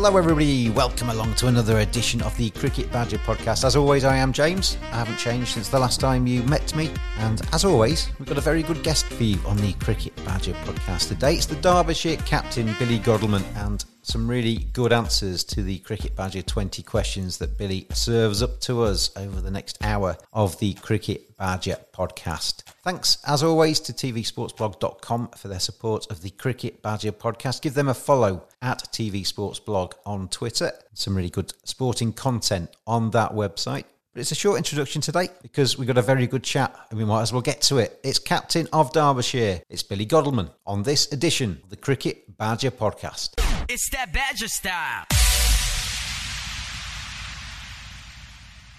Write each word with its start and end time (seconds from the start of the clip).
Hello, 0.00 0.16
everybody. 0.16 0.70
Welcome 0.70 1.10
along 1.10 1.34
to 1.34 1.48
another 1.48 1.80
edition 1.80 2.22
of 2.22 2.34
the 2.36 2.50
Cricket 2.50 2.88
Badger 2.92 3.18
podcast. 3.18 3.64
As 3.64 3.74
always, 3.74 4.04
I 4.04 4.16
am 4.16 4.32
James. 4.32 4.78
I 4.92 4.98
haven't 4.98 5.16
changed 5.16 5.48
since 5.48 5.70
the 5.70 5.78
last 5.80 5.98
time 5.98 6.24
you 6.24 6.44
met 6.44 6.72
me. 6.76 6.92
And 7.18 7.42
as 7.52 7.64
always, 7.64 8.08
we've 8.16 8.28
got 8.28 8.38
a 8.38 8.40
very 8.40 8.62
good 8.62 8.84
guest 8.84 9.06
for 9.06 9.24
you 9.24 9.40
on 9.44 9.56
the 9.56 9.72
Cricket 9.72 10.14
Badger 10.24 10.52
podcast 10.64 11.08
today. 11.08 11.34
It's 11.34 11.46
the 11.46 11.56
Derbyshire 11.56 12.18
captain, 12.18 12.72
Billy 12.78 13.00
Godleman, 13.00 13.42
and 13.56 13.84
some 14.02 14.28
really 14.28 14.68
good 14.72 14.92
answers 14.92 15.42
to 15.42 15.64
the 15.64 15.80
Cricket 15.80 16.14
Badger 16.14 16.42
20 16.42 16.80
questions 16.84 17.38
that 17.38 17.58
Billy 17.58 17.88
serves 17.92 18.40
up 18.40 18.60
to 18.60 18.82
us 18.82 19.10
over 19.16 19.40
the 19.40 19.50
next 19.50 19.78
hour 19.82 20.16
of 20.32 20.60
the 20.60 20.74
Cricket 20.74 21.36
Badger 21.36 21.78
podcast. 21.92 22.62
Thanks, 22.84 23.18
as 23.26 23.42
always, 23.42 23.80
to 23.80 23.92
tvsportsblog.com 23.92 25.30
for 25.36 25.48
their 25.48 25.60
support 25.60 26.06
of 26.10 26.22
the 26.22 26.30
Cricket 26.30 26.80
Badger 26.80 27.12
podcast. 27.12 27.62
Give 27.62 27.74
them 27.74 27.88
a 27.88 27.94
follow 27.94 28.46
at 28.62 28.84
tvsportsblog 28.92 29.94
on 30.06 30.28
Twitter. 30.28 30.72
Some 30.94 31.16
really 31.16 31.30
good 31.30 31.52
sporting 31.64 32.12
content 32.12 32.70
on 32.86 33.10
that 33.10 33.32
website. 33.32 33.84
But 34.14 34.20
it's 34.20 34.32
a 34.32 34.36
short 34.36 34.56
introduction 34.58 35.02
today 35.02 35.28
because 35.42 35.76
we've 35.76 35.86
got 35.86 35.98
a 35.98 36.02
very 36.02 36.26
good 36.26 36.42
chat 36.42 36.74
and 36.90 36.98
we 36.98 37.04
might 37.04 37.22
as 37.22 37.32
well 37.32 37.42
get 37.42 37.60
to 37.62 37.78
it. 37.78 38.00
It's 38.02 38.18
Captain 38.18 38.68
of 38.72 38.92
Derbyshire. 38.92 39.62
It's 39.68 39.82
Billy 39.82 40.06
Godleman 40.06 40.50
on 40.66 40.82
this 40.82 41.12
edition 41.12 41.60
of 41.62 41.70
the 41.70 41.76
Cricket 41.76 42.36
Badger 42.38 42.70
podcast. 42.70 43.34
It's 43.68 43.90
that 43.90 44.12
Badger 44.12 44.48
style. 44.48 45.04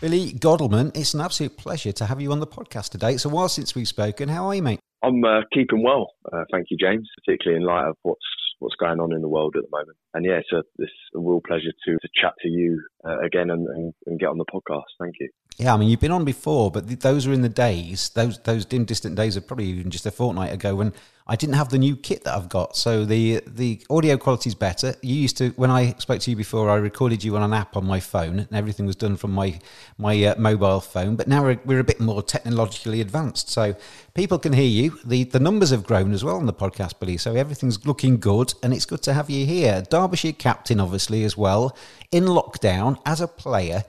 Billy 0.02 0.32
Godleman, 0.32 0.94
it's 0.96 1.14
an 1.14 1.20
absolute 1.20 1.58
pleasure 1.58 1.92
to 1.92 2.06
have 2.06 2.22
you 2.22 2.32
on 2.32 2.40
the 2.40 2.48
podcast 2.48 2.92
today. 2.92 3.14
It's 3.14 3.26
a 3.26 3.30
while 3.30 3.50
since 3.50 3.76
we've 3.76 3.88
spoken. 3.88 4.30
How 4.30 4.46
are 4.46 4.56
you, 4.56 4.64
mate? 4.64 4.80
I'm 5.04 5.22
uh, 5.26 5.42
keeping 5.54 5.84
well, 5.84 6.14
uh, 6.32 6.46
thank 6.52 6.68
you, 6.70 6.78
James. 6.78 7.10
Particularly 7.26 7.62
in 7.62 7.68
light 7.68 7.90
of 7.90 7.98
what's 8.04 8.22
what's 8.60 8.76
going 8.76 9.00
on 9.00 9.14
in 9.14 9.22
the 9.22 9.28
world 9.28 9.56
at 9.58 9.64
the 9.64 9.70
moment. 9.72 9.98
And 10.14 10.26
yeah, 10.26 10.40
it's 10.40 10.52
a, 10.52 10.64
it's 10.78 10.92
a 11.16 11.20
real 11.20 11.42
pleasure 11.46 11.72
to, 11.86 11.92
to 11.94 12.10
chat 12.22 12.34
to 12.42 12.50
you 12.50 12.82
uh, 13.06 13.20
again 13.20 13.50
and, 13.50 13.66
and, 13.68 13.94
and, 14.06 14.20
get 14.20 14.28
on 14.28 14.38
the 14.38 14.46
podcast. 14.46 14.84
Thank 15.00 15.16
you. 15.22 15.30
Yeah, 15.58 15.74
I 15.74 15.78
mean, 15.78 15.88
you've 15.88 16.02
been 16.02 16.12
on 16.12 16.26
before, 16.26 16.70
but 16.70 16.88
th- 16.88 17.00
those 17.00 17.26
are 17.26 17.32
in 17.32 17.42
the 17.42 17.50
days, 17.50 18.10
those 18.10 18.38
those 18.40 18.66
dim, 18.66 18.86
distant 18.86 19.16
days 19.16 19.36
of 19.36 19.48
probably 19.48 19.66
even 19.66 19.92
just 19.92 20.06
a 20.06 20.12
fortnight 20.12 20.54
ago 20.54 20.76
when 20.76 20.94
I 21.30 21.36
didn't 21.36 21.56
have 21.56 21.70
the 21.70 21.78
new 21.78 21.96
kit 21.96 22.24
that 22.24 22.36
I've 22.36 22.50
got. 22.50 22.76
So 22.76 23.06
the 23.06 23.44
the 23.46 23.86
audio 23.88 24.18
quality 24.18 24.50
is 24.50 24.56
better. 24.56 24.96
You 25.04 25.14
used 25.14 25.38
to, 25.38 25.50
when 25.52 25.70
I 25.70 25.94
spoke 26.00 26.22
to 26.22 26.32
you 26.32 26.36
before, 26.36 26.72
I 26.72 26.78
recorded 26.78 27.24
you 27.24 27.36
on 27.36 27.44
an 27.44 27.54
app 27.54 27.78
on 27.78 27.86
my 27.86 28.00
phone 28.00 28.40
and 28.40 28.52
everything 28.52 28.88
was 28.88 28.96
done 28.96 29.16
from 29.16 29.32
my, 29.32 29.60
my 30.00 30.24
uh, 30.24 30.36
mobile 30.40 30.82
phone. 30.82 31.16
But 31.16 31.28
now 31.28 31.44
we're, 31.44 31.60
we're 31.66 31.80
a 31.80 31.84
bit 31.84 32.00
more 32.00 32.24
technologically 32.24 33.00
advanced. 33.00 33.50
So 33.50 33.76
people 34.16 34.40
can 34.40 34.54
hear 34.54 34.68
you. 34.68 34.98
The, 35.06 35.24
the 35.26 35.40
numbers 35.40 35.70
have 35.70 35.84
grown 35.84 36.14
as 36.14 36.24
well 36.24 36.36
on 36.36 36.48
the 36.48 36.54
podcast, 36.54 37.00
Billy. 37.00 37.18
So 37.18 37.36
everything's 37.36 37.86
looking 37.86 38.20
good 38.20 38.56
and 38.64 38.74
it's 38.74 38.88
good 38.88 39.04
to 39.04 39.14
have 39.14 39.30
you 39.30 39.46
here. 39.46 39.84
Derbyshire 39.88 40.34
captain, 40.34 40.80
obviously, 40.80 41.24
as 41.24 41.38
well, 41.38 41.78
in 42.12 42.24
lockdown 42.26 43.00
as 43.06 43.22
a 43.22 43.28
player. 43.28 43.84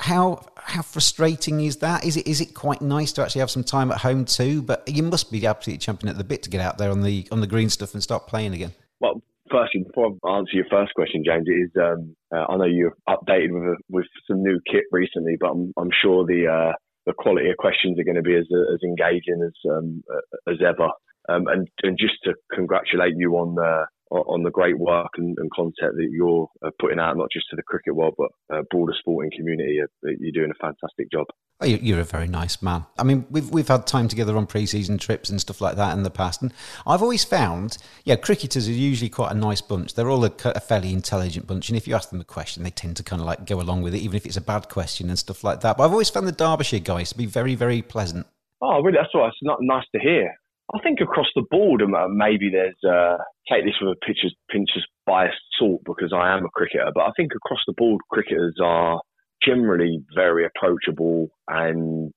How 0.00 0.44
how 0.64 0.82
frustrating 0.82 1.60
is 1.60 1.78
that? 1.78 2.04
Is 2.04 2.16
it 2.16 2.26
is 2.26 2.40
it 2.40 2.54
quite 2.54 2.80
nice 2.80 3.12
to 3.12 3.22
actually 3.22 3.40
have 3.40 3.50
some 3.50 3.64
time 3.64 3.90
at 3.90 3.98
home 3.98 4.24
too? 4.24 4.62
But 4.62 4.86
you 4.88 5.02
must 5.02 5.30
be 5.30 5.46
absolutely 5.46 5.78
jumping 5.78 6.08
at 6.08 6.16
the 6.16 6.24
bit 6.24 6.42
to 6.44 6.50
get 6.50 6.60
out 6.60 6.78
there 6.78 6.90
on 6.90 7.02
the 7.02 7.26
on 7.30 7.40
the 7.40 7.46
green 7.46 7.68
stuff 7.68 7.94
and 7.94 8.02
start 8.02 8.26
playing 8.26 8.54
again. 8.54 8.72
Well, 9.00 9.22
firstly, 9.50 9.84
before 9.84 10.16
I 10.24 10.38
answer 10.38 10.54
your 10.54 10.66
first 10.70 10.94
question, 10.94 11.22
James, 11.24 11.46
is 11.48 11.70
um, 11.80 12.16
uh, 12.34 12.46
I 12.48 12.56
know 12.56 12.64
you're 12.64 12.96
updated 13.08 13.50
with 13.52 13.78
with 13.90 14.06
some 14.26 14.42
new 14.42 14.60
kit 14.70 14.84
recently, 14.90 15.36
but 15.40 15.50
I'm 15.50 15.72
I'm 15.76 15.90
sure 16.02 16.24
the 16.24 16.46
uh, 16.46 16.72
the 17.06 17.12
quality 17.12 17.50
of 17.50 17.56
questions 17.56 17.98
are 17.98 18.04
going 18.04 18.16
to 18.16 18.22
be 18.22 18.36
as 18.36 18.46
as 18.72 18.80
engaging 18.84 19.42
as 19.44 19.70
um, 19.70 20.02
as 20.48 20.56
ever. 20.60 20.88
Um, 21.28 21.46
and 21.46 21.68
and 21.82 21.96
just 21.98 22.14
to 22.24 22.34
congratulate 22.52 23.14
you 23.16 23.34
on 23.34 23.56
uh, 23.58 23.84
on 24.12 24.42
the 24.42 24.50
great 24.50 24.78
work 24.78 25.10
and, 25.16 25.36
and 25.38 25.50
content 25.52 25.94
that 25.96 26.08
you're 26.10 26.48
uh, 26.64 26.70
putting 26.80 26.98
out, 26.98 27.16
not 27.16 27.28
just 27.32 27.46
to 27.50 27.56
the 27.56 27.62
cricket 27.62 27.94
world, 27.94 28.14
but 28.18 28.30
uh, 28.54 28.62
broader 28.70 28.94
sporting 28.98 29.30
community. 29.36 29.80
You're 30.02 30.32
doing 30.32 30.50
a 30.50 30.64
fantastic 30.64 31.10
job. 31.10 31.26
Oh, 31.60 31.66
you're 31.66 32.00
a 32.00 32.04
very 32.04 32.26
nice 32.26 32.60
man. 32.60 32.86
I 32.98 33.04
mean, 33.04 33.24
we've 33.30 33.48
we've 33.50 33.68
had 33.68 33.86
time 33.86 34.08
together 34.08 34.36
on 34.36 34.46
pre-season 34.46 34.98
trips 34.98 35.30
and 35.30 35.40
stuff 35.40 35.60
like 35.60 35.76
that 35.76 35.96
in 35.96 36.02
the 36.02 36.10
past, 36.10 36.42
and 36.42 36.52
I've 36.86 37.02
always 37.02 37.24
found, 37.24 37.78
yeah, 38.04 38.16
cricketers 38.16 38.68
are 38.68 38.72
usually 38.72 39.08
quite 39.08 39.30
a 39.30 39.36
nice 39.36 39.60
bunch. 39.60 39.94
They're 39.94 40.10
all 40.10 40.24
a, 40.24 40.32
a 40.44 40.60
fairly 40.60 40.92
intelligent 40.92 41.46
bunch, 41.46 41.68
and 41.68 41.76
if 41.76 41.86
you 41.86 41.94
ask 41.94 42.10
them 42.10 42.20
a 42.20 42.24
question, 42.24 42.64
they 42.64 42.70
tend 42.70 42.96
to 42.96 43.04
kind 43.04 43.20
of 43.20 43.26
like 43.26 43.46
go 43.46 43.60
along 43.60 43.82
with 43.82 43.94
it, 43.94 43.98
even 43.98 44.16
if 44.16 44.26
it's 44.26 44.36
a 44.36 44.40
bad 44.42 44.68
question 44.68 45.08
and 45.08 45.18
stuff 45.18 45.44
like 45.44 45.60
that. 45.60 45.76
But 45.76 45.84
I've 45.84 45.92
always 45.92 46.10
found 46.10 46.26
the 46.26 46.32
Derbyshire 46.32 46.80
guys 46.80 47.10
to 47.10 47.16
be 47.16 47.26
very, 47.26 47.54
very 47.54 47.80
pleasant. 47.80 48.26
Oh, 48.60 48.80
really? 48.82 48.96
That's 48.96 49.14
what 49.14 49.28
it's 49.28 49.36
not 49.42 49.58
nice 49.60 49.84
to 49.94 50.00
hear. 50.00 50.34
I 50.74 50.78
think 50.82 51.00
across 51.00 51.26
the 51.34 51.44
board, 51.50 51.82
um, 51.82 52.16
maybe 52.16 52.50
there's 52.50 52.76
uh, 52.82 53.18
take 53.50 53.64
this 53.64 53.74
with 53.80 53.96
a 53.96 54.06
pinch 54.06 54.18
of, 54.24 54.32
pinch 54.50 54.70
of 54.76 54.82
biased 55.06 55.36
salt 55.58 55.82
because 55.84 56.12
I 56.16 56.34
am 56.34 56.44
a 56.44 56.48
cricketer, 56.48 56.90
but 56.94 57.02
I 57.02 57.10
think 57.16 57.32
across 57.34 57.60
the 57.66 57.74
board, 57.76 58.00
cricketers 58.10 58.56
are 58.62 59.00
generally 59.44 60.02
very 60.14 60.46
approachable 60.46 61.28
and 61.48 62.12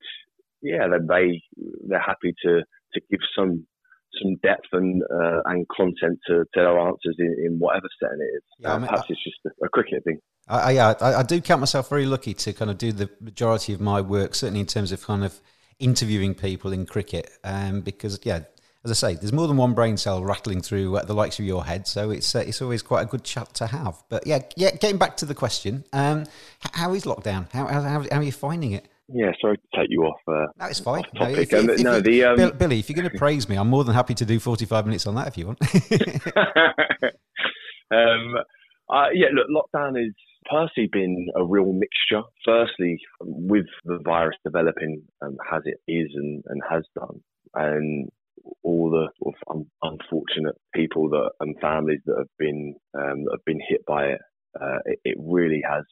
yeah, 0.61 0.87
they, 0.87 1.05
they 1.07 1.41
they're 1.87 1.99
happy 1.99 2.33
to 2.43 2.61
to 2.93 3.01
give 3.09 3.19
some 3.37 3.65
some 4.21 4.35
depth 4.43 4.67
and 4.71 5.03
uh, 5.03 5.41
and 5.45 5.65
content 5.75 6.19
to, 6.27 6.39
to 6.39 6.45
their 6.55 6.79
answers 6.79 7.15
in, 7.19 7.35
in 7.45 7.59
whatever 7.59 7.87
setting 8.01 8.19
it 8.19 8.37
is. 8.37 8.43
Yeah, 8.59 8.73
I 8.73 8.77
mean, 8.77 8.87
perhaps 8.87 9.07
I, 9.09 9.13
it's 9.13 9.23
just 9.23 9.37
a, 9.45 9.65
a, 9.65 9.69
cricket 9.69 10.03
thing. 10.03 10.19
I, 10.47 10.71
yeah, 10.71 10.93
I, 11.01 11.15
I 11.15 11.23
do 11.23 11.41
count 11.41 11.59
myself 11.59 11.89
very 11.89 12.05
lucky 12.05 12.33
to 12.33 12.53
kind 12.53 12.71
of 12.71 12.77
do 12.77 12.91
the 12.91 13.09
majority 13.19 13.73
of 13.73 13.81
my 13.81 14.01
work, 14.01 14.35
certainly 14.35 14.61
in 14.61 14.65
terms 14.65 14.91
of 14.91 15.03
kind 15.03 15.23
of 15.23 15.39
interviewing 15.79 16.33
people 16.33 16.71
in 16.71 16.85
cricket 16.85 17.29
um, 17.43 17.81
because 17.81 18.19
yeah 18.23 18.41
as 18.85 18.91
I 18.91 18.93
say, 18.93 19.15
there's 19.15 19.33
more 19.33 19.47
than 19.47 19.57
one 19.57 19.73
brain 19.73 19.97
cell 19.97 20.23
rattling 20.23 20.61
through 20.61 20.95
uh, 20.95 21.03
the 21.03 21.15
likes 21.15 21.39
of 21.39 21.45
your 21.45 21.65
head, 21.65 21.87
so 21.87 22.11
it's 22.11 22.35
uh, 22.35 22.39
it's 22.39 22.61
always 22.61 22.83
quite 22.83 23.01
a 23.01 23.05
good 23.07 23.23
chat 23.23 23.51
to 23.55 23.65
have. 23.65 23.95
But 24.09 24.27
yeah, 24.27 24.43
yeah. 24.55 24.75
Getting 24.75 24.99
back 24.99 25.17
to 25.17 25.25
the 25.25 25.33
question, 25.33 25.83
um, 25.91 26.25
how 26.59 26.93
is 26.93 27.03
lockdown? 27.03 27.51
How, 27.51 27.65
how 27.65 27.81
how 27.81 28.19
are 28.19 28.23
you 28.23 28.31
finding 28.31 28.73
it? 28.73 28.87
Yeah, 29.07 29.31
sorry 29.41 29.57
to 29.57 29.63
take 29.75 29.89
you 29.89 30.03
off. 30.03 30.19
Uh, 30.27 30.45
no, 30.57 30.65
it's 30.67 30.79
fine. 30.79 31.03
No, 31.13 31.27
if, 31.27 31.51
if, 31.51 31.69
if, 31.69 31.79
no, 31.81 31.99
the 31.99 32.25
um... 32.25 32.35
Bill, 32.37 32.51
Billy, 32.51 32.79
if 32.79 32.89
you're 32.89 32.95
going 32.95 33.09
to 33.09 33.17
praise 33.17 33.49
me, 33.49 33.55
I'm 33.55 33.69
more 33.69 33.83
than 33.83 33.93
happy 33.93 34.15
to 34.15 34.25
do 34.25 34.39
45 34.39 34.85
minutes 34.85 35.05
on 35.05 35.15
that 35.15 35.27
if 35.27 35.37
you 35.37 35.45
want. 35.47 35.59
um, 37.91 38.35
uh, 38.89 39.09
yeah, 39.13 39.27
look, 39.31 39.47
lockdown 39.49 39.95
has 40.03 40.13
personally 40.49 40.89
been 40.91 41.27
a 41.35 41.45
real 41.45 41.73
mixture. 41.73 42.21
Firstly, 42.43 42.97
with 43.21 43.65
the 43.83 43.99
virus 44.03 44.37
developing 44.43 45.03
um, 45.21 45.37
as 45.53 45.61
it 45.65 45.79
is 45.87 46.09
and, 46.15 46.43
and 46.47 46.61
has 46.69 46.83
done, 46.95 47.21
and 47.53 48.09
all 48.63 48.89
the 48.89 49.09
sort 49.21 49.35
of 49.35 49.55
un- 49.55 49.71
unfortunate 49.91 50.55
people 50.73 51.09
that 51.09 51.31
and 51.39 51.55
families 51.59 52.01
that 52.05 52.15
have 52.17 52.37
been 52.37 52.75
um, 52.97 53.25
have 53.31 53.43
been 53.45 53.59
hit 53.67 53.85
by 53.87 54.05
it, 54.05 54.21
uh, 54.59 54.79
it, 54.85 54.99
it 55.03 55.17
really 55.19 55.61
has 55.67 55.83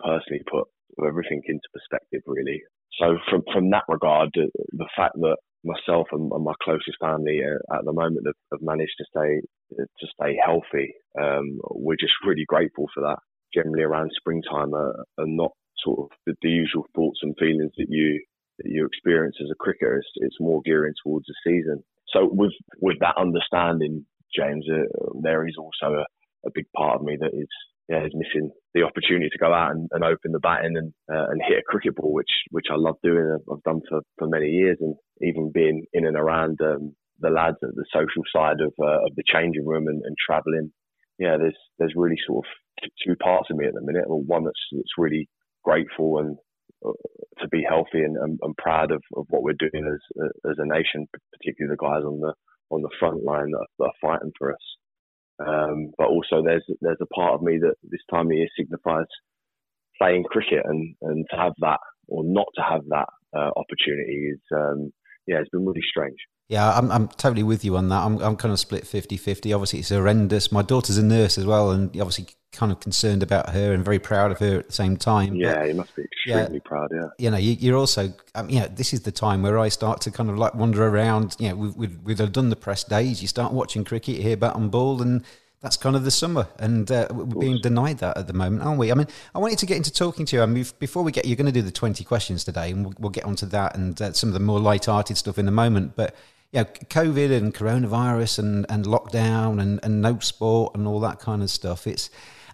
personally 0.00 0.42
put 0.50 0.68
everything 1.06 1.42
into 1.46 1.68
perspective, 1.72 2.22
really. 2.26 2.62
So 3.00 3.18
from 3.30 3.42
from 3.52 3.70
that 3.70 3.84
regard, 3.88 4.30
the, 4.34 4.50
the 4.72 4.88
fact 4.96 5.14
that 5.14 5.36
myself 5.64 6.06
and, 6.12 6.30
and 6.32 6.44
my 6.44 6.54
closest 6.62 6.98
family 7.00 7.40
uh, 7.44 7.76
at 7.76 7.84
the 7.84 7.92
moment 7.92 8.26
have, 8.26 8.34
have, 8.52 8.62
managed 8.62 8.94
to 8.98 9.04
stay 9.10 9.40
to 9.76 10.06
stay 10.14 10.36
healthy, 10.44 10.94
um, 11.20 11.58
we're 11.70 11.96
just 12.00 12.14
really 12.26 12.44
grateful 12.46 12.86
for 12.94 13.02
that. 13.02 13.18
Generally, 13.54 13.82
around 13.82 14.10
springtime, 14.16 14.74
are, 14.74 15.04
are 15.18 15.26
not 15.26 15.52
sort 15.84 16.00
of 16.00 16.18
the, 16.26 16.34
the, 16.42 16.50
usual 16.50 16.84
thoughts 16.94 17.20
and 17.22 17.34
feelings 17.38 17.72
that 17.76 17.86
you 17.88 18.20
that 18.58 18.70
you 18.70 18.84
experience 18.84 19.36
as 19.40 19.50
a 19.50 19.54
cricketer. 19.54 19.96
It's, 19.96 20.08
it's 20.16 20.40
more 20.40 20.60
gearing 20.64 20.94
towards 21.04 21.26
the 21.26 21.34
season. 21.44 21.82
So 22.12 22.28
with 22.30 22.52
with 22.80 22.98
that 23.00 23.16
understanding, 23.18 24.04
James, 24.34 24.66
uh, 24.70 25.10
there 25.22 25.46
is 25.46 25.54
also 25.58 25.94
a, 25.94 26.06
a 26.46 26.50
big 26.54 26.66
part 26.76 26.96
of 26.96 27.02
me 27.02 27.16
that 27.20 27.30
is 27.32 27.48
yeah, 27.88 28.04
is 28.04 28.12
missing 28.14 28.50
the 28.74 28.82
opportunity 28.82 29.30
to 29.30 29.38
go 29.38 29.52
out 29.52 29.70
and, 29.70 29.88
and 29.92 30.04
open 30.04 30.32
the 30.32 30.38
batting 30.38 30.76
and 30.76 30.92
uh, 31.10 31.30
and 31.30 31.40
hit 31.46 31.58
a 31.58 31.62
cricket 31.66 31.96
ball, 31.96 32.12
which 32.12 32.30
which 32.50 32.66
I 32.70 32.76
love 32.76 32.96
doing. 33.02 33.38
I've 33.50 33.62
done 33.62 33.80
for, 33.88 34.00
for 34.18 34.28
many 34.28 34.48
years, 34.48 34.76
and 34.80 34.94
even 35.22 35.50
being 35.52 35.84
in 35.94 36.06
and 36.06 36.16
around 36.16 36.58
um, 36.62 36.94
the 37.20 37.30
lads 37.30 37.56
at 37.62 37.74
the 37.74 37.86
social 37.92 38.22
side 38.34 38.60
of 38.60 38.74
uh, 38.78 39.06
of 39.06 39.14
the 39.16 39.24
changing 39.26 39.66
room 39.66 39.86
and, 39.88 40.02
and 40.04 40.16
travelling. 40.24 40.70
Yeah, 41.18 41.36
there's 41.36 41.58
there's 41.78 41.94
really 41.96 42.18
sort 42.26 42.46
of 42.46 42.90
two 43.04 43.16
parts 43.16 43.48
of 43.50 43.56
me 43.56 43.66
at 43.66 43.74
the 43.74 43.82
minute. 43.82 44.04
One 44.06 44.44
that's 44.44 44.60
that's 44.72 44.98
really 44.98 45.28
grateful 45.64 46.18
and 46.18 46.36
uh, 46.86 46.92
to 47.40 47.48
be 47.48 47.64
healthy 47.68 48.02
and, 48.04 48.16
and, 48.16 48.38
and 48.40 48.56
proud 48.56 48.92
of, 48.92 49.02
of 49.16 49.26
what 49.30 49.42
we're 49.42 49.52
doing 49.58 49.84
as 49.86 50.22
uh, 50.22 50.50
as 50.50 50.56
a 50.58 50.66
nation, 50.66 51.08
particularly 51.32 51.74
the 51.74 51.84
guys 51.84 52.04
on 52.04 52.20
the 52.20 52.32
on 52.70 52.82
the 52.82 52.90
front 52.98 53.24
line 53.24 53.50
that, 53.50 53.66
that 53.78 53.84
are 53.86 54.00
fighting 54.00 54.32
for 54.38 54.52
us. 54.52 54.64
Um, 55.40 55.92
but 55.96 56.08
also 56.08 56.42
there's 56.44 56.64
there's 56.80 57.00
a 57.00 57.14
part 57.14 57.34
of 57.34 57.42
me 57.42 57.58
that 57.60 57.74
this 57.82 58.00
time 58.10 58.26
of 58.26 58.32
year 58.32 58.48
signifies 58.56 59.06
playing 59.98 60.24
cricket 60.24 60.62
and, 60.64 60.94
and 61.02 61.26
to 61.30 61.36
have 61.36 61.52
that 61.60 61.80
or 62.08 62.22
not 62.24 62.46
to 62.54 62.62
have 62.62 62.82
that 62.88 63.08
uh, 63.36 63.50
opportunity 63.56 64.30
is 64.32 64.40
um, 64.54 64.90
yeah 65.26 65.38
it's 65.38 65.50
been 65.50 65.66
really 65.66 65.84
strange. 65.88 66.18
Yeah, 66.48 66.70
I'm, 66.72 66.90
I'm 66.90 67.08
totally 67.08 67.42
with 67.42 67.62
you 67.64 67.76
on 67.76 67.90
that. 67.90 68.04
I'm, 68.04 68.18
I'm 68.20 68.36
kind 68.36 68.52
of 68.52 68.58
split 68.58 68.86
50 68.86 69.18
50. 69.18 69.52
Obviously, 69.52 69.80
it's 69.80 69.90
horrendous. 69.90 70.50
My 70.50 70.62
daughter's 70.62 70.96
a 70.96 71.02
nurse 71.02 71.36
as 71.36 71.44
well, 71.44 71.70
and 71.70 71.88
obviously, 72.00 72.28
kind 72.52 72.72
of 72.72 72.80
concerned 72.80 73.22
about 73.22 73.50
her 73.50 73.74
and 73.74 73.84
very 73.84 73.98
proud 73.98 74.32
of 74.32 74.38
her 74.38 74.58
at 74.58 74.68
the 74.68 74.72
same 74.72 74.96
time. 74.96 75.34
Yeah, 75.34 75.56
but, 75.56 75.68
you 75.68 75.74
must 75.74 75.94
be 75.94 76.02
extremely 76.02 76.54
yeah, 76.54 76.60
proud. 76.64 76.90
Yeah, 76.90 77.08
you 77.18 77.30
know, 77.30 77.36
you, 77.36 77.74
are 77.74 77.78
also, 77.78 78.14
um, 78.34 78.48
you 78.48 78.60
know, 78.60 78.68
this 78.68 78.94
is 78.94 79.02
the 79.02 79.12
time 79.12 79.42
where 79.42 79.58
I 79.58 79.68
start 79.68 80.00
to 80.02 80.10
kind 80.10 80.30
of 80.30 80.38
like 80.38 80.54
wander 80.54 80.86
around. 80.86 81.36
You 81.38 81.50
know, 81.50 81.56
we've, 81.56 81.76
we've, 81.76 81.98
we've 82.02 82.32
done 82.32 82.48
the 82.48 82.56
press 82.56 82.82
days. 82.82 83.20
You 83.20 83.28
start 83.28 83.52
watching 83.52 83.84
cricket 83.84 84.16
here, 84.16 84.36
bat 84.36 84.56
and 84.56 84.70
ball, 84.70 85.02
and 85.02 85.24
that's 85.60 85.76
kind 85.76 85.96
of 85.96 86.04
the 86.04 86.10
summer, 86.10 86.46
and 86.58 86.90
uh, 86.90 87.08
we're 87.10 87.24
being 87.26 87.58
denied 87.60 87.98
that 87.98 88.16
at 88.16 88.28
the 88.28 88.32
moment, 88.32 88.62
aren't 88.62 88.78
we? 88.78 88.92
I 88.92 88.94
mean, 88.94 89.08
I 89.34 89.38
wanted 89.38 89.58
to 89.58 89.66
get 89.66 89.76
into 89.76 89.92
talking 89.92 90.24
to 90.26 90.36
you. 90.36 90.42
I 90.42 90.46
mean, 90.46 90.64
before 90.78 91.02
we 91.02 91.10
get, 91.10 91.26
you're 91.26 91.36
going 91.36 91.46
to 91.46 91.52
do 91.52 91.62
the 91.62 91.72
20 91.72 92.04
questions 92.04 92.44
today, 92.44 92.70
and 92.70 92.84
we'll, 92.84 92.94
we'll 92.98 93.10
get 93.10 93.24
onto 93.24 93.44
that 93.46 93.76
and 93.76 94.00
uh, 94.00 94.12
some 94.12 94.28
of 94.28 94.34
the 94.34 94.40
more 94.40 94.60
light-hearted 94.60 95.18
stuff 95.18 95.36
in 95.36 95.48
a 95.48 95.52
moment. 95.52 95.96
But 95.96 96.14
you 96.52 96.60
know, 96.60 96.64
COVID 96.64 97.36
and 97.36 97.54
coronavirus 97.54 98.38
and, 98.38 98.66
and 98.68 98.84
lockdown 98.84 99.60
and, 99.60 99.80
and 99.82 100.00
no 100.00 100.18
sport 100.18 100.74
and 100.74 100.86
all 100.86 101.00
that 101.00 101.18
kind 101.18 101.42
of 101.42 101.50
stuff. 101.50 101.86
It's 101.86 102.10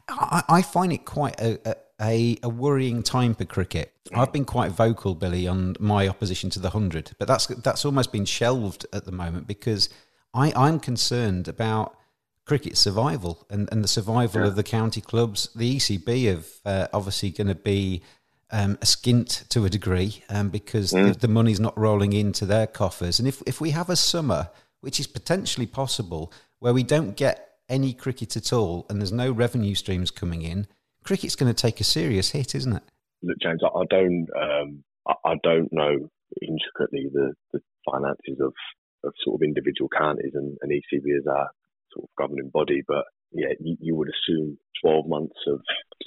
I, 0.08 0.42
I 0.48 0.62
find 0.62 0.92
it 0.92 1.04
quite 1.04 1.40
a, 1.40 1.76
a, 2.00 2.38
a, 2.42 2.48
worrying 2.48 3.02
time 3.02 3.34
for 3.34 3.44
cricket. 3.44 3.92
I've 4.14 4.32
been 4.32 4.44
quite 4.44 4.72
vocal, 4.72 5.14
Billy, 5.14 5.46
on 5.46 5.76
my 5.78 6.08
opposition 6.08 6.50
to 6.50 6.58
the 6.58 6.70
hundred, 6.70 7.12
but 7.18 7.28
that's 7.28 7.46
that's 7.46 7.84
almost 7.84 8.12
been 8.12 8.24
shelved 8.24 8.86
at 8.92 9.04
the 9.04 9.12
moment 9.12 9.46
because 9.46 9.88
I, 10.34 10.52
I'm 10.54 10.80
concerned 10.80 11.48
about 11.48 11.96
cricket 12.44 12.76
survival 12.76 13.46
and, 13.48 13.68
and 13.72 13.82
the 13.82 13.88
survival 13.88 14.42
yeah. 14.42 14.48
of 14.48 14.56
the 14.56 14.62
county 14.62 15.00
clubs. 15.00 15.48
The 15.54 15.76
ECB 15.76 16.26
have 16.26 16.46
uh, 16.64 16.88
obviously 16.92 17.30
going 17.30 17.46
to 17.46 17.54
be 17.54 18.02
um, 18.54 18.78
a 18.80 18.84
skint 18.84 19.48
to 19.48 19.64
a 19.64 19.68
degree 19.68 20.22
um, 20.30 20.48
because 20.48 20.92
mm. 20.92 21.12
the, 21.12 21.18
the, 21.18 21.28
money's 21.28 21.58
not 21.58 21.76
rolling 21.76 22.12
into 22.12 22.46
their 22.46 22.68
coffers. 22.68 23.18
And 23.18 23.26
if, 23.26 23.42
if 23.46 23.60
we 23.60 23.70
have 23.70 23.90
a 23.90 23.96
summer, 23.96 24.48
which 24.80 25.00
is 25.00 25.08
potentially 25.08 25.66
possible, 25.66 26.32
where 26.60 26.72
we 26.72 26.84
don't 26.84 27.16
get 27.16 27.56
any 27.68 27.92
cricket 27.92 28.36
at 28.36 28.52
all 28.52 28.86
and 28.88 29.00
there's 29.00 29.10
no 29.10 29.32
revenue 29.32 29.74
streams 29.74 30.12
coming 30.12 30.42
in, 30.42 30.68
cricket's 31.02 31.34
going 31.34 31.52
to 31.52 31.62
take 31.62 31.80
a 31.80 31.84
serious 31.84 32.30
hit, 32.30 32.54
isn't 32.54 32.76
it? 32.76 32.84
Look, 33.24 33.38
James, 33.42 33.60
I 33.64 33.84
don't, 33.90 34.28
um, 34.40 34.84
I 35.24 35.34
don't 35.42 35.72
know 35.72 36.08
intricately 36.40 37.08
the, 37.12 37.32
the 37.52 37.60
finances 37.90 38.38
of, 38.40 38.52
of 39.02 39.12
sort 39.24 39.34
of 39.34 39.42
individual 39.42 39.88
counties 39.88 40.32
and, 40.34 40.56
and 40.62 40.70
ECB 40.70 41.18
as 41.18 41.26
our 41.26 41.48
sort 41.92 42.04
of 42.04 42.08
governing 42.16 42.50
body, 42.54 42.82
but 42.86 43.04
yeah, 43.34 43.52
you, 43.60 43.76
you, 43.80 43.94
would 43.94 44.08
assume 44.08 44.56
12 44.82 45.06
months 45.06 45.36
of 45.48 45.60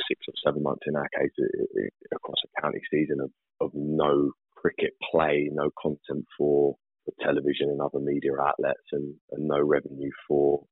six 0.07 0.21
or 0.27 0.33
seven 0.45 0.63
months 0.63 0.83
in 0.87 0.95
our 0.95 1.07
case 1.19 1.31
uh, 1.39 1.63
uh, 1.63 2.15
across 2.15 2.37
a 2.45 2.61
county 2.61 2.81
season 2.91 3.19
of, 3.21 3.31
of 3.61 3.71
no 3.73 4.31
cricket 4.55 4.93
play, 5.11 5.49
no 5.51 5.69
content 5.81 6.25
for, 6.37 6.75
for 7.05 7.13
television 7.21 7.69
and 7.69 7.81
other 7.81 7.99
media 7.99 8.31
outlets, 8.39 8.87
and, 8.91 9.13
and 9.31 9.47
no 9.47 9.59
revenue 9.59 10.11
for 10.27 10.63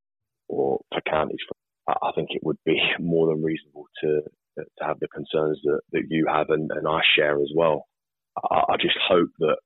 or 0.48 0.80
for 0.92 1.02
counties. 1.10 1.40
I 1.88 2.12
think 2.16 2.30
it 2.31 2.42
would 2.44 2.57
be 2.66 2.80
more 3.00 3.28
than 3.28 3.44
reasonable 3.44 3.86
to 4.02 4.22
to 4.57 4.63
have 4.86 5.00
the 5.00 5.07
concerns 5.10 5.60
that, 5.66 5.81
that 5.92 6.04
you 6.10 6.25
have 6.30 6.50
and, 6.50 6.72
and 6.72 6.88
I 6.88 7.02
share 7.16 7.42
as 7.42 7.52
well. 7.54 7.88
I, 8.38 8.62
I 8.69 8.75
just 8.80 8.98
hope 9.07 9.30
that 9.40 9.57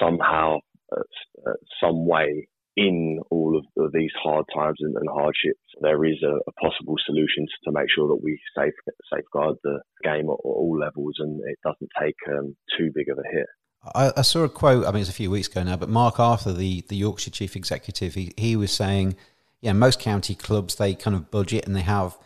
somehow, 0.00 0.58
uh, 0.90 1.02
uh 1.46 1.52
some 1.82 2.06
way, 2.06 2.48
in 2.78 3.18
all 3.30 3.58
of, 3.58 3.92
these 3.92 4.12
hard 4.22 4.44
times 4.54 4.76
and, 4.80 4.94
and, 4.96 5.08
hardships, 5.08 5.58
there 5.80 6.04
is 6.04 6.22
a, 6.22 6.36
a, 6.46 6.52
possible 6.52 6.94
solution 7.04 7.44
to 7.64 7.72
make 7.72 7.88
sure 7.92 8.06
that 8.06 8.22
we 8.22 8.38
safe, 8.56 8.74
safeguard 9.12 9.56
the 9.64 9.80
game 10.04 10.26
at, 10.26 10.38
all 10.44 10.78
levels 10.78 11.16
and 11.18 11.40
it 11.46 11.58
doesn't 11.64 11.90
take 12.00 12.14
um, 12.28 12.54
too 12.78 12.90
big 12.94 13.08
of 13.08 13.18
a 13.18 13.34
hit. 13.34 13.46
I, 13.94 14.12
I, 14.18 14.22
saw 14.22 14.44
a 14.44 14.48
quote, 14.48 14.86
I 14.86 14.92
mean, 14.92 15.00
it's 15.00 15.10
a 15.10 15.14
few 15.14 15.30
weeks 15.30 15.48
ago 15.48 15.64
now, 15.64 15.76
but 15.76 15.88
Mark 15.88 16.20
Arthur, 16.20 16.52
the, 16.52 16.84
the 16.88 16.96
Yorkshire 16.96 17.30
chief 17.30 17.56
executive, 17.56 18.14
he, 18.14 18.32
he 18.36 18.54
was 18.54 18.70
saying, 18.70 19.16
yeah, 19.60 19.72
most 19.72 19.98
county 19.98 20.36
clubs, 20.36 20.76
they 20.76 20.94
kind 20.94 21.16
of 21.16 21.32
budget 21.32 21.66
and 21.66 21.74
they 21.74 21.80
have 21.80 22.16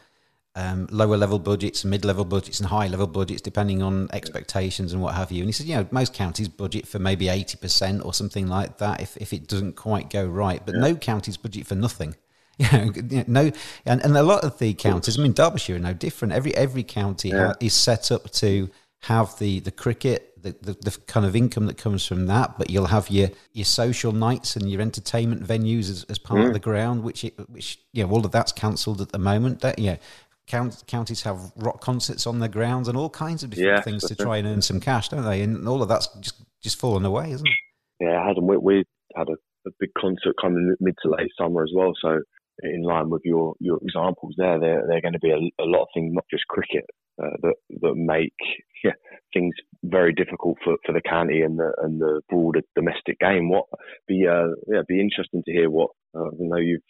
um, 0.55 0.87
lower 0.91 1.17
level 1.17 1.39
budgets, 1.39 1.85
mid 1.85 2.05
level 2.05 2.25
budgets, 2.25 2.61
and 2.61 2.69
high 2.69 2.87
level 2.87 3.07
budgets, 3.07 3.41
depending 3.41 3.83
on 3.83 4.09
expectations 4.13 4.93
and 4.93 5.01
what 5.01 5.15
have 5.15 5.33
you. 5.33 5.41
And 5.41 5.49
he 5.49 5.53
said, 5.53 5.67
you 5.67 5.77
know, 5.77 5.87
most 5.91 6.13
counties 6.13 6.49
budget 6.49 6.87
for 6.87 6.99
maybe 6.99 7.27
80% 7.27 8.05
or 8.05 8.13
something 8.13 8.47
like 8.47 8.79
that 8.79 9.01
if, 9.01 9.17
if 9.17 9.33
it 9.33 9.49
doesn't 9.49 9.77
quite 9.77 10.11
go 10.11 10.27
right, 10.27 10.65
but 10.65 10.75
yeah. 10.75 10.81
no 10.81 10.95
counties 10.95 11.37
budget 11.37 11.67
for 11.67 11.75
nothing. 11.75 12.17
You 12.59 12.93
know, 12.93 13.25
no, 13.27 13.53
and, 13.87 14.05
and 14.05 14.17
a 14.17 14.23
lot 14.23 14.45
of 14.45 14.59
the 14.59 14.75
counties, 14.75 15.19
I 15.19 15.23
mean, 15.23 15.33
Derbyshire 15.33 15.77
are 15.77 15.81
no 15.81 15.95
different. 15.95 16.35
Every 16.35 16.55
every 16.55 16.85
county 16.85 17.31
yeah. 17.31 17.55
is 17.61 17.73
set 17.73 18.13
up 18.13 18.31
to 18.33 18.69
have 19.03 19.37
the, 19.39 19.61
the 19.61 19.71
cricket, 19.71 20.33
the, 20.43 20.55
the, 20.61 20.73
the, 20.75 20.97
kind 21.07 21.27
of 21.27 21.35
income 21.35 21.67
that 21.67 21.77
comes 21.77 22.07
from 22.07 22.27
that, 22.27 22.57
but 22.59 22.71
you'll 22.71 22.87
have 22.87 23.11
your, 23.11 23.31
your 23.53 23.65
social 23.65 24.13
nights 24.13 24.55
and 24.55 24.71
your 24.71 24.81
entertainment 24.81 25.43
venues 25.47 25.91
as, 25.91 26.05
as 26.09 26.19
part 26.19 26.41
mm. 26.41 26.47
of 26.49 26.53
the 26.53 26.61
ground, 26.61 27.03
which 27.03 27.25
it, 27.25 27.35
which 27.51 27.79
you 27.93 28.05
know 28.05 28.11
all 28.13 28.25
of 28.25 28.31
that's 28.31 28.53
cancelled 28.53 29.01
at 29.01 29.11
the 29.11 29.19
moment. 29.19 29.61
That, 29.61 29.79
you 29.79 29.93
know, 29.93 29.99
count, 30.47 30.85
counties 30.87 31.23
have 31.23 31.53
rock 31.57 31.81
concerts 31.81 32.27
on 32.27 32.39
their 32.39 32.49
grounds 32.49 32.89
and 32.89 32.97
all 32.97 33.11
kinds 33.11 33.43
of 33.43 33.51
different 33.51 33.77
yeah, 33.77 33.81
things 33.83 34.05
to 34.05 34.15
try 34.15 34.39
and 34.39 34.47
earn 34.47 34.63
some 34.63 34.81
cash, 34.81 35.09
don't 35.09 35.25
they? 35.25 35.43
And 35.43 35.69
all 35.69 35.83
of 35.83 35.89
that's 35.89 36.09
just 36.21 36.43
just 36.63 36.79
fallen 36.79 37.05
away, 37.05 37.33
isn't 37.33 37.47
it? 37.47 37.53
Yeah, 38.01 38.31
it 38.31 38.43
we, 38.43 38.57
we 38.57 38.85
had 39.17 39.29
a, 39.29 39.35
a, 39.67 39.71
big 39.81 39.91
concert 39.99 40.35
coming 40.41 40.75
mid 40.81 40.95
to 41.03 41.11
late 41.11 41.31
summer 41.39 41.63
as 41.63 41.71
well. 41.75 41.93
So 42.01 42.21
in 42.63 42.83
line 42.83 43.11
with 43.11 43.23
your 43.25 43.55
your 43.61 43.79
examples 43.83 44.35
there, 44.37 44.59
there 44.59 44.97
are 44.97 45.01
going 45.01 45.13
to 45.13 45.19
be 45.19 45.31
a, 45.31 45.63
a 45.63 45.67
lot 45.67 45.83
of 45.83 45.89
things, 45.95 46.13
not 46.13 46.25
just 46.31 46.47
cricket, 46.49 46.85
uh, 47.23 47.37
that 47.43 47.55
that 47.81 47.95
make 47.95 48.35
yeah, 48.85 48.93
things 49.33 49.55
very 49.85 50.13
difficult 50.13 50.59
for, 50.65 50.77
for 50.85 50.93
the 50.93 51.03
county 51.09 51.43
and 51.43 51.59
the 51.59 51.73
and 51.83 52.01
the 52.01 52.21
broader 52.29 52.63
domestic 52.75 53.19
game. 53.21 53.49
What 53.49 53.67
be 54.07 54.27
uh, 54.27 54.49
yeah 54.67 54.83
be 54.87 55.01
interesting 55.01 55.43
to 55.45 55.53
hear 55.53 55.71
what 55.71 55.91
uh, 56.17 56.27
I 56.27 56.31
know 56.39 56.57
you've 56.57 56.83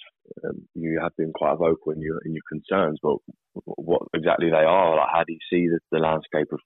um, 0.44 0.66
you 0.74 1.00
have 1.02 1.16
been 1.16 1.32
quite 1.32 1.56
vocal 1.58 1.92
in 1.92 2.00
your 2.00 2.18
in 2.24 2.32
your 2.32 2.42
concerns, 2.48 2.98
but 3.02 3.16
what 3.64 4.02
exactly 4.14 4.50
they 4.50 4.56
are. 4.56 4.96
Like, 4.96 5.08
how 5.12 5.24
do 5.24 5.32
you 5.32 5.38
see 5.50 5.68
the, 5.68 5.78
the 5.90 5.98
landscape 5.98 6.48
of 6.52 6.60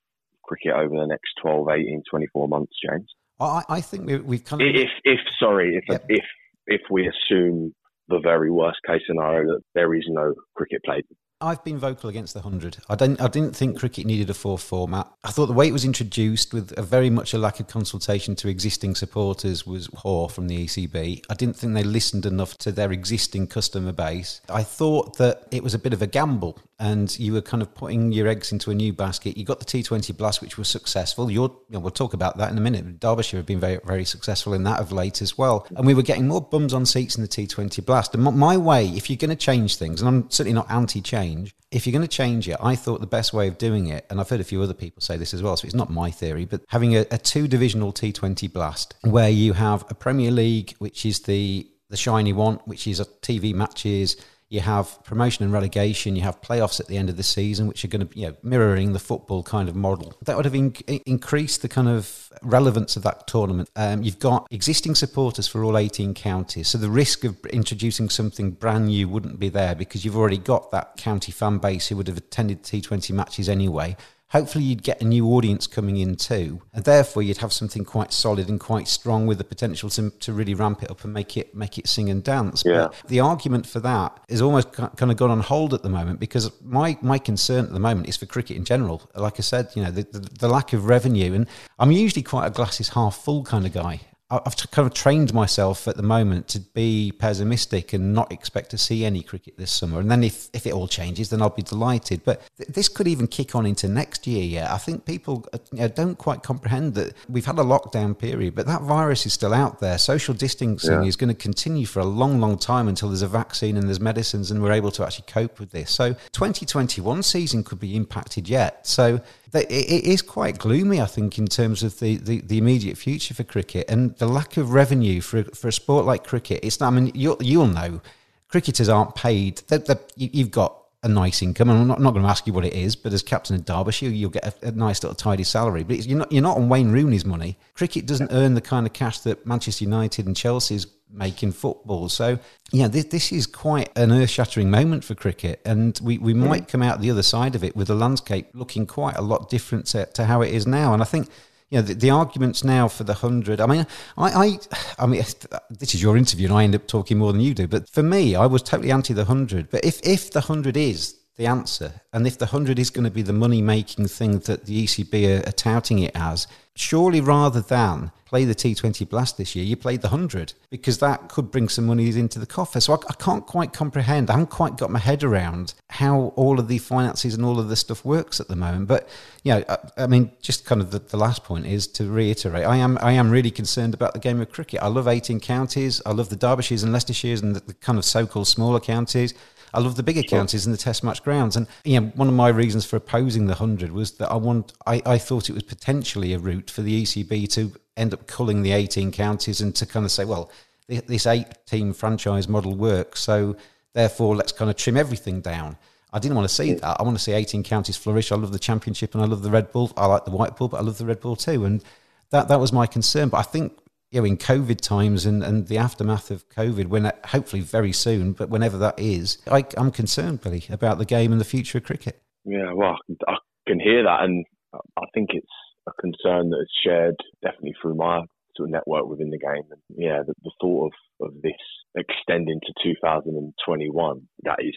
cricket 0.44 0.72
over 0.72 0.94
the 0.94 1.06
next 1.06 1.32
12, 1.42 1.68
18, 1.68 2.02
24 2.08 2.48
months, 2.48 2.72
James? 2.88 3.12
I, 3.40 3.62
I 3.68 3.80
think 3.80 4.06
we, 4.06 4.36
have 4.36 4.44
kind 4.44 4.62
of 4.62 4.68
if 4.68 4.88
if 5.04 5.20
sorry 5.38 5.76
if 5.76 5.84
yep. 5.88 6.04
if 6.08 6.24
if 6.66 6.80
we 6.90 7.08
assume 7.08 7.74
the 8.08 8.20
very 8.22 8.50
worst 8.50 8.78
case 8.86 9.02
scenario 9.06 9.54
that 9.54 9.62
there 9.74 9.94
is 9.94 10.04
no 10.08 10.34
cricket 10.54 10.82
played. 10.84 11.04
I've 11.38 11.62
been 11.64 11.76
vocal 11.76 12.08
against 12.08 12.32
the 12.32 12.40
hundred. 12.40 12.78
I 12.88 12.94
don't. 12.94 13.20
I 13.20 13.28
didn't 13.28 13.54
think 13.54 13.78
cricket 13.78 14.06
needed 14.06 14.30
a 14.30 14.34
four 14.34 14.56
format. 14.56 15.06
I 15.22 15.30
thought 15.30 15.46
the 15.46 15.52
way 15.52 15.68
it 15.68 15.72
was 15.72 15.84
introduced, 15.84 16.54
with 16.54 16.72
a 16.78 16.82
very 16.82 17.10
much 17.10 17.34
a 17.34 17.38
lack 17.38 17.60
of 17.60 17.66
consultation 17.66 18.34
to 18.36 18.48
existing 18.48 18.94
supporters, 18.94 19.66
was 19.66 19.88
poor 19.88 20.30
from 20.30 20.48
the 20.48 20.64
ECB. 20.64 21.26
I 21.28 21.34
didn't 21.34 21.56
think 21.56 21.74
they 21.74 21.82
listened 21.82 22.24
enough 22.24 22.56
to 22.58 22.72
their 22.72 22.90
existing 22.90 23.48
customer 23.48 23.92
base. 23.92 24.40
I 24.48 24.62
thought 24.62 25.18
that 25.18 25.46
it 25.50 25.62
was 25.62 25.74
a 25.74 25.78
bit 25.78 25.92
of 25.92 26.00
a 26.00 26.06
gamble, 26.06 26.58
and 26.78 27.18
you 27.18 27.34
were 27.34 27.42
kind 27.42 27.62
of 27.62 27.74
putting 27.74 28.12
your 28.12 28.28
eggs 28.28 28.50
into 28.50 28.70
a 28.70 28.74
new 28.74 28.94
basket. 28.94 29.36
You 29.36 29.44
got 29.44 29.58
the 29.58 29.66
T20 29.66 30.16
Blast, 30.16 30.40
which 30.40 30.56
was 30.56 30.70
successful. 30.70 31.30
You're, 31.30 31.50
you 31.68 31.74
know, 31.74 31.80
we'll 31.80 31.90
talk 31.90 32.14
about 32.14 32.38
that 32.38 32.50
in 32.50 32.56
a 32.56 32.62
minute. 32.62 32.98
Derbyshire 32.98 33.36
have 33.36 33.46
been 33.46 33.60
very, 33.60 33.78
very 33.84 34.06
successful 34.06 34.54
in 34.54 34.62
that 34.62 34.80
of 34.80 34.90
late 34.90 35.20
as 35.20 35.36
well, 35.36 35.66
and 35.76 35.86
we 35.86 35.92
were 35.92 36.02
getting 36.02 36.28
more 36.28 36.40
bums 36.40 36.72
on 36.72 36.86
seats 36.86 37.14
in 37.14 37.20
the 37.20 37.28
T20 37.28 37.84
Blast. 37.84 38.14
And 38.14 38.24
my 38.24 38.56
way, 38.56 38.86
if 38.86 39.10
you're 39.10 39.18
going 39.18 39.28
to 39.28 39.36
change 39.36 39.76
things, 39.76 40.00
and 40.00 40.08
I'm 40.08 40.30
certainly 40.30 40.54
not 40.54 40.70
anti-change 40.70 41.25
change. 41.26 41.54
If 41.70 41.86
you're 41.86 41.92
going 41.92 42.06
to 42.06 42.08
change 42.08 42.48
it, 42.48 42.56
I 42.60 42.76
thought 42.76 43.00
the 43.00 43.06
best 43.06 43.32
way 43.32 43.48
of 43.48 43.58
doing 43.58 43.88
it, 43.88 44.06
and 44.08 44.20
I've 44.20 44.28
heard 44.28 44.40
a 44.40 44.44
few 44.44 44.62
other 44.62 44.74
people 44.74 45.02
say 45.02 45.16
this 45.16 45.34
as 45.34 45.42
well, 45.42 45.56
so 45.56 45.66
it's 45.66 45.74
not 45.74 45.90
my 45.90 46.10
theory, 46.10 46.44
but 46.44 46.62
having 46.68 46.96
a, 46.96 47.04
a 47.10 47.18
two 47.18 47.48
divisional 47.48 47.92
T20 47.92 48.52
blast 48.52 48.94
where 49.02 49.30
you 49.30 49.52
have 49.54 49.84
a 49.90 49.94
Premier 49.94 50.30
League, 50.30 50.74
which 50.78 51.04
is 51.04 51.20
the 51.20 51.68
the 51.88 51.96
shiny 51.96 52.32
one, 52.32 52.56
which 52.64 52.88
is 52.88 52.98
a 52.98 53.04
TV 53.04 53.54
matches 53.54 54.16
you 54.48 54.60
have 54.60 55.02
promotion 55.02 55.44
and 55.44 55.52
relegation, 55.52 56.14
you 56.14 56.22
have 56.22 56.40
playoffs 56.40 56.78
at 56.78 56.86
the 56.86 56.96
end 56.96 57.08
of 57.08 57.16
the 57.16 57.22
season, 57.22 57.66
which 57.66 57.84
are 57.84 57.88
going 57.88 58.00
to 58.00 58.06
be 58.06 58.20
you 58.20 58.28
know, 58.28 58.36
mirroring 58.42 58.92
the 58.92 58.98
football 58.98 59.42
kind 59.42 59.68
of 59.68 59.74
model. 59.74 60.14
That 60.22 60.36
would 60.36 60.44
have 60.44 60.54
in- 60.54 60.72
increased 61.04 61.62
the 61.62 61.68
kind 61.68 61.88
of 61.88 62.32
relevance 62.42 62.96
of 62.96 63.02
that 63.02 63.26
tournament. 63.26 63.70
Um, 63.74 64.02
you've 64.02 64.20
got 64.20 64.46
existing 64.50 64.94
supporters 64.94 65.48
for 65.48 65.64
all 65.64 65.76
18 65.76 66.14
counties, 66.14 66.68
so 66.68 66.78
the 66.78 66.90
risk 66.90 67.24
of 67.24 67.44
introducing 67.46 68.08
something 68.08 68.52
brand 68.52 68.86
new 68.86 69.08
wouldn't 69.08 69.40
be 69.40 69.48
there 69.48 69.74
because 69.74 70.04
you've 70.04 70.16
already 70.16 70.38
got 70.38 70.70
that 70.70 70.96
county 70.96 71.32
fan 71.32 71.58
base 71.58 71.88
who 71.88 71.96
would 71.96 72.06
have 72.06 72.18
attended 72.18 72.62
T20 72.62 73.10
matches 73.12 73.48
anyway 73.48 73.96
hopefully 74.30 74.64
you'd 74.64 74.82
get 74.82 75.00
a 75.00 75.04
new 75.04 75.26
audience 75.28 75.66
coming 75.66 75.96
in 75.96 76.16
too. 76.16 76.62
And 76.72 76.84
therefore 76.84 77.22
you'd 77.22 77.38
have 77.38 77.52
something 77.52 77.84
quite 77.84 78.12
solid 78.12 78.48
and 78.48 78.58
quite 78.58 78.88
strong 78.88 79.26
with 79.26 79.38
the 79.38 79.44
potential 79.44 79.88
to, 79.90 80.10
to 80.10 80.32
really 80.32 80.54
ramp 80.54 80.82
it 80.82 80.90
up 80.90 81.04
and 81.04 81.12
make 81.12 81.36
it 81.36 81.54
make 81.54 81.78
it 81.78 81.86
sing 81.88 82.10
and 82.10 82.22
dance. 82.22 82.62
Yeah. 82.64 82.88
But 82.88 83.08
the 83.08 83.20
argument 83.20 83.66
for 83.66 83.80
that 83.80 84.18
is 84.28 84.42
almost 84.42 84.72
kind 84.72 85.10
of 85.10 85.16
gone 85.16 85.30
on 85.30 85.40
hold 85.40 85.74
at 85.74 85.82
the 85.82 85.88
moment 85.88 86.20
because 86.20 86.50
my, 86.62 86.98
my 87.00 87.18
concern 87.18 87.66
at 87.66 87.72
the 87.72 87.80
moment 87.80 88.08
is 88.08 88.16
for 88.16 88.26
cricket 88.26 88.56
in 88.56 88.64
general. 88.64 89.08
Like 89.14 89.38
I 89.38 89.42
said, 89.42 89.70
you 89.74 89.82
know, 89.82 89.90
the, 89.90 90.02
the, 90.02 90.20
the 90.20 90.48
lack 90.48 90.72
of 90.72 90.86
revenue. 90.86 91.34
And 91.34 91.46
I'm 91.78 91.92
usually 91.92 92.22
quite 92.22 92.46
a 92.46 92.50
glasses 92.50 92.90
half 92.90 93.16
full 93.16 93.44
kind 93.44 93.66
of 93.66 93.72
guy. 93.72 94.00
I've 94.28 94.56
kind 94.72 94.88
of 94.88 94.92
trained 94.92 95.32
myself 95.32 95.86
at 95.86 95.96
the 95.96 96.02
moment 96.02 96.48
to 96.48 96.60
be 96.60 97.12
pessimistic 97.16 97.92
and 97.92 98.12
not 98.12 98.32
expect 98.32 98.70
to 98.70 98.78
see 98.78 99.04
any 99.04 99.22
cricket 99.22 99.56
this 99.56 99.74
summer. 99.74 100.00
And 100.00 100.10
then 100.10 100.24
if, 100.24 100.48
if 100.52 100.66
it 100.66 100.72
all 100.72 100.88
changes, 100.88 101.30
then 101.30 101.40
I'll 101.40 101.50
be 101.50 101.62
delighted. 101.62 102.24
But 102.24 102.42
th- 102.56 102.68
this 102.68 102.88
could 102.88 103.06
even 103.06 103.28
kick 103.28 103.54
on 103.54 103.66
into 103.66 103.86
next 103.86 104.26
year 104.26 104.42
yet. 104.42 104.68
I 104.68 104.78
think 104.78 105.04
people 105.04 105.46
uh, 105.52 105.58
you 105.70 105.78
know, 105.78 105.88
don't 105.88 106.18
quite 106.18 106.42
comprehend 106.42 106.94
that 106.94 107.14
we've 107.28 107.46
had 107.46 107.60
a 107.60 107.62
lockdown 107.62 108.18
period, 108.18 108.56
but 108.56 108.66
that 108.66 108.82
virus 108.82 109.26
is 109.26 109.32
still 109.32 109.54
out 109.54 109.78
there. 109.78 109.96
Social 109.96 110.34
distancing 110.34 111.02
yeah. 111.02 111.08
is 111.08 111.14
going 111.14 111.28
to 111.28 111.40
continue 111.40 111.86
for 111.86 112.00
a 112.00 112.04
long, 112.04 112.40
long 112.40 112.58
time 112.58 112.88
until 112.88 113.10
there's 113.10 113.22
a 113.22 113.28
vaccine 113.28 113.76
and 113.76 113.86
there's 113.86 114.00
medicines 114.00 114.50
and 114.50 114.60
we're 114.60 114.72
able 114.72 114.90
to 114.90 115.04
actually 115.04 115.26
cope 115.28 115.60
with 115.60 115.70
this. 115.70 115.92
So 115.92 116.14
2021 116.32 117.22
season 117.22 117.62
could 117.62 117.78
be 117.78 117.94
impacted 117.94 118.48
yet. 118.48 118.88
So 118.88 119.20
it 119.62 120.04
is 120.04 120.22
quite 120.22 120.58
gloomy, 120.58 121.00
I 121.00 121.06
think, 121.06 121.38
in 121.38 121.46
terms 121.46 121.82
of 121.82 121.98
the, 122.00 122.16
the, 122.16 122.40
the, 122.40 122.58
immediate 122.58 122.98
future 122.98 123.34
for 123.34 123.44
cricket 123.44 123.88
and 123.88 124.16
the 124.16 124.26
lack 124.26 124.56
of 124.56 124.72
revenue 124.72 125.20
for 125.20 125.44
for 125.44 125.68
a 125.68 125.72
sport 125.72 126.04
like 126.04 126.24
cricket. 126.24 126.60
It's 126.62 126.80
not, 126.80 126.88
I 126.88 126.90
mean, 126.90 127.12
you'll, 127.14 127.38
you'll 127.40 127.66
know 127.66 128.00
cricketers 128.48 128.88
aren't 128.88 129.14
paid. 129.14 129.62
They're, 129.68 129.78
they're, 129.78 130.00
you've 130.16 130.50
got 130.50 130.76
a 131.02 131.08
nice 131.08 131.42
income, 131.42 131.70
and 131.70 131.78
I'm 131.78 131.86
not, 131.86 132.00
not, 132.00 132.12
going 132.12 132.24
to 132.24 132.28
ask 132.30 132.46
you 132.46 132.52
what 132.52 132.64
it 132.64 132.72
is, 132.72 132.96
but 132.96 133.12
as 133.12 133.22
captain 133.22 133.54
of 133.56 133.64
Derbyshire, 133.64 134.08
you'll 134.08 134.30
get 134.30 134.44
a, 134.62 134.68
a 134.68 134.72
nice 134.72 135.02
little 135.02 135.14
tidy 135.14 135.44
salary. 135.44 135.84
But 135.84 136.04
you're 136.06 136.18
not 136.18 136.32
you're 136.32 136.42
not 136.42 136.56
on 136.56 136.68
Wayne 136.68 136.90
Rooney's 136.90 137.24
money. 137.24 137.58
Cricket 137.74 138.06
doesn't 138.06 138.32
earn 138.32 138.54
the 138.54 138.60
kind 138.60 138.86
of 138.86 138.92
cash 138.92 139.20
that 139.20 139.46
Manchester 139.46 139.84
United 139.84 140.26
and 140.26 140.36
Chelsea's 140.36 140.86
making 141.16 141.52
football. 141.52 142.08
So, 142.08 142.38
yeah, 142.72 142.88
this, 142.88 143.06
this 143.06 143.32
is 143.32 143.46
quite 143.46 143.90
an 143.96 144.12
earth 144.12 144.30
shattering 144.30 144.70
moment 144.70 145.04
for 145.04 145.14
cricket. 145.14 145.60
And 145.64 145.98
we, 146.02 146.18
we 146.18 146.34
might 146.34 146.68
come 146.68 146.82
out 146.82 147.00
the 147.00 147.10
other 147.10 147.22
side 147.22 147.54
of 147.54 147.64
it 147.64 147.74
with 147.74 147.88
the 147.88 147.94
landscape 147.94 148.48
looking 148.54 148.86
quite 148.86 149.16
a 149.16 149.22
lot 149.22 149.48
different 149.48 149.86
to, 149.86 150.06
to 150.06 150.24
how 150.24 150.42
it 150.42 150.52
is 150.52 150.66
now. 150.66 150.92
And 150.92 151.02
I 151.02 151.06
think. 151.06 151.28
You 151.68 151.78
know, 151.78 151.82
the, 151.82 151.94
the 151.94 152.10
arguments 152.10 152.62
now 152.62 152.86
for 152.86 153.02
the 153.02 153.14
hundred. 153.14 153.60
I 153.60 153.66
mean, 153.66 153.88
I, 154.16 154.30
I, 154.30 154.58
I 155.00 155.06
mean, 155.06 155.20
this 155.68 155.96
is 155.96 156.00
your 156.00 156.16
interview, 156.16 156.46
and 156.46 156.56
I 156.56 156.62
end 156.62 156.76
up 156.76 156.86
talking 156.86 157.18
more 157.18 157.32
than 157.32 157.40
you 157.40 157.54
do. 157.54 157.66
But 157.66 157.88
for 157.88 158.04
me, 158.04 158.36
I 158.36 158.46
was 158.46 158.62
totally 158.62 158.92
anti 158.92 159.12
the 159.12 159.24
hundred. 159.24 159.68
But 159.70 159.84
if 159.84 160.00
if 160.06 160.30
the 160.30 160.42
hundred 160.42 160.76
is 160.76 161.15
the 161.36 161.46
answer. 161.46 162.00
And 162.12 162.26
if 162.26 162.38
the 162.38 162.46
100 162.46 162.78
is 162.78 162.90
going 162.90 163.04
to 163.04 163.10
be 163.10 163.22
the 163.22 163.32
money 163.32 163.60
making 163.60 164.08
thing 164.08 164.38
that 164.40 164.64
the 164.64 164.84
ECB 164.84 165.44
are, 165.44 165.48
are, 165.48 165.52
touting 165.52 165.98
it 165.98 166.12
as, 166.14 166.46
surely 166.74 167.20
rather 167.20 167.60
than 167.60 168.10
play 168.24 168.44
the 168.46 168.54
T20 168.54 169.06
Blast 169.08 169.36
this 169.36 169.54
year, 169.54 169.64
you 169.64 169.76
play 169.76 169.98
the 169.98 170.08
100 170.08 170.54
because 170.70 170.98
that 170.98 171.28
could 171.28 171.50
bring 171.50 171.68
some 171.68 171.86
money 171.86 172.08
into 172.08 172.38
the 172.38 172.46
coffer. 172.46 172.80
So 172.80 172.94
I, 172.94 172.96
I, 173.10 173.14
can't 173.14 173.46
quite 173.46 173.74
comprehend, 173.74 174.30
I 174.30 174.32
haven't 174.32 174.48
quite 174.48 174.78
got 174.78 174.90
my 174.90 174.98
head 174.98 175.22
around 175.22 175.74
how 175.90 176.32
all 176.36 176.58
of 176.58 176.68
the 176.68 176.78
finances 176.78 177.34
and 177.34 177.44
all 177.44 177.60
of 177.60 177.68
this 177.68 177.80
stuff 177.80 178.02
works 178.02 178.40
at 178.40 178.48
the 178.48 178.56
moment. 178.56 178.88
But, 178.88 179.06
you 179.42 179.52
know, 179.52 179.64
I, 179.68 179.78
I 179.98 180.06
mean, 180.06 180.32
just 180.40 180.64
kind 180.64 180.80
of 180.80 180.90
the, 180.90 181.00
the, 181.00 181.18
last 181.18 181.44
point 181.44 181.66
is 181.66 181.86
to 181.88 182.10
reiterate, 182.10 182.64
I 182.64 182.76
am, 182.76 182.98
I 183.02 183.12
am 183.12 183.30
really 183.30 183.50
concerned 183.50 183.92
about 183.92 184.14
the 184.14 184.20
game 184.20 184.40
of 184.40 184.50
cricket. 184.50 184.82
I 184.82 184.88
love 184.88 185.06
18 185.06 185.38
counties, 185.40 186.00
I 186.06 186.12
love 186.12 186.30
the 186.30 186.36
Derbyshires 186.36 186.82
and 186.82 186.94
Leicestershires 186.94 187.42
and 187.42 187.54
the, 187.54 187.60
the 187.60 187.74
kind 187.74 187.98
of 187.98 188.06
so 188.06 188.26
called 188.26 188.48
smaller 188.48 188.80
counties. 188.80 189.34
I 189.74 189.80
love 189.80 189.96
the 189.96 190.02
bigger 190.02 190.22
sure. 190.22 190.38
counties 190.38 190.66
and 190.66 190.74
the 190.74 190.78
test 190.78 191.04
match 191.04 191.22
grounds. 191.22 191.56
And 191.56 191.66
you 191.84 192.00
know, 192.00 192.06
one 192.14 192.28
of 192.28 192.34
my 192.34 192.48
reasons 192.48 192.84
for 192.84 192.96
opposing 192.96 193.46
the 193.46 193.54
hundred 193.54 193.92
was 193.92 194.12
that 194.12 194.30
I 194.30 194.36
want 194.36 194.72
I, 194.86 195.02
I 195.04 195.18
thought 195.18 195.50
it 195.50 195.54
was 195.54 195.62
potentially 195.62 196.32
a 196.32 196.38
route 196.38 196.70
for 196.70 196.82
the 196.82 197.02
ECB 197.02 197.48
to 197.52 197.72
end 197.96 198.12
up 198.12 198.26
culling 198.26 198.62
the 198.62 198.72
18 198.72 199.10
counties 199.12 199.60
and 199.60 199.74
to 199.76 199.86
kind 199.86 200.04
of 200.04 200.12
say, 200.12 200.24
well, 200.24 200.50
this 200.88 201.26
eight 201.26 201.46
team 201.66 201.92
franchise 201.92 202.48
model 202.48 202.74
works, 202.74 203.20
so 203.20 203.56
therefore 203.92 204.36
let's 204.36 204.52
kind 204.52 204.70
of 204.70 204.76
trim 204.76 204.96
everything 204.96 205.40
down. 205.40 205.76
I 206.12 206.18
didn't 206.18 206.36
want 206.36 206.48
to 206.48 206.54
see 206.54 206.74
that. 206.74 206.96
I 207.00 207.02
want 207.02 207.16
to 207.16 207.22
see 207.22 207.32
18 207.32 207.62
counties 207.62 207.96
flourish. 207.96 208.30
I 208.30 208.36
love 208.36 208.52
the 208.52 208.58
championship 208.58 209.14
and 209.14 209.22
I 209.22 209.26
love 209.26 209.42
the 209.42 209.50
red 209.50 209.72
ball. 209.72 209.92
I 209.96 210.06
like 210.06 210.24
the 210.24 210.30
white 210.30 210.56
ball, 210.56 210.68
but 210.68 210.78
I 210.78 210.80
love 210.80 210.98
the 210.98 211.04
red 211.04 211.20
ball 211.20 211.36
too. 211.36 211.64
And 211.64 211.82
that 212.30 212.48
that 212.48 212.60
was 212.60 212.72
my 212.72 212.86
concern. 212.86 213.28
But 213.28 213.38
I 213.38 213.42
think 213.42 213.76
you 214.10 214.20
know, 214.20 214.24
in 214.26 214.36
COVID 214.36 214.80
times 214.80 215.26
and, 215.26 215.42
and 215.42 215.66
the 215.66 215.78
aftermath 215.78 216.30
of 216.30 216.48
COVID, 216.50 216.86
when 216.86 217.10
hopefully 217.26 217.62
very 217.62 217.92
soon, 217.92 218.32
but 218.32 218.48
whenever 218.48 218.78
that 218.78 218.98
is, 218.98 219.38
I, 219.50 219.64
am 219.76 219.90
concerned, 219.90 220.40
Billy, 220.40 220.64
about 220.70 220.98
the 220.98 221.04
game 221.04 221.32
and 221.32 221.40
the 221.40 221.44
future 221.44 221.78
of 221.78 221.84
cricket. 221.84 222.22
Yeah, 222.44 222.72
well, 222.72 222.96
I 223.26 223.36
can 223.66 223.80
hear 223.80 224.04
that, 224.04 224.22
and 224.22 224.44
I 224.74 225.04
think 225.12 225.30
it's 225.32 225.46
a 225.88 225.92
concern 226.00 226.50
that 226.50 226.60
is 226.60 226.70
shared 226.84 227.16
definitely 227.42 227.74
through 227.80 227.96
my 227.96 228.20
sort 228.56 228.68
of 228.68 228.72
network 228.72 229.06
within 229.06 229.30
the 229.30 229.38
game. 229.38 229.64
And 229.70 229.80
yeah, 229.96 230.22
the, 230.26 230.34
the 230.42 230.52
thought 230.60 230.92
of, 231.20 231.28
of 231.28 231.42
this 231.42 231.52
extending 231.96 232.60
to 232.60 232.72
2021, 232.94 234.22
that 234.42 234.58
is 234.60 234.74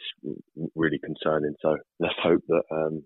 really 0.75 0.99
concerning. 0.99 1.53
So 1.61 1.77
let's 1.99 2.15
hope 2.21 2.41
that 2.47 2.63
um, 2.71 3.03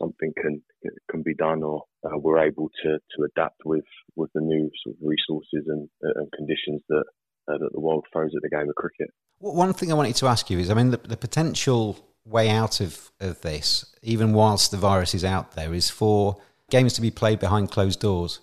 something 0.00 0.32
can 0.40 0.62
can 1.10 1.22
be 1.22 1.34
done 1.34 1.62
or 1.62 1.84
uh, 2.04 2.16
we're 2.16 2.38
able 2.38 2.70
to, 2.82 2.98
to 3.16 3.24
adapt 3.24 3.64
with, 3.64 3.84
with 4.16 4.30
the 4.34 4.40
new 4.40 4.70
sort 4.82 4.96
of 4.96 5.02
resources 5.02 5.66
and, 5.68 5.88
and 6.02 6.30
conditions 6.32 6.80
that 6.88 7.04
uh, 7.48 7.58
that 7.58 7.70
the 7.72 7.80
world 7.80 8.04
throws 8.12 8.30
at 8.36 8.42
the 8.42 8.48
game 8.48 8.68
of 8.68 8.74
cricket. 8.74 9.08
One 9.38 9.72
thing 9.72 9.90
I 9.90 9.94
wanted 9.94 10.16
to 10.16 10.26
ask 10.26 10.50
you 10.50 10.58
is, 10.58 10.70
I 10.70 10.74
mean, 10.74 10.90
the, 10.90 10.98
the 10.98 11.16
potential 11.16 11.98
way 12.24 12.50
out 12.50 12.80
of, 12.80 13.10
of 13.20 13.40
this, 13.40 13.86
even 14.02 14.32
whilst 14.32 14.70
the 14.70 14.76
virus 14.76 15.14
is 15.14 15.24
out 15.24 15.52
there, 15.52 15.72
is 15.72 15.88
for 15.88 16.36
games 16.70 16.92
to 16.94 17.00
be 17.00 17.10
played 17.10 17.38
behind 17.38 17.70
closed 17.70 18.00
doors. 18.00 18.40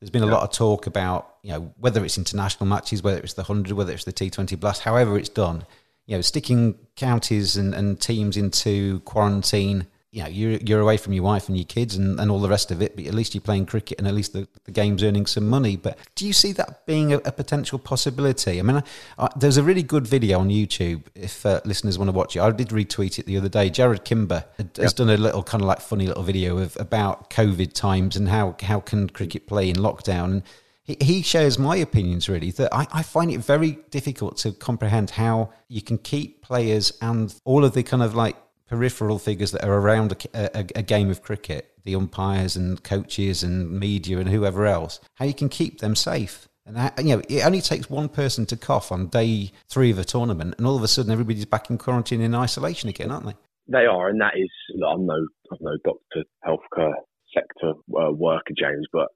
There's 0.00 0.10
been 0.10 0.22
a 0.22 0.26
yeah. 0.26 0.32
lot 0.32 0.42
of 0.42 0.52
talk 0.52 0.86
about, 0.86 1.36
you 1.42 1.52
know, 1.52 1.72
whether 1.78 2.04
it's 2.04 2.18
international 2.18 2.66
matches, 2.66 3.02
whether 3.02 3.20
it's 3.20 3.34
the 3.34 3.44
100, 3.44 3.74
whether 3.74 3.92
it's 3.92 4.04
the 4.04 4.12
T20 4.12 4.58
Blast, 4.58 4.82
however 4.82 5.16
it's 5.16 5.28
done, 5.28 5.64
you 6.06 6.16
know, 6.16 6.20
sticking 6.20 6.74
counties 6.96 7.56
and, 7.56 7.72
and 7.72 8.00
teams 8.00 8.36
into 8.36 9.00
quarantine 9.00 9.86
you 10.12 10.22
know, 10.22 10.28
you're, 10.28 10.52
you're 10.58 10.80
away 10.80 10.98
from 10.98 11.14
your 11.14 11.24
wife 11.24 11.48
and 11.48 11.56
your 11.56 11.64
kids 11.64 11.96
and, 11.96 12.20
and 12.20 12.30
all 12.30 12.38
the 12.38 12.48
rest 12.48 12.70
of 12.70 12.82
it, 12.82 12.94
but 12.94 13.06
at 13.06 13.14
least 13.14 13.34
you're 13.34 13.40
playing 13.40 13.64
cricket 13.64 13.98
and 13.98 14.06
at 14.06 14.12
least 14.12 14.34
the, 14.34 14.46
the 14.64 14.70
game's 14.70 15.02
earning 15.02 15.24
some 15.24 15.48
money. 15.48 15.74
But 15.74 15.96
do 16.16 16.26
you 16.26 16.34
see 16.34 16.52
that 16.52 16.84
being 16.84 17.14
a, 17.14 17.16
a 17.24 17.32
potential 17.32 17.78
possibility? 17.78 18.58
I 18.58 18.62
mean, 18.62 18.76
I, 18.76 18.82
I, 19.18 19.30
there's 19.36 19.56
a 19.56 19.62
really 19.62 19.82
good 19.82 20.06
video 20.06 20.38
on 20.38 20.50
YouTube 20.50 21.04
if 21.14 21.46
uh, 21.46 21.62
listeners 21.64 21.98
want 21.98 22.08
to 22.10 22.12
watch 22.12 22.36
it. 22.36 22.40
I 22.40 22.50
did 22.50 22.68
retweet 22.68 23.18
it 23.18 23.24
the 23.24 23.38
other 23.38 23.48
day. 23.48 23.70
Jarrod 23.70 24.04
Kimber 24.04 24.44
has 24.58 24.68
yep. 24.76 24.94
done 24.94 25.08
a 25.08 25.16
little 25.16 25.42
kind 25.42 25.62
of 25.62 25.68
like 25.68 25.80
funny 25.80 26.06
little 26.06 26.22
video 26.22 26.58
of 26.58 26.76
about 26.78 27.30
COVID 27.30 27.72
times 27.72 28.14
and 28.14 28.28
how, 28.28 28.54
how 28.62 28.80
can 28.80 29.08
cricket 29.08 29.46
play 29.46 29.70
in 29.70 29.76
lockdown. 29.76 30.24
And 30.24 30.42
he, 30.82 30.98
he 31.00 31.22
shares 31.22 31.58
my 31.58 31.76
opinions 31.76 32.28
really 32.28 32.50
that 32.50 32.74
I, 32.74 32.86
I 32.92 33.02
find 33.02 33.30
it 33.30 33.38
very 33.38 33.78
difficult 33.90 34.36
to 34.38 34.52
comprehend 34.52 35.08
how 35.08 35.54
you 35.68 35.80
can 35.80 35.96
keep 35.96 36.42
players 36.42 36.92
and 37.00 37.34
all 37.46 37.64
of 37.64 37.72
the 37.72 37.82
kind 37.82 38.02
of 38.02 38.14
like 38.14 38.36
peripheral 38.72 39.18
figures 39.18 39.50
that 39.50 39.62
are 39.62 39.74
around 39.74 40.12
a, 40.32 40.58
a, 40.58 40.66
a, 40.76 40.82
game 40.82 41.10
of 41.10 41.22
cricket, 41.22 41.74
the 41.84 41.94
umpires 41.94 42.56
and 42.56 42.82
coaches 42.82 43.42
and 43.42 43.70
media 43.70 44.18
and 44.18 44.30
whoever 44.30 44.64
else, 44.64 44.98
how 45.16 45.26
you 45.26 45.34
can 45.34 45.50
keep 45.50 45.80
them 45.80 45.94
safe. 45.94 46.48
And 46.64 46.90
you 47.06 47.16
know, 47.16 47.22
it 47.28 47.44
only 47.44 47.60
takes 47.60 47.90
one 47.90 48.08
person 48.08 48.46
to 48.46 48.56
cough 48.56 48.90
on 48.90 49.08
day 49.08 49.52
three 49.68 49.90
of 49.90 49.98
a 49.98 50.04
tournament, 50.04 50.54
and 50.56 50.66
all 50.66 50.74
of 50.74 50.82
a 50.82 50.88
sudden 50.88 51.12
everybody's 51.12 51.44
back 51.44 51.68
in 51.68 51.76
quarantine 51.76 52.22
in 52.22 52.34
isolation 52.34 52.88
again, 52.88 53.10
aren't 53.10 53.26
they? 53.26 53.34
They 53.68 53.84
are, 53.84 54.08
and 54.08 54.18
that 54.22 54.38
is. 54.38 54.48
I'm 54.74 55.04
no, 55.04 55.26
I'm 55.50 55.58
no 55.60 55.76
doctor, 55.84 56.24
healthcare 56.42 56.94
sector 57.34 57.74
uh, 57.94 58.10
worker, 58.10 58.54
James, 58.58 58.86
but 58.90 59.08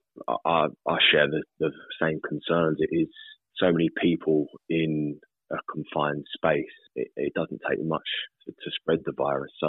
I, 0.44 0.66
I 0.86 0.98
share 1.10 1.28
the, 1.28 1.42
the 1.60 1.70
same 1.98 2.20
concerns. 2.28 2.76
It 2.80 2.94
is 2.94 3.08
so 3.56 3.72
many 3.72 3.88
people 4.02 4.48
in 4.68 5.18
a 5.52 5.56
confined 5.72 6.24
space. 6.34 6.76
It, 6.94 7.08
it 7.16 7.32
doesn't 7.34 7.60
take 7.68 7.84
much 7.84 8.08
to, 8.44 8.52
to 8.52 8.70
spread 8.80 9.00
the 9.04 9.12
virus. 9.16 9.52
So 9.60 9.68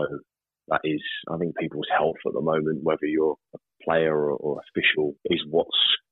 that 0.69 0.81
is, 0.83 1.01
I 1.31 1.37
think, 1.37 1.57
people's 1.57 1.87
health 1.95 2.17
at 2.25 2.33
the 2.33 2.41
moment, 2.41 2.83
whether 2.83 3.05
you're 3.05 3.37
a 3.53 3.57
player 3.83 4.15
or, 4.15 4.35
or 4.37 4.61
official, 4.69 5.15
is 5.25 5.43
what's 5.49 5.69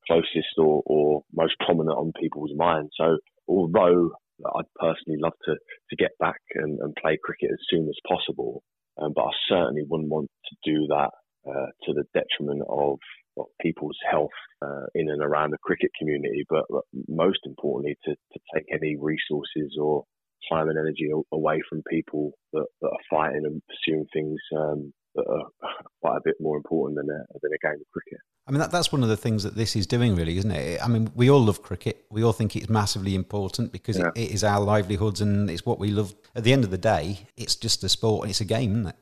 closest 0.08 0.56
or, 0.58 0.84
or 0.86 1.24
most 1.34 1.56
prominent 1.60 1.98
on 1.98 2.14
people's 2.22 2.52
minds. 2.56 2.92
So 2.98 3.18
although 3.48 4.12
I'd 4.46 4.72
personally 4.80 5.20
love 5.22 5.34
to, 5.46 5.56
to 5.90 5.96
get 5.96 6.12
back 6.20 6.40
and, 6.56 6.80
and 6.80 6.96
play 7.02 7.18
cricket 7.22 7.50
as 7.52 7.60
soon 7.70 7.88
as 7.88 7.96
possible, 8.08 8.64
um, 8.98 9.12
but 9.16 9.24
I 9.24 9.32
certainly 9.50 9.84
wouldn't 9.88 10.10
want 10.10 10.30
to 10.46 10.72
do 10.72 10.88
that 10.88 11.10
uh, 11.48 11.68
to 11.84 11.94
the 11.94 12.04
detriment 12.14 12.64
of, 12.70 13.00
of 13.38 13.46
people's 13.62 13.98
health 14.10 14.30
uh, 14.62 14.86
in 14.94 15.10
and 15.10 15.22
around 15.22 15.52
the 15.52 15.58
cricket 15.58 15.92
community, 15.98 16.46
but, 16.50 16.66
but 16.70 16.84
most 17.08 17.40
importantly, 17.46 17.98
to, 18.06 18.12
to 18.12 18.40
take 18.54 18.66
any 18.72 18.96
resources 18.96 19.78
or 19.80 20.04
time 20.52 20.70
and 20.70 20.78
energy 20.78 21.10
away 21.34 21.62
from 21.68 21.82
people 21.90 22.32
that, 22.54 22.66
that 22.82 22.88
are 22.88 23.06
fighting 23.10 23.44
and 23.46 23.62
pursuing 23.68 24.06
things 24.14 24.40
um, 24.58 24.94
that 25.16 25.26
are 25.28 25.70
quite 26.02 26.18
a 26.18 26.22
bit 26.24 26.36
more 26.40 26.58
important 26.58 26.98
than 26.98 27.10
a, 27.10 27.40
than 27.42 27.52
a 27.54 27.68
game 27.68 27.82
of 27.82 27.88
cricket. 27.92 28.20
I 28.48 28.52
mean, 28.52 28.60
that, 28.60 28.72
that's 28.72 28.92
one 28.92 29.02
of 29.02 29.10
the 29.10 29.18
things 29.18 29.44
that 29.44 29.56
this 29.56 29.76
is 29.76 29.88
doing, 29.88 30.16
really, 30.16 30.38
isn't 30.38 30.52
it? 30.52 30.80
I 30.84 30.88
mean, 30.88 31.10
we 31.16 31.32
all 31.32 31.44
love 31.44 31.64
cricket. 31.64 32.06
We 32.12 32.24
all 32.24 32.34
think 32.34 32.56
it's 32.56 32.70
massively 32.70 33.16
important 33.16 33.72
because 33.72 33.98
yeah. 33.98 34.10
it, 34.16 34.22
it 34.22 34.32
is 34.32 34.44
our 34.44 34.60
livelihoods 34.60 35.20
and 35.20 35.50
it's 35.50 35.66
what 35.66 35.80
we 35.80 35.90
love. 35.90 36.14
At 36.36 36.44
the 36.44 36.54
end 36.54 36.64
of 36.64 36.70
the 36.70 36.78
day, 36.78 37.20
it's 37.38 37.56
just 37.56 37.84
a 37.84 37.90
sport 37.90 38.24
and 38.24 38.30
it's 38.30 38.42
a 38.42 38.46
game, 38.46 38.72
isn't 38.72 38.88
it? 38.88 38.96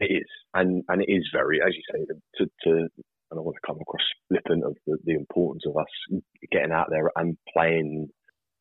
It 0.00 0.14
is, 0.14 0.28
and 0.54 0.84
and 0.88 1.02
it 1.02 1.10
is 1.10 1.28
very, 1.32 1.60
as 1.60 1.74
you 1.74 1.82
say, 1.92 2.04
to, 2.36 2.46
to 2.64 2.88
I 3.32 3.42
want 3.42 3.56
to 3.56 3.66
come 3.66 3.78
across 3.80 4.02
flippant 4.28 4.64
of 4.64 4.76
the, 4.86 4.96
the 5.04 5.14
importance 5.14 5.64
of 5.66 5.76
us 5.76 6.20
getting 6.50 6.72
out 6.72 6.88
there 6.90 7.10
and 7.16 7.36
playing. 7.52 8.08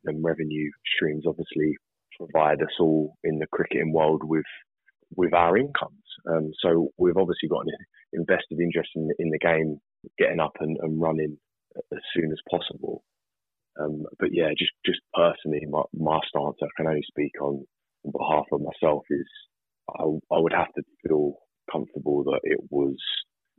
And 0.05 0.24
revenue 0.24 0.71
streams 0.95 1.25
obviously 1.27 1.75
provide 2.17 2.62
us 2.62 2.75
all 2.79 3.17
in 3.24 3.39
the 3.39 3.47
cricketing 3.51 3.91
world 3.91 4.21
with 4.24 4.45
with 5.15 5.33
our 5.33 5.57
incomes. 5.57 6.03
Um, 6.29 6.51
so 6.62 6.89
we've 6.97 7.17
obviously 7.17 7.50
got 7.50 7.65
an 7.65 7.74
invested 8.13 8.59
interest 8.59 8.89
in, 8.95 9.09
in 9.19 9.29
the 9.29 9.39
game 9.39 9.79
getting 10.17 10.39
up 10.39 10.53
and, 10.59 10.77
and 10.81 11.01
running 11.01 11.38
as 11.93 12.00
soon 12.15 12.31
as 12.31 12.38
possible. 12.50 13.03
Um, 13.79 14.03
but 14.19 14.29
yeah, 14.31 14.50
just 14.57 14.71
just 14.86 15.00
personally, 15.13 15.65
my, 15.69 15.83
my 15.93 16.19
stance 16.27 16.57
I 16.62 16.67
can 16.77 16.88
only 16.88 17.03
speak 17.07 17.33
on 17.41 17.65
on 18.05 18.12
behalf 18.12 18.45
of 18.51 18.62
myself 18.62 19.03
is 19.09 19.27
I, 19.89 20.03
I 20.03 20.39
would 20.39 20.53
have 20.53 20.74
to 20.75 20.83
feel 21.05 21.36
comfortable 21.71 22.24
that 22.25 22.41
it 22.43 22.59
was 22.69 22.95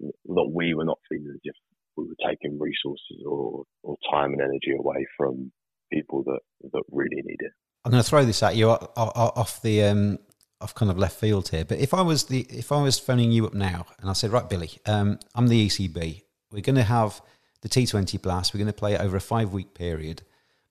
that 0.00 0.50
we 0.52 0.74
were 0.74 0.84
not 0.84 0.98
feeling 1.08 1.32
as 1.34 1.40
if 1.44 1.54
we 1.96 2.04
were 2.04 2.28
taking 2.30 2.58
resources 2.58 3.22
or, 3.26 3.64
or 3.82 3.96
time 4.10 4.32
and 4.32 4.40
energy 4.40 4.72
away 4.78 5.06
from 5.16 5.50
people 5.92 6.22
that, 6.24 6.40
that 6.72 6.82
really 6.90 7.22
need 7.22 7.38
it. 7.40 7.52
I'm 7.84 7.90
going 7.90 8.02
to 8.02 8.08
throw 8.08 8.24
this 8.24 8.42
at 8.42 8.56
you 8.56 8.70
off 8.70 9.62
the 9.62 9.84
um, 9.84 10.18
off 10.60 10.74
kind 10.74 10.90
of 10.90 10.98
left 10.98 11.18
field 11.18 11.48
here, 11.48 11.64
but 11.64 11.78
if 11.78 11.94
I 11.94 12.02
was 12.02 12.24
the 12.24 12.40
if 12.50 12.72
I 12.72 12.82
was 12.82 12.98
phoning 12.98 13.32
you 13.32 13.46
up 13.46 13.54
now 13.54 13.86
and 14.00 14.10
I 14.10 14.12
said, 14.12 14.30
right, 14.30 14.48
Billy, 14.48 14.70
um, 14.86 15.18
I'm 15.34 15.48
the 15.48 15.66
ECB. 15.66 16.22
We're 16.50 16.62
going 16.62 16.76
to 16.76 16.82
have 16.82 17.20
the 17.62 17.68
T20 17.68 18.20
Blast. 18.20 18.52
We're 18.52 18.58
going 18.58 18.66
to 18.66 18.72
play 18.72 18.94
it 18.94 19.00
over 19.00 19.16
a 19.16 19.20
five 19.20 19.52
week 19.52 19.74
period. 19.74 20.22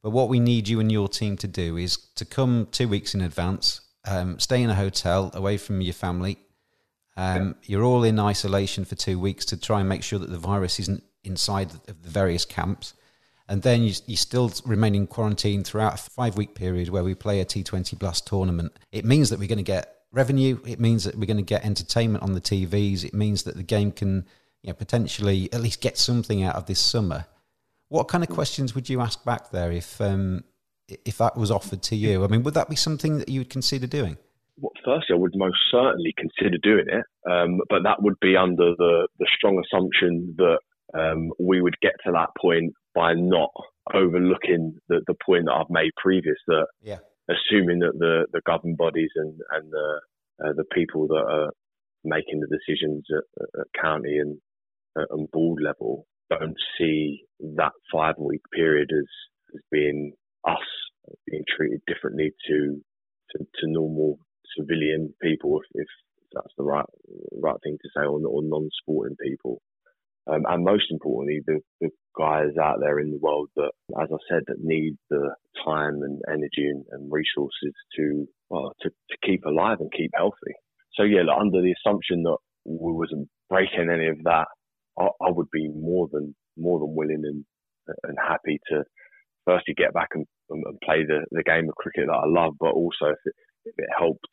But 0.04 0.12
what 0.12 0.30
we 0.30 0.40
need 0.40 0.68
you 0.68 0.80
and 0.80 0.92
your 0.92 1.08
team 1.08 1.38
to 1.38 1.48
do 1.48 1.78
is 1.78 1.98
to 2.16 2.26
come 2.26 2.68
two 2.72 2.88
weeks 2.88 3.14
in 3.14 3.22
advance, 3.22 3.82
um, 4.06 4.40
stay 4.40 4.62
in 4.62 4.70
a 4.70 4.76
hotel 4.76 5.32
away 5.34 5.58
from 5.58 5.82
your 5.82 5.94
family. 5.94 6.38
Um, 7.18 7.56
You're 7.64 7.84
all 7.84 8.04
in 8.04 8.20
isolation 8.20 8.86
for 8.86 8.96
two 8.96 9.20
weeks 9.20 9.44
to 9.46 9.58
try 9.58 9.80
and 9.80 9.90
make 9.90 10.04
sure 10.04 10.20
that 10.20 10.30
the 10.30 10.38
virus 10.38 10.80
isn't 10.80 11.04
inside 11.24 11.72
of 11.88 12.04
the 12.04 12.10
various 12.10 12.46
camps. 12.46 12.94
And 13.50 13.62
then 13.62 13.82
you, 13.82 13.94
you 14.06 14.18
still 14.18 14.52
remain 14.66 14.94
in 14.94 15.08
quarantine 15.08 15.64
throughout 15.64 15.96
a 15.96 15.98
five 15.98 16.38
week 16.38 16.54
period 16.54 16.90
where 16.90 17.04
we 17.04 17.16
play 17.16 17.40
a 17.40 17.46
T20 17.46 17.98
Blast 17.98 18.28
tournament. 18.28 18.78
It 18.92 19.04
means 19.04 19.30
that 19.30 19.40
we're 19.40 19.48
going 19.48 19.58
to 19.58 19.64
get 19.64 19.96
revenue. 20.12 20.60
It 20.66 20.80
means 20.80 21.06
that 21.06 21.16
we're 21.16 21.26
going 21.26 21.38
to 21.38 21.44
get 21.44 21.66
entertainment 21.66 22.24
on 22.24 22.34
the 22.34 22.42
TVs. 22.42 23.04
It 23.04 23.14
means 23.14 23.44
that 23.44 23.56
the 23.56 23.64
game 23.64 23.92
can 23.92 24.28
you 24.62 24.70
know, 24.70 24.74
potentially 24.74 25.52
at 25.54 25.62
least 25.62 25.82
get 25.82 25.98
something 25.98 26.44
out 26.44 26.56
of 26.56 26.66
this 26.66 26.80
summer. 26.80 27.26
What 27.90 28.10
kind 28.10 28.24
of 28.24 28.30
questions 28.30 28.76
would 28.76 28.90
you 28.90 29.02
ask 29.02 29.24
back 29.24 29.52
there 29.52 29.72
if 29.72 30.02
um, 30.02 30.44
if 30.88 31.18
that 31.20 31.38
was 31.38 31.52
offered 31.52 31.82
to 31.84 31.96
you? 31.96 32.26
I 32.26 32.28
mean, 32.28 32.44
would 32.44 32.54
that 32.56 32.70
be 32.70 32.76
something 32.76 33.18
that 33.20 33.30
you 33.30 33.40
would 33.40 33.50
consider 33.50 33.88
doing? 33.88 34.18
Well, 34.60 34.72
firstly, 34.84 35.16
I 35.16 35.20
would 35.20 35.36
most 35.36 35.58
certainly 35.72 36.14
consider 36.18 36.58
doing 36.62 36.86
it, 36.88 37.06
um, 37.30 37.60
but 37.70 37.84
that 37.84 38.02
would 38.02 38.20
be 38.20 38.36
under 38.36 38.74
the, 38.78 39.08
the 39.20 39.28
strong 39.38 39.62
assumption 39.64 40.36
that 40.38 40.60
um, 40.98 41.30
we 41.40 41.62
would 41.62 41.76
get 41.82 41.94
to 42.06 42.12
that 42.14 42.30
point 42.42 42.74
by 42.96 43.14
not 43.14 43.52
overlooking 43.94 44.76
the, 44.90 45.02
the 45.06 45.16
point 45.26 45.46
that 45.46 45.54
I've 45.54 45.70
made 45.70 45.92
previous 45.98 46.38
that 46.48 46.68
yeah. 46.82 47.00
assuming 47.30 47.80
that 47.80 47.98
the, 48.00 48.26
the 48.34 48.42
governing 48.46 48.76
bodies 48.76 49.12
and, 49.16 49.34
and 49.52 49.72
the, 49.72 50.00
uh, 50.44 50.54
the 50.56 50.66
people 50.74 51.08
that 51.08 51.26
are 51.30 51.50
making 52.04 52.40
the 52.40 52.48
decisions 52.48 53.06
at, 53.12 53.60
at 53.60 53.82
county 53.82 54.18
and, 54.18 54.38
uh, 55.00 55.06
and 55.12 55.30
board 55.32 55.62
level 55.64 56.08
don't 56.30 56.58
see 56.78 57.22
that 57.56 57.74
five 57.92 58.16
week 58.18 58.42
period 58.54 58.90
as, 58.92 59.08
as 59.56 59.62
being 59.72 60.14
us 60.48 60.58
being 61.30 61.44
treated 61.56 61.82
differently 61.88 62.32
to, 62.48 62.82
to, 63.32 63.40
to 63.40 63.68
normal 63.68 64.20
civilian 64.58 65.14
people, 65.22 65.60
if, 65.74 65.82
if, 65.82 65.88
that's 66.34 66.54
the 66.58 66.64
right 66.64 66.86
right 67.42 67.56
thing 67.64 67.78
to 67.82 67.90
say, 67.96 68.06
or, 68.06 68.20
or 68.28 68.42
non-sporting 68.44 69.16
people. 69.24 69.62
Um, 70.30 70.44
and 70.50 70.66
most 70.66 70.92
importantly, 70.92 71.42
the, 71.48 71.60
the, 71.80 71.90
guys 72.18 72.50
out 72.60 72.78
there 72.82 73.00
in 73.00 73.12
the 73.12 73.20
world 73.22 73.48
that, 73.56 73.72
as 74.02 74.10
I 74.12 74.18
said, 74.28 74.42
that 74.48 74.58
need 74.60 74.98
the 75.12 75.30
time 75.64 76.02
and 76.02 76.20
energy 76.28 76.66
and, 76.68 76.84
and 76.92 77.12
resources 77.12 77.74
to, 77.96 78.26
well, 78.50 78.74
to, 78.82 78.90
to 78.90 79.18
keep 79.24 79.46
alive 79.46 79.78
and 79.80 79.92
keep 79.96 80.10
healthy. 80.16 80.58
So 80.96 81.04
yeah, 81.04 81.22
like, 81.22 81.40
under 81.40 81.62
the 81.62 81.76
assumption 81.78 82.24
that 82.24 82.38
we 82.66 82.92
wasn't 82.92 83.30
breaking 83.50 83.90
any 83.94 84.08
of 84.08 84.18
that, 84.24 84.48
I, 85.00 85.06
I, 85.22 85.30
would 85.30 85.52
be 85.52 85.70
more 85.70 86.08
than 86.12 86.36
more 86.58 86.80
than 86.80 86.96
willing 86.96 87.22
and 87.24 87.46
and 88.04 88.18
happy 88.18 88.60
to 88.70 88.84
firstly 89.46 89.74
get 89.78 89.94
back 89.94 90.10
and, 90.14 90.26
and 90.50 90.64
play 90.84 91.04
the, 91.08 91.26
the 91.32 91.44
game 91.44 91.70
of 91.70 91.76
cricket 91.76 92.08
that 92.08 92.14
I 92.14 92.28
love, 92.28 92.54
but 92.60 92.72
also 92.72 93.14
if 93.14 93.20
it, 93.26 93.34
it 93.78 93.90
helped 93.98 94.26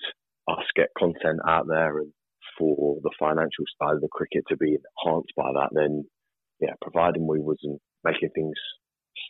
us 0.48 0.64
get 0.76 0.88
content 0.98 1.40
out 1.48 1.66
there 1.68 1.98
and 1.98 2.12
for 2.58 2.98
the 3.02 3.10
financial 3.18 3.64
side 3.80 3.94
of 3.94 4.00
the 4.00 4.08
cricket 4.12 4.44
to 4.48 4.56
be 4.56 4.76
enhanced 4.76 5.32
by 5.36 5.50
that, 5.54 5.70
then 5.72 6.04
yeah, 6.60 6.74
providing 6.80 7.26
we 7.26 7.40
wasn't 7.40 7.80
making 8.04 8.30
things 8.34 8.56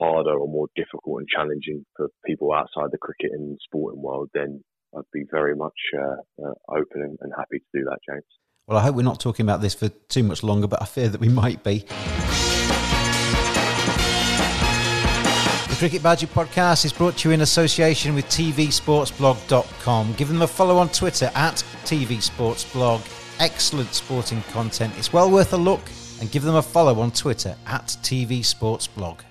harder 0.00 0.36
or 0.38 0.48
more 0.48 0.66
difficult 0.76 1.20
and 1.20 1.28
challenging 1.28 1.84
for 1.96 2.08
people 2.26 2.52
outside 2.52 2.90
the 2.90 2.98
cricket 2.98 3.30
and 3.32 3.58
sporting 3.64 4.02
world, 4.02 4.28
then 4.34 4.62
I'd 4.96 5.02
be 5.12 5.24
very 5.30 5.56
much 5.56 5.72
uh, 5.96 6.46
uh, 6.46 6.54
open 6.68 7.02
and, 7.02 7.18
and 7.20 7.32
happy 7.36 7.58
to 7.58 7.78
do 7.78 7.84
that, 7.84 7.98
James. 8.08 8.24
Well, 8.66 8.78
I 8.78 8.82
hope 8.82 8.96
we're 8.96 9.02
not 9.02 9.20
talking 9.20 9.44
about 9.44 9.60
this 9.60 9.74
for 9.74 9.88
too 9.88 10.22
much 10.22 10.42
longer, 10.42 10.66
but 10.66 10.80
I 10.80 10.86
fear 10.86 11.08
that 11.08 11.20
we 11.20 11.28
might 11.28 11.62
be. 11.62 11.84
The 15.74 15.80
Cricket 15.80 16.04
Badger 16.04 16.28
podcast 16.28 16.84
is 16.84 16.92
brought 16.92 17.16
to 17.16 17.28
you 17.28 17.34
in 17.34 17.40
association 17.40 18.14
with 18.14 18.26
TVSportsBlog.com. 18.26 20.12
Give 20.12 20.28
them 20.28 20.42
a 20.42 20.46
follow 20.46 20.76
on 20.76 20.88
Twitter 20.90 21.32
at 21.34 21.54
TVSportsBlog. 21.82 23.00
Excellent 23.40 23.92
sporting 23.92 24.40
content. 24.52 24.94
It's 24.96 25.12
well 25.12 25.28
worth 25.28 25.52
a 25.52 25.56
look. 25.56 25.80
And 26.20 26.30
give 26.30 26.44
them 26.44 26.54
a 26.54 26.62
follow 26.62 27.00
on 27.00 27.10
Twitter 27.10 27.56
at 27.66 27.86
TVSportsBlog. 28.02 29.22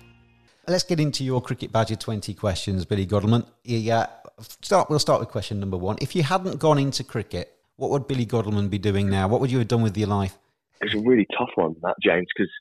Let's 0.67 0.83
get 0.83 0.99
into 0.99 1.23
your 1.23 1.41
Cricket 1.41 1.71
Badger 1.71 1.95
20 1.95 2.33
questions, 2.33 2.83
Billy 2.83 3.05
Godleman. 3.05 3.45
Yeah, 3.63 4.07
start, 4.41 4.89
we'll 4.89 4.99
start 4.99 5.21
with 5.21 5.29
question 5.29 5.61
number 5.61 5.77
one. 5.77 5.95
If 6.01 6.13
you 6.13 6.23
hadn't 6.23 6.59
gone 6.59 6.77
into 6.77 7.05
cricket, 7.05 7.55
what 7.77 7.89
would 7.91 8.05
Billy 8.05 8.25
Godleman 8.25 8.67
be 8.67 8.79
doing 8.79 9.09
now? 9.09 9.29
What 9.29 9.39
would 9.39 9.49
you 9.49 9.59
have 9.59 9.69
done 9.69 9.81
with 9.81 9.97
your 9.97 10.09
life? 10.09 10.37
It's 10.81 10.93
a 10.93 10.99
really 10.99 11.25
tough 11.37 11.51
one, 11.55 11.77
that 11.83 11.95
James, 12.03 12.27
because 12.35 12.51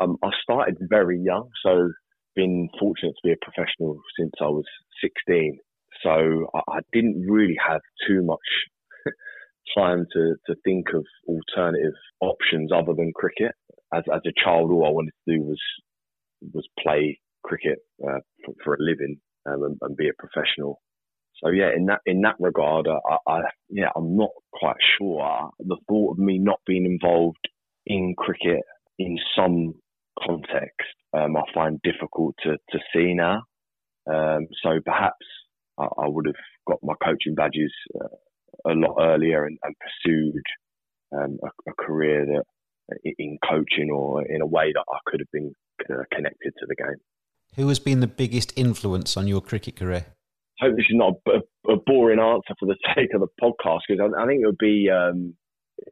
um, 0.00 0.18
I 0.22 0.28
started 0.42 0.76
very 0.90 1.18
young. 1.18 1.48
So 1.62 1.92
been 2.36 2.68
fortunate 2.78 3.12
to 3.12 3.28
be 3.28 3.32
a 3.32 3.44
professional 3.44 3.98
since 4.18 4.32
I 4.40 4.46
was 4.46 4.64
16. 5.02 5.58
So 6.02 6.46
I, 6.54 6.60
I 6.76 6.78
didn't 6.92 7.26
really 7.28 7.56
have 7.66 7.80
too 8.06 8.22
much 8.22 8.38
time 9.76 10.06
to, 10.12 10.34
to 10.46 10.54
think 10.64 10.88
of 10.94 11.04
alternative 11.26 11.94
options 12.20 12.70
other 12.72 12.92
than 12.94 13.12
cricket. 13.14 13.52
As, 13.94 14.04
as 14.12 14.20
a 14.26 14.44
child, 14.44 14.70
all 14.70 14.86
I 14.86 14.90
wanted 14.90 15.12
to 15.26 15.36
do 15.36 15.42
was 15.42 15.60
was 16.52 16.68
play 16.78 17.18
cricket 17.42 17.78
uh, 18.04 18.18
for, 18.44 18.54
for, 18.62 18.74
a 18.74 18.76
living 18.78 19.18
um, 19.46 19.62
and, 19.62 19.78
and, 19.80 19.96
be 19.96 20.08
a 20.08 20.12
professional. 20.18 20.80
So 21.42 21.50
yeah, 21.50 21.70
in 21.74 21.86
that 21.86 22.00
in 22.04 22.20
that 22.22 22.36
regard, 22.38 22.86
I, 22.88 23.16
I, 23.26 23.40
yeah, 23.70 23.88
I'm 23.96 24.16
not 24.16 24.30
quite 24.52 24.76
sure. 24.98 25.50
The 25.60 25.78
thought 25.88 26.12
of 26.12 26.18
me 26.18 26.38
not 26.38 26.60
being 26.66 26.84
involved 26.84 27.48
in 27.86 28.14
cricket 28.18 28.62
in 28.98 29.16
some 29.36 29.74
context 30.24 30.96
um, 31.16 31.36
I 31.36 31.42
find 31.54 31.80
difficult 31.82 32.34
to, 32.42 32.56
to 32.70 32.78
see 32.92 33.14
now. 33.14 33.42
Um, 34.06 34.46
so 34.62 34.78
perhaps 34.84 35.24
I, 35.78 35.84
I, 35.84 36.08
would 36.08 36.26
have 36.26 36.34
got 36.68 36.78
my 36.82 36.94
coaching 37.04 37.34
badges 37.34 37.72
uh, 38.00 38.70
a 38.70 38.74
lot 38.74 38.96
earlier 39.00 39.44
and, 39.44 39.58
and 39.64 39.74
pursued 39.80 40.42
um, 41.12 41.38
a, 41.42 41.70
a, 41.70 41.74
career 41.74 42.24
that 42.26 42.44
in 43.18 43.38
coaching 43.48 43.90
or 43.90 44.24
in 44.24 44.42
a 44.42 44.46
way 44.46 44.72
that 44.72 44.84
I 44.88 44.98
could 45.06 45.20
have 45.20 45.30
been 45.32 45.52
uh, 45.90 46.04
connected 46.12 46.52
to 46.58 46.66
the 46.68 46.76
game. 46.76 47.00
Who 47.56 47.68
has 47.68 47.80
been 47.80 48.00
the 48.00 48.06
biggest 48.06 48.52
influence 48.56 49.16
on 49.16 49.26
your 49.26 49.40
cricket 49.40 49.76
career? 49.76 50.06
I 50.60 50.66
hope 50.66 50.76
this 50.76 50.86
is 50.88 50.96
not 50.96 51.14
a, 51.26 51.72
a 51.72 51.76
boring 51.84 52.20
answer 52.20 52.54
for 52.60 52.66
the 52.66 52.76
sake 52.94 53.10
of 53.14 53.20
the 53.20 53.28
podcast 53.42 53.80
because 53.88 54.12
I, 54.16 54.22
I, 54.22 54.26
think 54.26 54.42
it 54.42 54.46
would 54.46 54.58
be 54.58 54.88
um, 54.88 55.34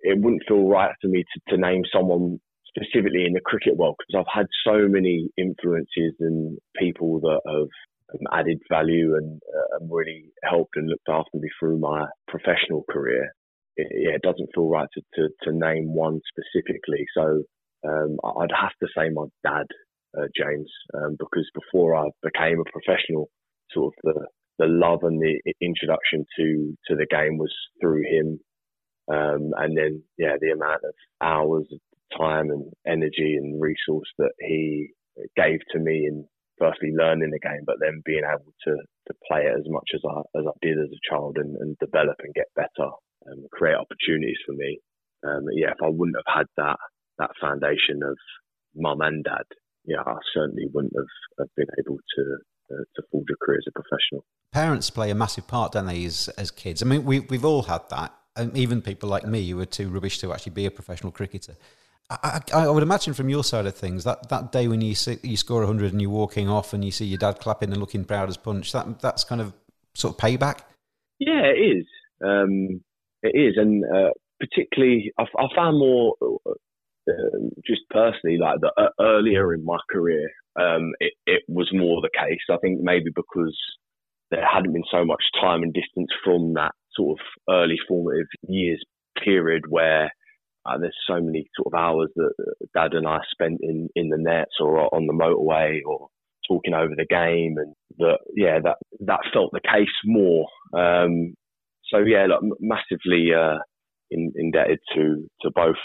it 0.02 0.18
wouldn't 0.18 0.42
feel 0.46 0.68
right 0.68 0.94
for 1.00 1.08
me 1.08 1.24
to, 1.24 1.56
to 1.56 1.60
name 1.60 1.82
someone 1.92 2.38
specifically 2.76 3.24
in 3.26 3.32
the 3.32 3.40
cricket 3.44 3.76
world 3.76 3.96
because 3.98 4.20
I've 4.20 4.38
had 4.40 4.46
so 4.66 4.88
many 4.88 5.30
influences 5.36 6.14
and 6.20 6.58
people 6.76 7.20
that 7.20 7.40
have 7.46 7.68
added 8.32 8.60
value 8.70 9.16
and, 9.16 9.40
uh, 9.56 9.78
and 9.78 9.90
really 9.90 10.26
helped 10.42 10.76
and 10.76 10.88
looked 10.88 11.08
after 11.08 11.38
me 11.38 11.48
through 11.58 11.78
my 11.78 12.06
professional 12.28 12.84
career. 12.90 13.32
It, 13.76 13.88
yeah, 13.92 14.14
it 14.14 14.22
doesn't 14.22 14.50
feel 14.54 14.68
right 14.68 14.88
to, 14.94 15.02
to, 15.14 15.28
to 15.42 15.56
name 15.56 15.94
one 15.94 16.20
specifically. 16.28 17.04
So 17.16 17.42
um, 17.86 18.18
I'd 18.40 18.52
have 18.60 18.74
to 18.82 18.88
say 18.96 19.10
my 19.10 19.26
dad, 19.42 19.66
uh, 20.16 20.26
James, 20.36 20.70
um, 20.94 21.16
because 21.18 21.48
before 21.54 21.96
I 21.96 22.08
became 22.22 22.60
a 22.60 22.70
professional, 22.70 23.28
sort 23.72 23.94
of 23.94 24.14
the 24.14 24.26
the 24.58 24.66
love 24.66 25.00
and 25.02 25.20
the 25.20 25.40
introduction 25.60 26.24
to 26.38 26.76
to 26.86 26.94
the 26.94 27.06
game 27.10 27.38
was 27.38 27.52
through 27.80 28.02
him. 28.02 28.38
Um, 29.12 29.50
and 29.58 29.76
then, 29.76 30.02
yeah, 30.16 30.36
the 30.40 30.52
amount 30.52 30.82
of 30.84 30.94
hours 31.20 31.66
of 31.72 31.78
time 32.18 32.50
and 32.50 32.72
energy 32.86 33.36
and 33.36 33.60
resource 33.60 34.08
that 34.18 34.32
he 34.40 34.88
gave 35.36 35.60
to 35.72 35.78
me 35.78 36.06
in 36.06 36.26
firstly 36.58 36.92
learning 36.96 37.30
the 37.30 37.38
game, 37.38 37.62
but 37.66 37.76
then 37.80 38.02
being 38.04 38.24
able 38.24 38.52
to 38.64 38.76
to 39.08 39.14
play 39.28 39.42
it 39.42 39.54
as 39.58 39.66
much 39.68 39.90
as 39.94 40.00
I 40.08 40.20
as 40.38 40.44
I 40.46 40.56
did 40.62 40.78
as 40.78 40.90
a 40.90 41.04
child 41.10 41.36
and, 41.36 41.56
and 41.56 41.76
develop 41.78 42.16
and 42.20 42.34
get 42.34 42.46
better 42.54 42.90
and 43.26 43.50
create 43.50 43.76
opportunities 43.76 44.38
for 44.46 44.52
me. 44.52 44.78
Um, 45.26 45.44
yeah, 45.52 45.70
if 45.70 45.82
I 45.82 45.88
wouldn't 45.88 46.16
have 46.16 46.38
had 46.38 46.46
that 46.56 46.78
that 47.18 47.30
foundation 47.40 48.02
of 48.02 48.16
mum 48.74 49.00
and 49.00 49.24
dad, 49.24 49.46
yeah, 49.84 50.02
I 50.04 50.16
certainly 50.34 50.66
wouldn't 50.72 50.94
have, 50.96 51.14
have 51.38 51.54
been 51.56 51.68
able 51.78 51.98
to 52.16 52.22
uh, 52.72 52.84
to 52.96 53.02
forge 53.10 53.26
a 53.30 53.44
career 53.44 53.58
as 53.58 53.64
a 53.68 53.72
professional. 53.72 54.24
Parents 54.52 54.90
play 54.90 55.10
a 55.10 55.14
massive 55.14 55.46
part, 55.46 55.72
don't 55.72 55.86
they, 55.86 56.04
as, 56.04 56.28
as 56.38 56.50
kids? 56.50 56.82
I 56.82 56.86
mean, 56.86 57.04
we, 57.04 57.20
we've 57.20 57.44
all 57.44 57.62
had 57.62 57.82
that. 57.90 58.14
And 58.36 58.56
even 58.56 58.82
people 58.82 59.08
like 59.08 59.26
me 59.26 59.48
who 59.48 59.56
were 59.56 59.66
too 59.66 59.88
rubbish 59.88 60.18
to 60.18 60.32
actually 60.32 60.52
be 60.52 60.66
a 60.66 60.70
professional 60.70 61.12
cricketer. 61.12 61.56
I, 62.22 62.40
I, 62.52 62.68
would 62.68 62.82
imagine 62.82 63.14
from 63.14 63.28
your 63.28 63.44
side 63.44 63.66
of 63.66 63.74
things 63.74 64.04
that, 64.04 64.28
that 64.28 64.52
day 64.52 64.68
when 64.68 64.80
you 64.80 64.94
see, 64.94 65.18
you 65.22 65.36
score 65.36 65.64
hundred 65.64 65.92
and 65.92 66.00
you're 66.00 66.10
walking 66.10 66.48
off 66.48 66.72
and 66.72 66.84
you 66.84 66.90
see 66.90 67.04
your 67.04 67.18
dad 67.18 67.38
clapping 67.40 67.70
and 67.70 67.80
looking 67.80 68.04
proud 68.04 68.28
as 68.28 68.36
punch 68.36 68.72
that 68.72 69.00
that's 69.00 69.24
kind 69.24 69.40
of 69.40 69.52
sort 69.94 70.14
of 70.14 70.20
payback. 70.20 70.60
Yeah, 71.18 71.42
it 71.44 71.58
is. 71.58 71.86
Um, 72.24 72.82
it 73.22 73.34
is, 73.34 73.54
and 73.56 73.84
uh, 73.84 74.10
particularly 74.40 75.12
I, 75.18 75.22
I, 75.22 75.46
found 75.54 75.78
more 75.78 76.14
uh, 76.22 76.52
just 77.66 77.82
personally 77.90 78.38
like 78.38 78.60
the 78.60 78.72
uh, 78.76 78.88
earlier 79.00 79.54
in 79.54 79.64
my 79.64 79.78
career, 79.90 80.28
um, 80.56 80.92
it, 81.00 81.12
it 81.26 81.42
was 81.48 81.70
more 81.72 82.00
the 82.00 82.10
case. 82.18 82.40
I 82.50 82.56
think 82.58 82.80
maybe 82.80 83.10
because 83.14 83.56
there 84.30 84.44
hadn't 84.46 84.72
been 84.72 84.84
so 84.90 85.04
much 85.04 85.22
time 85.40 85.62
and 85.62 85.72
distance 85.72 86.10
from 86.24 86.54
that 86.54 86.72
sort 86.94 87.18
of 87.18 87.54
early 87.54 87.76
formative 87.88 88.26
years 88.48 88.82
period 89.22 89.64
where 89.68 90.10
uh, 90.66 90.78
there's 90.78 90.96
so 91.06 91.20
many 91.20 91.46
sort 91.56 91.72
of 91.72 91.78
hours 91.78 92.10
that 92.16 92.32
Dad 92.74 92.94
and 92.94 93.06
I 93.06 93.18
spent 93.30 93.60
in 93.62 93.88
in 93.94 94.08
the 94.08 94.18
nets 94.18 94.56
or 94.60 94.78
on 94.94 95.06
the 95.06 95.12
motorway 95.12 95.80
or 95.86 96.08
talking 96.48 96.74
over 96.74 96.94
the 96.96 97.06
game, 97.08 97.56
and 97.58 97.74
that 97.98 98.18
yeah, 98.34 98.58
that 98.62 98.76
that 99.00 99.20
felt 99.32 99.52
the 99.52 99.60
case 99.60 99.88
more. 100.04 100.46
Um, 100.72 101.34
so 101.90 101.98
yeah, 101.98 102.26
massively 102.60 103.28
uh, 103.36 103.58
in, 104.10 104.32
indebted 104.36 104.78
to 104.94 105.26
to 105.42 105.50
both 105.54 105.80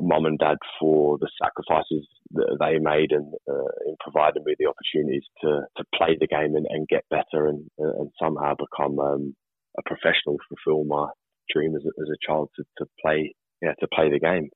mum 0.00 0.24
and 0.24 0.38
dad 0.38 0.58
for 0.80 1.18
the 1.18 1.30
sacrifices 1.40 2.06
that 2.32 2.56
they 2.60 2.78
made 2.78 3.12
and 3.12 3.32
uh, 3.48 3.70
in 3.86 3.94
providing 4.00 4.42
me 4.44 4.54
the 4.58 4.66
opportunities 4.66 5.24
to 5.42 5.60
to 5.76 5.84
play 5.94 6.16
the 6.18 6.26
game 6.26 6.56
and, 6.56 6.66
and 6.68 6.88
get 6.88 7.04
better 7.10 7.46
and 7.46 7.64
and 7.78 8.10
somehow 8.20 8.54
become 8.58 8.98
um, 8.98 9.34
a 9.78 9.82
professional, 9.82 10.36
fulfil 10.48 10.84
my 10.84 11.08
dream 11.52 11.74
as 11.76 11.82
a, 11.84 12.02
as 12.02 12.08
a 12.08 12.26
child 12.26 12.50
to, 12.56 12.64
to 12.78 12.86
play 13.00 13.34
yeah, 13.62 13.72
to 13.80 13.86
play 13.92 14.10
the 14.10 14.18
game. 14.18 14.48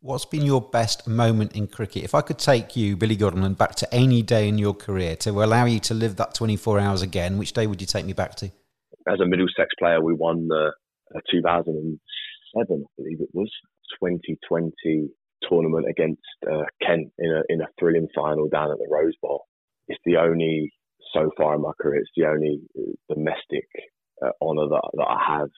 What's 0.00 0.24
been 0.24 0.42
your 0.42 0.60
best 0.60 1.08
moment 1.08 1.56
in 1.56 1.66
cricket? 1.66 2.04
If 2.04 2.14
I 2.14 2.20
could 2.20 2.38
take 2.38 2.76
you, 2.76 2.96
Billy 2.96 3.16
Godleman, 3.16 3.54
back 3.54 3.74
to 3.76 3.94
any 3.94 4.22
day 4.22 4.46
in 4.46 4.56
your 4.56 4.74
career 4.74 5.16
to 5.16 5.30
allow 5.42 5.64
you 5.64 5.80
to 5.80 5.94
live 5.94 6.16
that 6.16 6.34
24 6.34 6.78
hours 6.78 7.02
again, 7.02 7.36
which 7.36 7.52
day 7.52 7.66
would 7.66 7.80
you 7.80 7.86
take 7.86 8.04
me 8.04 8.12
back 8.12 8.36
to? 8.36 8.46
As 9.08 9.18
a 9.20 9.26
Middlesex 9.26 9.70
player, 9.78 10.00
we 10.00 10.14
won 10.14 10.46
the 10.46 10.70
uh, 11.14 11.20
2007, 11.32 11.98
I 12.56 12.62
believe 12.96 13.20
it 13.20 13.30
was, 13.32 13.50
2020 14.00 15.10
tournament 15.48 15.86
against 15.88 16.22
uh, 16.46 16.64
Kent 16.80 17.10
in 17.18 17.30
a, 17.32 17.42
in 17.48 17.60
a 17.60 17.66
thrilling 17.78 18.08
final 18.14 18.48
down 18.48 18.70
at 18.70 18.78
the 18.78 18.88
Rose 18.88 19.16
Bowl. 19.20 19.46
It's 19.88 20.00
the 20.04 20.16
only, 20.18 20.72
so 21.12 21.30
far 21.36 21.56
in 21.56 21.62
my 21.62 21.72
career, 21.80 22.00
it's 22.00 22.10
the 22.16 22.26
only 22.26 22.60
uh, 22.78 23.14
domestic 23.14 23.66
uh, 24.24 24.30
honour 24.40 24.68
that, 24.68 24.90
that 24.94 25.06
I 25.08 25.38
have. 25.38 25.48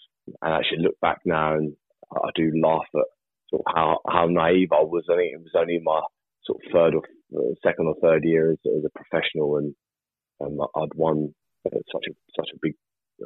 And 0.42 0.54
I 0.54 0.58
actually 0.58 0.82
look 0.82 0.98
back 1.00 1.18
now 1.26 1.54
and 1.54 1.74
I 2.12 2.30
do 2.34 2.50
laugh 2.62 2.86
at 2.94 3.04
sort 3.50 3.62
of 3.66 3.72
how, 3.74 3.98
how 4.08 4.26
naive 4.26 4.72
I 4.72 4.82
was. 4.82 5.04
I 5.10 5.16
think 5.16 5.34
it 5.34 5.40
was 5.40 5.54
only 5.56 5.80
my 5.82 6.00
sort 6.44 6.58
of 6.64 6.72
third 6.72 6.94
or 6.94 7.02
uh, 7.36 7.54
second 7.62 7.86
or 7.86 7.94
third 8.02 8.24
year 8.24 8.52
as, 8.52 8.58
as 8.66 8.84
a 8.84 8.98
professional, 8.98 9.58
and 9.58 9.74
um, 10.40 10.58
I'd 10.76 10.94
won 10.94 11.34
uh, 11.66 11.78
such 11.92 12.04
a 12.08 12.12
such 12.36 12.48
a 12.54 12.58
big 12.62 12.74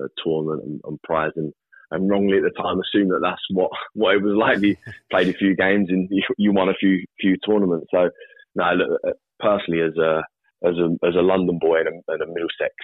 uh, 0.01 0.09
tournament 0.23 0.62
and, 0.64 0.81
and, 0.85 1.03
prize, 1.03 1.33
and, 1.37 1.53
and 1.90 2.11
wrongly 2.11 2.38
at 2.38 2.42
the 2.42 2.62
time 2.62 2.81
assumed 2.81 3.11
that 3.11 3.20
that's 3.23 3.42
what 3.51 3.70
what 3.94 4.16
it 4.16 4.23
was 4.23 4.37
like. 4.37 4.61
You 4.61 4.77
played 5.11 5.29
a 5.29 5.38
few 5.38 5.57
games 5.57 5.88
and 5.90 6.09
you, 6.11 6.23
you 6.37 6.53
won 6.53 6.68
a 6.68 6.75
few 6.75 7.05
few 7.20 7.37
tournaments. 7.47 7.87
So, 7.90 8.11
no, 8.55 8.73
look, 8.73 9.01
uh, 9.07 9.12
personally 9.40 9.83
as 9.83 9.97
a 9.97 10.23
as 10.66 10.75
a 10.77 11.07
as 11.07 11.14
a 11.14 11.23
London 11.23 11.59
boy 11.61 11.81
and 11.81 11.88
a, 11.88 12.12
and 12.12 12.23
a 12.23 12.27
Middlesex 12.27 12.75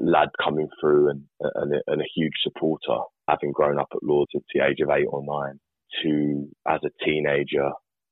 lad 0.00 0.28
coming 0.42 0.68
through 0.80 1.10
and, 1.10 1.22
and, 1.40 1.74
a, 1.74 1.80
and 1.86 2.00
a 2.00 2.10
huge 2.14 2.32
supporter, 2.42 3.02
having 3.28 3.52
grown 3.52 3.78
up 3.78 3.88
at 3.92 4.02
Lords 4.02 4.32
at 4.34 4.42
the 4.54 4.64
age 4.64 4.80
of 4.80 4.90
eight 4.90 5.06
or 5.08 5.22
nine, 5.24 5.58
to 6.02 6.48
as 6.66 6.80
a 6.84 7.04
teenager 7.04 7.70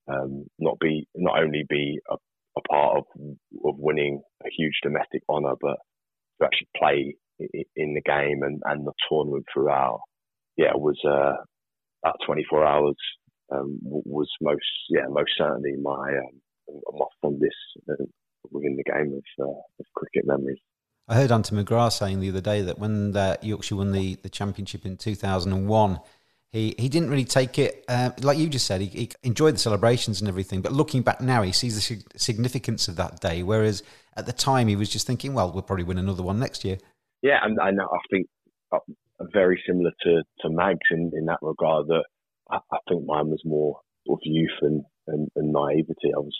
um, 0.09 0.47
not 0.59 0.79
be 0.81 1.07
not 1.15 1.43
only 1.43 1.65
be 1.69 1.99
a, 2.11 2.15
a, 2.15 2.61
part 2.71 2.99
of 2.99 3.05
of 3.65 3.75
winning 3.79 4.21
a 4.45 4.49
huge 4.57 4.79
domestic 4.83 5.23
honour, 5.29 5.55
but 5.61 5.77
to 6.39 6.47
actually 6.47 6.69
play 6.77 7.15
in 7.77 7.95
the 7.95 8.03
game 8.03 8.43
and, 8.43 8.61
and 8.67 8.87
the 8.87 8.93
tournament 9.09 9.47
throughout. 9.53 10.01
Yeah, 10.57 10.75
was 10.75 10.99
uh, 11.09 11.43
that 12.03 12.17
24 12.27 12.67
hours 12.67 12.97
um, 13.53 13.79
was 13.83 14.29
most 14.41 14.61
yeah 14.91 15.07
most 15.09 15.31
certainly 15.39 15.75
my 15.81 15.93
um, 15.93 16.41
my 16.93 17.07
fondest 17.23 17.57
uh, 17.89 18.05
within 18.51 18.77
the 18.77 18.85
game 18.85 19.13
of, 19.15 19.47
uh, 19.47 19.61
of 19.79 19.87
cricket 19.95 20.27
memories. 20.27 20.59
I 21.11 21.17
heard 21.17 21.33
Anton 21.33 21.63
McGrath 21.63 21.99
saying 21.99 22.21
the 22.21 22.29
other 22.29 22.41
day 22.41 22.63
that 22.63 22.79
when 22.79 23.11
the 23.11 23.37
Yorkshire 23.43 23.75
won 23.75 23.91
the, 23.91 24.15
the 24.23 24.29
championship 24.29 24.87
in 24.87 24.97
2001, 24.97 25.99
he, 26.53 26.77
he 26.79 26.89
didn't 26.89 27.11
really 27.11 27.25
take 27.25 27.59
it, 27.59 27.85
uh, 27.89 28.11
like 28.23 28.39
you 28.39 28.49
just 28.49 28.65
said, 28.65 28.81
he, 28.81 28.87
he, 28.87 29.11
enjoyed 29.25 29.55
the 29.55 29.59
celebrations 29.59 30.21
and 30.21 30.29
everything. 30.29 30.63
But 30.63 30.71
looking 30.71 31.03
back 31.03 31.21
now, 31.21 31.43
he 31.43 31.51
sees 31.51 31.75
the 31.75 32.05
significance 32.17 32.87
of 32.87 32.95
that 32.97 33.21
day. 33.21 33.43
Whereas 33.43 33.83
at 34.17 34.27
the 34.27 34.33
time, 34.33 34.69
he 34.69 34.77
was 34.77 34.89
just 34.89 35.05
thinking, 35.05 35.35
well, 35.35 35.51
we'll 35.51 35.63
probably 35.63 35.85
win 35.85 35.99
another 35.99 36.23
one 36.23 36.39
next 36.39 36.65
year. 36.65 36.79
Yeah, 37.23 37.39
and, 37.43 37.59
and 37.61 37.81
I 37.81 37.99
think 38.09 38.29
uh, 38.71 38.79
very 39.33 39.61
similar 39.67 39.91
to, 40.05 40.23
to 40.43 40.49
Mags 40.49 40.79
in, 40.93 41.11
in 41.13 41.27
that 41.27 41.39
regard, 41.43 41.89
that 41.89 42.05
I, 42.53 42.59
I 42.71 42.79
think 42.89 43.05
mine 43.05 43.31
was 43.31 43.43
more 43.45 43.81
of 44.09 44.19
youth 44.23 44.59
and, 44.63 44.85
and, 45.09 45.29
and 45.35 45.53
naivety. 45.53 46.15
I 46.15 46.21
was 46.21 46.37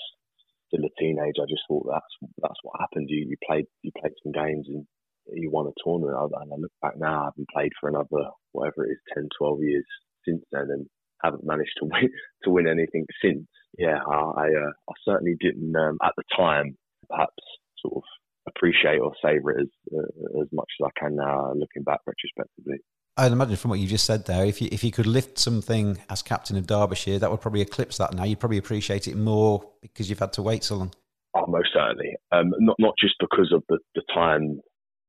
still 0.71 0.87
a 0.87 1.01
teenager, 1.03 1.43
I 1.43 1.51
just 1.51 1.67
thought 1.67 1.87
that's 1.91 2.15
that's 2.39 2.63
what 2.63 2.81
happened. 2.81 3.11
You 3.11 3.27
you 3.29 3.37
played 3.47 3.67
you 3.83 3.91
played 3.99 4.15
some 4.23 4.33
games 4.33 4.67
and 4.69 4.87
you 5.35 5.51
won 5.51 5.67
a 5.67 5.75
tournament. 5.85 6.17
And 6.17 6.53
I 6.53 6.57
look 6.57 6.73
back 6.81 6.95
now, 6.97 7.23
I 7.23 7.25
haven't 7.27 7.51
played 7.53 7.73
for 7.81 7.89
another 7.89 8.31
whatever 8.53 8.87
it 8.87 8.93
is, 8.93 8.99
10, 9.15 9.29
12 9.39 9.59
years 9.63 9.85
since 10.25 10.43
then, 10.51 10.69
and 10.71 10.87
haven't 11.23 11.45
managed 11.45 11.75
to 11.81 11.85
win 11.91 12.09
to 12.45 12.51
win 12.51 12.69
anything 12.69 13.07
since. 13.23 13.47
Yeah, 13.79 13.99
I 14.07 14.15
I, 14.15 14.47
uh, 14.47 14.73
I 14.89 14.95
certainly 15.05 15.37
didn't 15.41 15.75
um, 15.77 15.99
at 16.03 16.15
the 16.17 16.25
time 16.37 16.77
perhaps 17.09 17.43
sort 17.83 17.97
of 17.97 18.03
appreciate 18.49 18.99
or 18.99 19.13
savor 19.23 19.53
it 19.53 19.63
as 19.63 19.69
uh, 19.93 20.41
as 20.43 20.49
much 20.53 20.71
as 20.81 20.87
I 20.87 21.01
can 21.01 21.17
now, 21.17 21.53
looking 21.55 21.83
back 21.83 22.01
retrospectively. 22.07 22.79
I'd 23.21 23.33
imagine 23.33 23.57
from 23.57 23.71
what 23.71 23.79
you 23.79 23.87
just 23.87 24.07
said 24.07 24.25
there, 24.25 24.47
if 24.47 24.63
you 24.63 24.69
if 24.73 24.83
you 24.83 24.91
could 24.91 25.07
lift 25.07 25.39
something 25.39 25.99
as 26.09 26.23
captain 26.23 26.57
of 26.57 26.67
Derbyshire, 26.67 27.19
that 27.19 27.31
would 27.31 27.43
probably 27.43 27.61
eclipse 27.61 27.99
that. 27.99 28.15
Now 28.15 28.25
you'd 28.25 28.41
probably 28.41 28.57
appreciate 28.57 29.07
it 29.09 29.17
more 29.17 29.63
because 29.83 30.09
you've 30.09 30.19
had 30.19 30.33
to 30.35 30.43
wait 30.43 30.65
so 30.65 30.77
long. 30.77 30.93
Oh, 31.35 31.45
most 31.47 31.69
certainly. 31.75 32.17
Um, 32.33 32.53
not 32.59 32.77
not 32.79 32.95
just 32.99 33.15
because 33.21 33.53
of 33.55 33.63
the, 33.69 33.79
the 33.95 34.03
time 34.15 34.61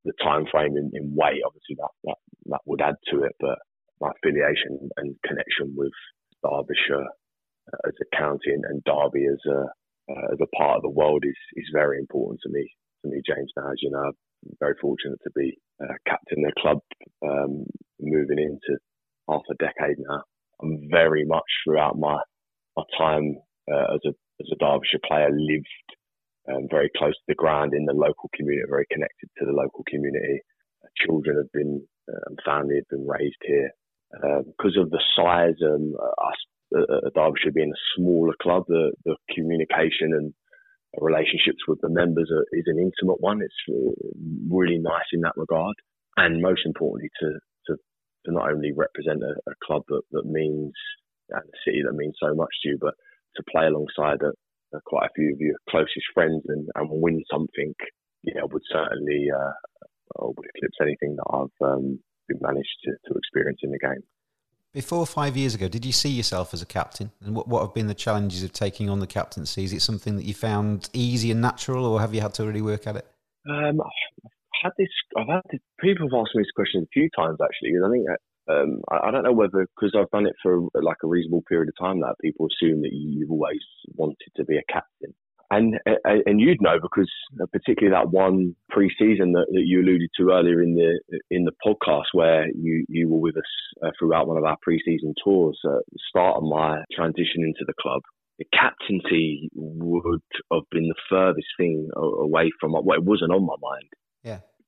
the 0.03 0.11
time 0.21 0.45
frame 0.51 0.75
in, 0.75 0.91
in 0.93 1.15
weight. 1.15 1.41
Obviously, 1.45 1.75
that, 1.77 1.89
that 2.03 2.17
that 2.47 2.59
would 2.65 2.81
add 2.81 2.95
to 3.11 3.23
it, 3.23 3.31
but 3.39 3.57
my 4.01 4.09
affiliation 4.17 4.89
and 4.97 5.15
connection 5.25 5.73
with 5.77 5.93
Derbyshire 6.43 7.07
as 7.87 7.93
a 8.01 8.17
county 8.17 8.51
and, 8.51 8.65
and 8.65 8.83
Derby 8.83 9.25
as 9.25 9.39
a 9.47 9.61
uh, 10.11 10.33
as 10.33 10.39
a 10.41 10.55
part 10.57 10.75
of 10.75 10.81
the 10.81 10.89
world 10.89 11.23
is 11.25 11.37
is 11.55 11.69
very 11.73 11.97
important 11.97 12.41
to 12.43 12.49
me. 12.49 12.67
To 13.03 13.09
me, 13.09 13.21
James. 13.25 13.51
Now, 13.55 13.71
as 13.71 13.79
you 13.81 13.89
know, 13.89 14.03
I'm 14.03 14.57
very 14.59 14.75
fortunate 14.81 15.19
to 15.23 15.31
be 15.35 15.57
uh, 15.81 15.93
captain 16.07 16.45
of 16.45 16.51
the 16.53 16.61
club, 16.61 16.79
um, 17.23 17.65
moving 18.01 18.39
into 18.39 18.79
half 19.29 19.41
a 19.49 19.55
decade 19.55 19.97
now. 19.99 20.23
I'm 20.61 20.89
very 20.89 21.25
much 21.25 21.49
throughout 21.63 21.97
my 21.97 22.19
my 22.77 22.83
time 22.97 23.35
uh, 23.71 23.95
as 23.95 24.01
a 24.05 24.13
as 24.41 24.49
a 24.51 24.55
Derbyshire 24.57 25.05
player 25.07 25.29
lived 25.31 25.67
um, 26.51 26.67
very 26.69 26.89
close 26.97 27.13
to 27.13 27.27
the 27.27 27.35
ground 27.35 27.73
in 27.73 27.85
the 27.85 27.93
local 27.93 28.29
community, 28.35 28.65
very 28.69 28.87
connected 28.91 29.29
to 29.37 29.45
the 29.45 29.51
local 29.51 29.83
community. 29.89 30.41
children 31.05 31.37
have 31.37 31.51
been 31.53 31.85
um, 32.09 32.35
family 32.45 32.75
have 32.75 32.89
been 32.89 33.07
raised 33.07 33.41
here 33.45 33.71
because 34.11 34.75
um, 34.77 34.83
of 34.83 34.89
the 34.89 35.01
size 35.15 35.55
and 35.61 35.95
uh, 35.95 36.27
us 36.27 36.39
uh, 36.75 37.09
Derbyshire 37.15 37.51
being 37.53 37.71
a 37.71 37.83
smaller 37.95 38.33
club, 38.41 38.63
the, 38.67 38.91
the 39.05 39.15
communication 39.33 40.13
and 40.13 40.33
relationships 40.99 41.63
with 41.67 41.79
the 41.81 41.89
members 41.89 42.29
are, 42.31 42.45
is 42.57 42.65
an 42.67 42.79
intimate 42.79 43.19
one. 43.19 43.41
It's 43.41 43.53
uh, 43.69 43.91
really 44.49 44.77
nice 44.77 45.07
in 45.13 45.21
that 45.21 45.37
regard, 45.37 45.75
and 46.17 46.41
most 46.41 46.61
importantly, 46.65 47.09
to 47.21 47.39
to, 48.25 48.31
not 48.31 48.51
only 48.51 48.71
represent 48.71 49.23
a, 49.23 49.33
a 49.49 49.53
club 49.65 49.83
that, 49.89 50.01
that 50.11 50.25
means 50.25 50.73
and 51.31 51.43
a 51.43 51.57
city 51.65 51.81
that 51.85 51.95
means 51.95 52.15
so 52.21 52.33
much 52.35 52.51
to 52.61 52.69
you, 52.69 52.77
but 52.79 52.93
to 53.35 53.43
play 53.51 53.65
alongside 53.65 54.21
a, 54.21 54.31
a 54.75 54.81
quite 54.85 55.05
a 55.05 55.13
few 55.15 55.33
of 55.33 55.39
your 55.39 55.55
closest 55.69 56.05
friends 56.13 56.43
and, 56.47 56.67
and 56.75 56.89
win 56.89 57.23
something, 57.31 57.73
yeah, 58.23 58.41
would 58.43 58.63
certainly 58.71 59.27
uh, 59.31 59.51
would 60.19 60.45
eclipse 60.55 60.77
anything 60.81 61.15
that 61.15 61.25
I've 61.31 61.67
um, 61.67 61.99
managed 62.39 62.77
to, 62.85 62.91
to 62.91 63.17
experience 63.17 63.59
in 63.63 63.71
the 63.71 63.79
game. 63.79 64.03
Before 64.73 65.05
five 65.05 65.35
years 65.35 65.53
ago, 65.53 65.67
did 65.67 65.83
you 65.85 65.91
see 65.91 66.09
yourself 66.09 66.53
as 66.53 66.61
a 66.61 66.65
captain? 66.65 67.11
And 67.25 67.35
what, 67.35 67.47
what 67.47 67.61
have 67.61 67.73
been 67.73 67.87
the 67.87 67.93
challenges 67.93 68.41
of 68.41 68.53
taking 68.53 68.89
on 68.89 68.99
the 68.99 69.07
captaincy? 69.07 69.65
Is 69.65 69.73
it 69.73 69.81
something 69.81 70.15
that 70.15 70.23
you 70.23 70.33
found 70.33 70.89
easy 70.93 71.29
and 71.31 71.41
natural, 71.41 71.85
or 71.85 71.99
have 71.99 72.13
you 72.13 72.21
had 72.21 72.33
to 72.35 72.45
really 72.45 72.61
work 72.61 72.87
at 72.87 72.95
it? 72.95 73.07
Um, 73.49 73.81
had 74.61 74.73
this. 74.77 74.89
I've 75.17 75.27
had 75.27 75.41
this, 75.51 75.61
people 75.79 76.07
have 76.09 76.19
asked 76.19 76.35
me 76.35 76.41
this 76.41 76.55
question 76.55 76.83
a 76.83 76.93
few 76.93 77.09
times 77.15 77.37
actually. 77.43 77.75
and 77.75 77.85
I 77.85 77.89
think 77.89 78.05
um, 78.49 78.81
I, 78.91 79.07
I, 79.07 79.11
don't 79.11 79.23
know 79.23 79.33
whether 79.33 79.67
because 79.75 79.95
I've 79.97 80.09
done 80.09 80.25
it 80.25 80.35
for 80.41 80.67
like 80.73 80.97
a 81.03 81.07
reasonable 81.07 81.43
period 81.47 81.69
of 81.69 81.77
time 81.83 82.01
that 82.01 82.15
people 82.21 82.47
assume 82.47 82.81
that 82.81 82.91
you've 82.91 83.31
always 83.31 83.61
wanted 83.95 84.31
to 84.35 84.45
be 84.45 84.57
a 84.57 84.71
captain 84.71 85.13
and 85.51 85.75
and 86.05 86.39
you'd 86.39 86.61
know 86.61 86.79
because 86.81 87.11
uh, 87.41 87.45
particularly 87.51 87.93
that 87.93 88.09
one 88.09 88.55
pre-season 88.69 89.33
that, 89.33 89.45
that 89.51 89.63
you 89.65 89.81
alluded 89.81 90.09
to 90.17 90.31
earlier 90.31 90.63
in 90.63 90.75
the 90.75 90.99
in 91.29 91.43
the 91.43 91.51
podcast 91.65 92.07
where 92.13 92.47
you 92.55 92.85
you 92.87 93.09
were 93.09 93.19
with 93.19 93.37
us 93.37 93.43
uh, 93.83 93.91
throughout 93.99 94.27
one 94.27 94.37
of 94.37 94.45
our 94.45 94.57
pre-season 94.61 95.13
tours 95.23 95.59
at 95.65 95.83
the 95.91 95.99
start 96.09 96.37
of 96.37 96.43
my 96.43 96.81
transition 96.95 97.43
into 97.43 97.65
the 97.67 97.73
club 97.79 98.01
the 98.39 98.45
captaincy 98.53 99.49
would 99.53 100.21
have 100.51 100.63
been 100.71 100.87
the 100.87 100.95
furthest 101.09 101.47
thing 101.57 101.89
away 101.95 102.49
from 102.59 102.71
what 102.71 102.85
well, 102.85 102.97
it 102.97 103.03
wasn't 103.03 103.31
on 103.31 103.45
my 103.45 103.55
mind 103.61 103.89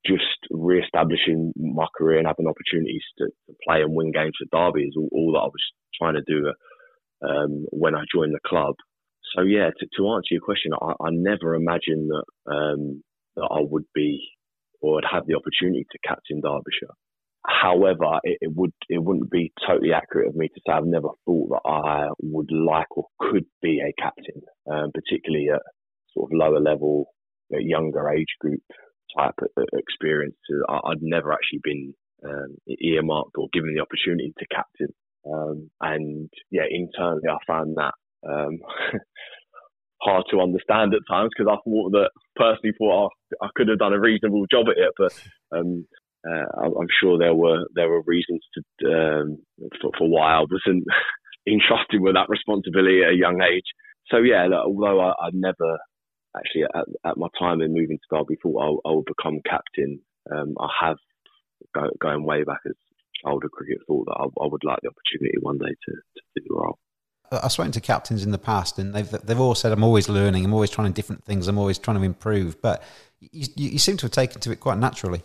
just 0.06 0.24
re-establishing 0.52 1.54
my 1.56 1.86
career 1.98 2.18
and 2.18 2.28
having 2.28 2.48
opportunities 2.48 3.04
to, 3.18 3.26
to 3.48 3.56
play 3.66 3.82
and 3.82 3.96
win 3.96 4.12
games 4.12 4.34
for 4.38 4.48
Derby 4.52 4.84
is 4.84 4.96
all, 4.98 5.10
all 5.12 5.32
that 5.34 5.40
I 5.40 5.46
was 5.46 5.64
trying 6.00 6.16
to 6.16 6.24
do 6.28 6.52
um, 7.28 7.66
when 7.72 7.96
I 7.96 8.04
joined 8.14 8.34
the 8.34 8.48
club 8.48 8.76
so 9.36 9.44
yeah, 9.44 9.70
to, 9.78 9.86
to 9.98 10.10
answer 10.14 10.32
your 10.32 10.42
question, 10.42 10.72
I, 10.80 10.92
I 11.04 11.10
never 11.12 11.56
imagined 11.56 12.10
that 12.10 12.52
um, 12.52 13.04
that 13.36 13.50
I 13.50 13.60
would 13.62 13.86
be 13.96 14.20
or 14.82 14.96
would 14.96 15.06
have 15.10 15.24
the 15.26 15.36
opportunity 15.36 15.86
to 15.90 16.08
captain 16.08 16.42
Derbyshire. 16.42 16.94
However, 17.46 18.20
it, 18.24 18.38
it, 18.42 18.52
would 18.54 18.74
it 18.90 19.04
wouldn't 19.04 19.32
be 19.32 19.52
totally 19.68 19.92
accurate 19.94 20.30
of 20.30 20.36
me 20.36 20.50
to 20.50 20.62
say 20.66 20.74
I've 20.74 20.86
never 20.86 21.10
thought 21.26 21.50
that 21.50 21.70
I 21.70 22.08
would 22.22 22.52
like 22.52 22.96
or 22.96 23.06
could 23.20 23.46
be 23.62 23.82
a 23.82 24.02
captain, 24.02 24.42
um, 24.72 24.92
particularly 24.94 25.48
at 25.54 25.62
sort 26.14 26.32
of 26.32 26.38
lower 26.38 26.60
level, 26.60 27.08
younger 27.50 28.10
age 28.10 28.36
group 28.40 28.62
type 29.18 29.36
experience. 29.74 30.36
I, 30.70 30.80
would 30.90 31.02
never 31.02 31.32
actually 31.32 31.62
been 31.64 31.94
um, 32.26 32.56
earmarked 32.68 33.36
or 33.38 33.48
given 33.54 33.74
the 33.76 33.82
opportunity 33.82 34.34
to 34.38 34.46
captain. 34.48 34.94
Um, 35.26 35.70
and 35.82 36.30
yeah, 36.52 36.66
internally, 36.70 37.30
I 37.30 37.38
found 37.48 37.78
that 37.78 37.94
um, 38.28 38.60
hard 40.02 40.26
to 40.32 40.42
understand 40.42 40.94
at 40.94 41.02
times 41.10 41.32
because 41.36 41.52
I 41.52 41.58
thought 41.64 41.92
that 41.92 42.12
personally 42.36 42.74
thought 42.78 43.10
I, 43.42 43.46
I, 43.46 43.50
could 43.56 43.70
have 43.70 43.80
done 43.80 43.94
a 43.94 44.00
reasonable 44.00 44.46
job 44.52 44.66
at 44.70 44.78
it, 44.78 44.94
but 44.98 45.58
um, 45.58 45.86
uh, 46.28 46.60
I'm 46.66 46.88
sure 47.02 47.18
there 47.18 47.36
were 47.36 47.66
there 47.76 47.90
were 47.90 48.04
reasons 48.06 48.42
to 48.54 48.88
um, 48.88 49.38
for, 49.82 49.92
for, 49.98 50.10
why 50.10 50.36
I 50.36 50.40
wasn't 50.40 50.84
entrusted 51.48 52.02
with 52.02 52.16
that 52.16 52.30
responsibility 52.30 53.04
at 53.04 53.12
a 53.12 53.18
young 53.18 53.42
age. 53.42 53.68
So 54.08 54.18
yeah, 54.18 54.48
although 54.66 55.00
I, 55.00 55.12
I 55.12 55.30
never 55.34 55.78
actually 56.38 56.64
at, 56.64 56.86
at, 57.06 57.18
my 57.18 57.28
time 57.38 57.62
in 57.62 57.74
moving 57.74 57.98
to 57.98 58.18
Derby 58.18 58.38
thought 58.42 58.82
I, 58.86 58.90
I 58.90 58.94
would 58.94 59.06
become 59.06 59.40
captain, 59.48 60.00
um, 60.32 60.56
I 60.60 60.68
have 60.82 60.98
go, 61.74 61.90
going 62.00 62.24
way 62.24 62.44
back 62.44 62.62
as 62.66 62.76
older 63.26 63.50
cricket 63.50 63.80
thought 63.88 64.06
that 64.06 64.18
I, 64.20 64.24
I, 64.24 64.48
would 64.48 64.64
like 64.64 64.80
the 64.82 64.90
opportunity 64.90 65.38
one 65.40 65.58
day 65.58 65.70
to, 65.70 65.92
to 65.92 66.22
do 66.36 66.44
the 66.48 66.56
role. 66.56 66.78
I've 67.32 67.52
spoken 67.52 67.72
to 67.72 67.82
captains 67.82 68.24
in 68.24 68.32
the 68.32 68.38
past, 68.38 68.78
and 68.78 68.94
they've 68.94 69.10
they've 69.10 69.40
all 69.40 69.56
said 69.56 69.72
I'm 69.72 69.84
always 69.84 70.08
learning, 70.08 70.46
I'm 70.46 70.54
always 70.54 70.70
trying 70.70 70.92
different 70.92 71.24
things, 71.24 71.48
I'm 71.48 71.58
always 71.58 71.80
trying 71.80 71.98
to 71.98 72.04
improve. 72.04 72.62
But 72.62 72.84
you, 73.20 73.48
you 73.56 73.80
seem 73.80 73.98
to 73.98 74.06
have 74.06 74.12
taken 74.12 74.40
to 74.42 74.52
it 74.52 74.60
quite 74.60 74.78
naturally. 74.78 75.24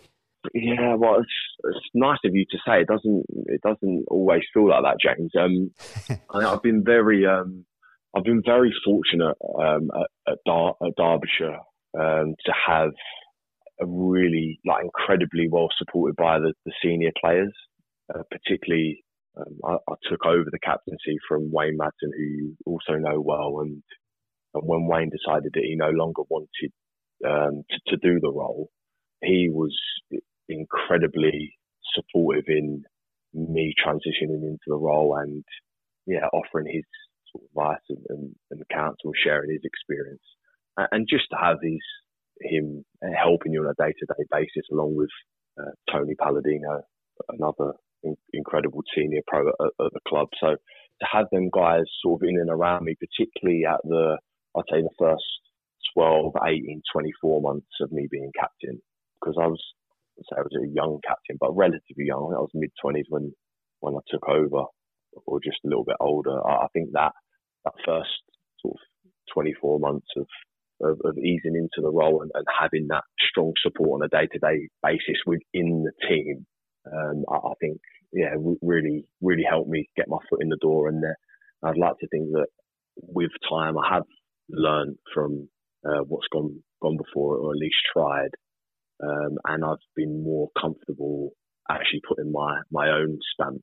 Yeah, 0.54 0.94
well, 0.94 1.16
it's, 1.16 1.28
it's 1.64 1.86
nice 1.94 2.18
of 2.24 2.34
you 2.34 2.44
to 2.50 2.58
say. 2.66 2.80
It 2.80 2.88
doesn't 2.88 3.26
it 3.46 3.60
doesn't 3.62 4.04
always 4.08 4.42
feel 4.54 4.68
like 4.70 4.84
that, 4.84 5.00
James. 5.00 5.32
Um, 5.38 5.70
I, 6.30 6.50
have 6.50 6.62
been 6.62 6.82
very 6.84 7.26
um, 7.26 7.64
I've 8.16 8.24
been 8.24 8.42
very 8.44 8.72
fortunate 8.84 9.36
um, 9.58 9.90
at, 9.94 10.32
at, 10.32 10.38
Dar- 10.46 10.74
at 10.82 10.96
Derbyshire 10.96 11.58
um, 11.98 12.34
to 12.44 12.52
have 12.66 12.90
a 13.80 13.86
really 13.86 14.58
like 14.66 14.84
incredibly 14.84 15.48
well 15.48 15.68
supported 15.78 16.16
by 16.16 16.38
the, 16.38 16.52
the 16.64 16.72
senior 16.82 17.10
players, 17.20 17.52
uh, 18.14 18.22
particularly 18.30 19.04
um, 19.38 19.58
I, 19.64 19.74
I, 19.90 19.94
took 20.10 20.26
over 20.26 20.48
the 20.50 20.58
captaincy 20.58 21.16
from 21.28 21.50
Wayne 21.52 21.78
Madsen, 21.78 22.10
who 22.16 22.22
you 22.22 22.56
also 22.66 22.94
know 22.94 23.20
well. 23.20 23.60
And, 23.60 23.82
and 24.54 24.62
when 24.64 24.88
Wayne 24.88 25.10
decided 25.10 25.52
that 25.54 25.64
he 25.64 25.76
no 25.76 25.90
longer 25.90 26.22
wanted 26.28 26.72
um, 27.24 27.62
to, 27.70 27.78
to, 27.88 27.96
do 27.98 28.18
the 28.20 28.32
role, 28.32 28.68
he 29.22 29.48
was 29.48 29.76
incredibly 30.48 31.52
supportive 31.94 32.44
in 32.48 32.82
me 33.34 33.74
transitioning 33.84 34.42
into 34.42 34.58
the 34.66 34.76
role 34.76 35.16
and 35.16 35.44
yeah, 36.06 36.26
offering 36.32 36.66
his 36.72 36.84
sort 37.32 37.44
of 37.44 37.50
advice 37.50 37.84
and, 37.88 38.04
and, 38.08 38.34
and 38.50 38.62
counsel, 38.72 39.12
sharing 39.24 39.50
his 39.50 39.64
experience, 39.64 40.22
and 40.76 41.06
just 41.08 41.26
to 41.30 41.36
have 41.36 41.58
his 41.62 41.82
him 42.40 42.84
helping 43.02 43.52
you 43.52 43.62
on 43.62 43.74
a 43.74 43.82
day 43.82 43.92
to 43.98 44.06
day 44.06 44.24
basis, 44.30 44.66
along 44.72 44.96
with 44.96 45.10
uh, 45.58 45.70
Tony 45.90 46.14
Palladino, 46.14 46.82
another 47.30 47.72
incredible 48.32 48.82
senior 48.94 49.20
pro 49.26 49.48
at, 49.48 49.54
at, 49.60 49.92
the 49.92 50.00
club. 50.06 50.28
So 50.40 50.50
to 50.50 51.06
have 51.10 51.26
them 51.32 51.50
guys 51.52 51.84
sort 52.02 52.22
of 52.22 52.28
in 52.28 52.38
and 52.38 52.50
around 52.50 52.84
me, 52.84 52.94
particularly 52.94 53.64
at 53.64 53.80
the, 53.84 54.18
I'd 54.56 54.70
say 54.70 54.82
the 54.82 54.94
first 54.98 55.24
12, 55.94 56.34
18, 56.46 56.82
24 56.92 57.42
months 57.42 57.66
of 57.80 57.92
me 57.92 58.06
being 58.10 58.30
captain, 58.38 58.80
because 59.20 59.36
I 59.40 59.46
was, 59.46 59.62
I 60.36 60.40
was 60.40 60.54
a 60.62 60.68
young 60.68 61.00
captain, 61.06 61.36
but 61.40 61.56
relatively 61.56 62.06
young. 62.06 62.34
I 62.36 62.40
was 62.40 62.50
mid 62.54 62.70
20s 62.84 63.04
when, 63.08 63.32
when 63.80 63.94
I 63.94 64.00
took 64.10 64.28
over, 64.28 64.66
or 65.26 65.40
just 65.42 65.58
a 65.64 65.68
little 65.68 65.84
bit 65.84 65.96
older. 66.00 66.38
I, 66.46 66.66
think 66.72 66.90
that 66.92 67.12
that 67.64 67.74
first 67.84 68.10
sort 68.60 68.74
of 68.74 68.80
24 69.34 69.78
months 69.78 70.08
of 70.16 70.26
of, 70.80 70.96
of, 71.04 71.18
easing 71.18 71.56
into 71.56 71.82
the 71.82 71.90
role 71.90 72.22
and, 72.22 72.30
and, 72.34 72.46
having 72.56 72.86
that 72.88 73.02
strong 73.30 73.52
support 73.60 74.00
on 74.00 74.06
a 74.06 74.08
day 74.08 74.28
to 74.30 74.38
day 74.38 74.68
basis 74.80 75.18
within 75.26 75.84
the 75.84 75.92
team 76.08 76.46
um, 76.86 77.24
I, 77.28 77.34
I, 77.34 77.52
think 77.60 77.80
yeah 78.12 78.34
really 78.62 79.04
really 79.20 79.42
helped 79.48 79.68
me 79.68 79.88
get 79.96 80.08
my 80.08 80.18
foot 80.30 80.40
in 80.40 80.48
the 80.48 80.58
door 80.60 80.88
and 80.88 81.02
uh, 81.04 81.68
I'd 81.68 81.76
like 81.76 81.98
to 81.98 82.08
think 82.08 82.30
that 82.30 82.46
with 82.96 83.32
time 83.50 83.76
I 83.76 83.94
have 83.94 84.04
learned 84.48 84.98
from 85.12 85.48
uh, 85.84 86.02
what's 86.06 86.28
gone 86.32 86.62
gone 86.80 86.96
before 86.96 87.36
or 87.36 87.52
at 87.52 87.58
least 87.58 87.76
tried 87.92 88.30
um, 89.02 89.36
and 89.46 89.64
I've 89.64 89.76
been 89.96 90.22
more 90.22 90.48
comfortable 90.60 91.30
actually 91.70 92.02
putting 92.08 92.32
my 92.32 92.60
my 92.70 92.88
own 92.90 93.18
stamp 93.34 93.62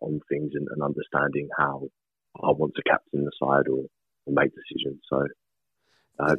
on 0.00 0.20
things 0.28 0.52
and, 0.54 0.66
and, 0.70 0.82
understanding 0.82 1.48
how 1.56 1.82
I 2.42 2.50
want 2.50 2.74
to 2.76 2.82
captain 2.82 3.24
the 3.24 3.32
side 3.38 3.68
or, 3.68 3.84
or 4.26 4.32
make 4.32 4.52
decisions 4.54 5.00
so 5.08 5.26
uh, 6.20 6.34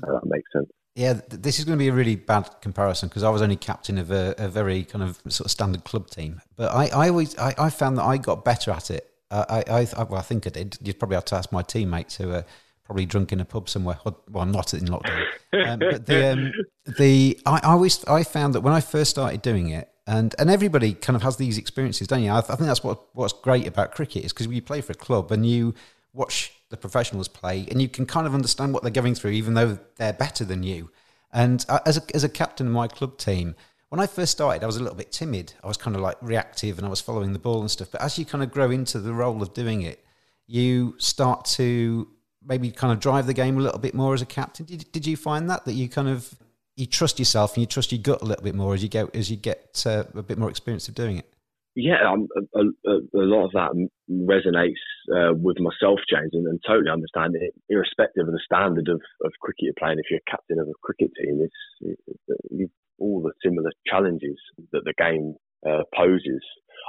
that 0.00 0.26
makes 0.26 0.50
sense 0.52 0.70
yeah, 0.94 1.20
this 1.28 1.58
is 1.58 1.64
going 1.64 1.78
to 1.78 1.82
be 1.82 1.88
a 1.88 1.92
really 1.92 2.16
bad 2.16 2.50
comparison 2.60 3.08
because 3.08 3.22
I 3.22 3.30
was 3.30 3.40
only 3.40 3.56
captain 3.56 3.96
of 3.96 4.10
a, 4.10 4.34
a, 4.36 4.48
very 4.48 4.84
kind 4.84 5.02
of 5.02 5.16
sort 5.28 5.46
of 5.46 5.50
standard 5.50 5.84
club 5.84 6.10
team. 6.10 6.42
But 6.54 6.70
I, 6.70 6.88
I 6.88 7.08
always 7.08 7.36
I, 7.38 7.54
I 7.58 7.70
found 7.70 7.96
that 7.96 8.04
I 8.04 8.18
got 8.18 8.44
better 8.44 8.70
at 8.70 8.90
it. 8.90 9.08
I, 9.30 9.64
I, 9.66 9.88
I, 9.96 10.02
well, 10.02 10.18
I 10.18 10.22
think 10.22 10.46
I 10.46 10.50
did. 10.50 10.76
You'd 10.82 10.98
probably 10.98 11.14
have 11.14 11.24
to 11.26 11.36
ask 11.36 11.50
my 11.50 11.62
teammates 11.62 12.16
who 12.16 12.32
are 12.32 12.44
probably 12.84 13.06
drunk 13.06 13.32
in 13.32 13.40
a 13.40 13.46
pub 13.46 13.70
somewhere. 13.70 13.98
Well, 14.30 14.44
not 14.44 14.74
in 14.74 14.84
lockdown. 14.84 15.24
Um, 15.54 15.78
but 15.78 16.06
the 16.06 16.32
um, 16.32 16.52
the 16.98 17.40
I, 17.46 17.60
I 17.62 17.72
always 17.72 18.04
I 18.04 18.22
found 18.22 18.54
that 18.54 18.60
when 18.60 18.74
I 18.74 18.80
first 18.80 19.10
started 19.10 19.40
doing 19.40 19.70
it, 19.70 19.88
and 20.06 20.34
and 20.38 20.50
everybody 20.50 20.94
kind 20.94 21.16
of 21.16 21.22
has 21.22 21.36
these 21.36 21.58
experiences, 21.58 22.08
don't 22.08 22.22
you? 22.22 22.30
I, 22.30 22.38
I 22.38 22.42
think 22.42 22.60
that's 22.60 22.82
what 22.82 23.14
what's 23.14 23.32
great 23.32 23.66
about 23.66 23.92
cricket 23.92 24.24
is 24.24 24.32
because 24.32 24.46
you 24.46 24.62
play 24.62 24.80
for 24.80 24.92
a 24.92 24.96
club 24.96 25.30
and 25.30 25.46
you 25.46 25.74
watch 26.12 26.52
the 26.70 26.76
professionals 26.76 27.28
play, 27.28 27.66
and 27.70 27.80
you 27.80 27.88
can 27.88 28.06
kind 28.06 28.26
of 28.26 28.34
understand 28.34 28.72
what 28.72 28.82
they're 28.82 28.90
going 28.90 29.14
through, 29.14 29.32
even 29.32 29.54
though 29.54 29.78
they're 29.96 30.12
better 30.12 30.44
than 30.44 30.62
you. 30.62 30.90
And 31.32 31.64
uh, 31.68 31.80
as 31.86 31.96
a, 31.98 32.02
as 32.14 32.24
a 32.24 32.28
captain 32.28 32.66
of 32.66 32.72
my 32.72 32.88
club 32.88 33.16
team, 33.18 33.54
when 33.88 34.00
I 34.00 34.06
first 34.06 34.32
started, 34.32 34.62
I 34.62 34.66
was 34.66 34.76
a 34.76 34.82
little 34.82 34.96
bit 34.96 35.12
timid. 35.12 35.54
I 35.62 35.68
was 35.68 35.76
kind 35.76 35.94
of 35.94 36.02
like 36.02 36.16
reactive, 36.20 36.78
and 36.78 36.86
I 36.86 36.90
was 36.90 37.00
following 37.00 37.32
the 37.32 37.38
ball 37.38 37.60
and 37.60 37.70
stuff. 37.70 37.90
But 37.92 38.02
as 38.02 38.18
you 38.18 38.24
kind 38.24 38.42
of 38.42 38.50
grow 38.50 38.70
into 38.70 38.98
the 38.98 39.12
role 39.12 39.42
of 39.42 39.54
doing 39.54 39.82
it, 39.82 40.04
you 40.46 40.94
start 40.98 41.44
to 41.44 42.08
maybe 42.44 42.70
kind 42.70 42.92
of 42.92 43.00
drive 43.00 43.26
the 43.26 43.34
game 43.34 43.56
a 43.56 43.60
little 43.60 43.78
bit 43.78 43.94
more 43.94 44.14
as 44.14 44.22
a 44.22 44.26
captain. 44.26 44.66
Did, 44.66 44.90
did 44.92 45.06
you 45.06 45.16
find 45.16 45.48
that 45.48 45.64
that 45.64 45.74
you 45.74 45.88
kind 45.88 46.08
of 46.08 46.34
you 46.76 46.86
trust 46.86 47.18
yourself 47.18 47.54
and 47.54 47.62
you 47.62 47.66
trust 47.66 47.92
your 47.92 48.00
gut 48.00 48.22
a 48.22 48.24
little 48.24 48.44
bit 48.44 48.54
more 48.54 48.74
as 48.74 48.82
you 48.82 48.88
go 48.88 49.10
as 49.14 49.30
you 49.30 49.36
get 49.36 49.82
uh, 49.86 50.04
a 50.14 50.22
bit 50.22 50.38
more 50.38 50.50
experience 50.50 50.88
of 50.88 50.94
doing 50.94 51.18
it? 51.18 51.28
Yeah, 51.74 52.04
um, 52.06 52.28
a, 52.54 52.60
a, 52.60 52.96
a, 53.14 53.24
lot 53.24 53.46
of 53.46 53.52
that 53.52 53.88
resonates 54.10 54.84
uh, 55.08 55.32
with 55.32 55.56
myself, 55.58 56.00
James, 56.10 56.28
and, 56.34 56.46
and, 56.46 56.60
totally 56.66 56.90
understand 56.90 57.34
it. 57.34 57.54
Irrespective 57.70 58.28
of 58.28 58.32
the 58.34 58.40
standard 58.44 58.88
of, 58.88 59.00
of 59.24 59.32
cricket 59.40 59.62
you're 59.62 59.74
playing, 59.78 59.98
if 59.98 60.10
you're 60.10 60.20
captain 60.28 60.58
of 60.58 60.68
a 60.68 60.76
cricket 60.82 61.10
team, 61.16 61.40
it's, 61.40 61.96
it's 62.50 62.72
all 62.98 63.22
the 63.22 63.32
similar 63.42 63.70
challenges 63.86 64.36
that 64.72 64.82
the 64.84 64.92
game 64.98 65.34
uh, 65.66 65.82
poses. 65.96 66.42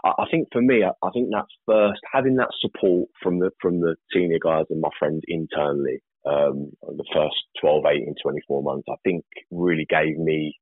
I, 0.04 0.10
I, 0.19 0.26
think 0.30 0.50
for 0.52 0.62
me, 0.62 0.84
I, 0.84 0.91
I, 1.06 1.12
think 1.12 1.30
that 1.32 1.46
first 1.65 2.02
having 2.12 2.36
that 2.36 2.52
support 2.60 3.10
from 3.22 3.39
the 3.39 3.52
from 3.62 3.80
the 3.80 3.96
senior 4.13 4.39
guys 4.43 4.65
and 4.69 4.82
my 4.82 4.89
friends 5.00 5.22
internally. 5.28 6.02
Um, 6.25 6.71
the 6.81 7.05
first 7.13 7.36
12, 7.59 7.83
18, 7.86 8.15
24 8.21 8.63
months, 8.63 8.88
I 8.89 8.95
think 9.03 9.25
really 9.51 9.86
gave 9.89 10.17
me 10.17 10.55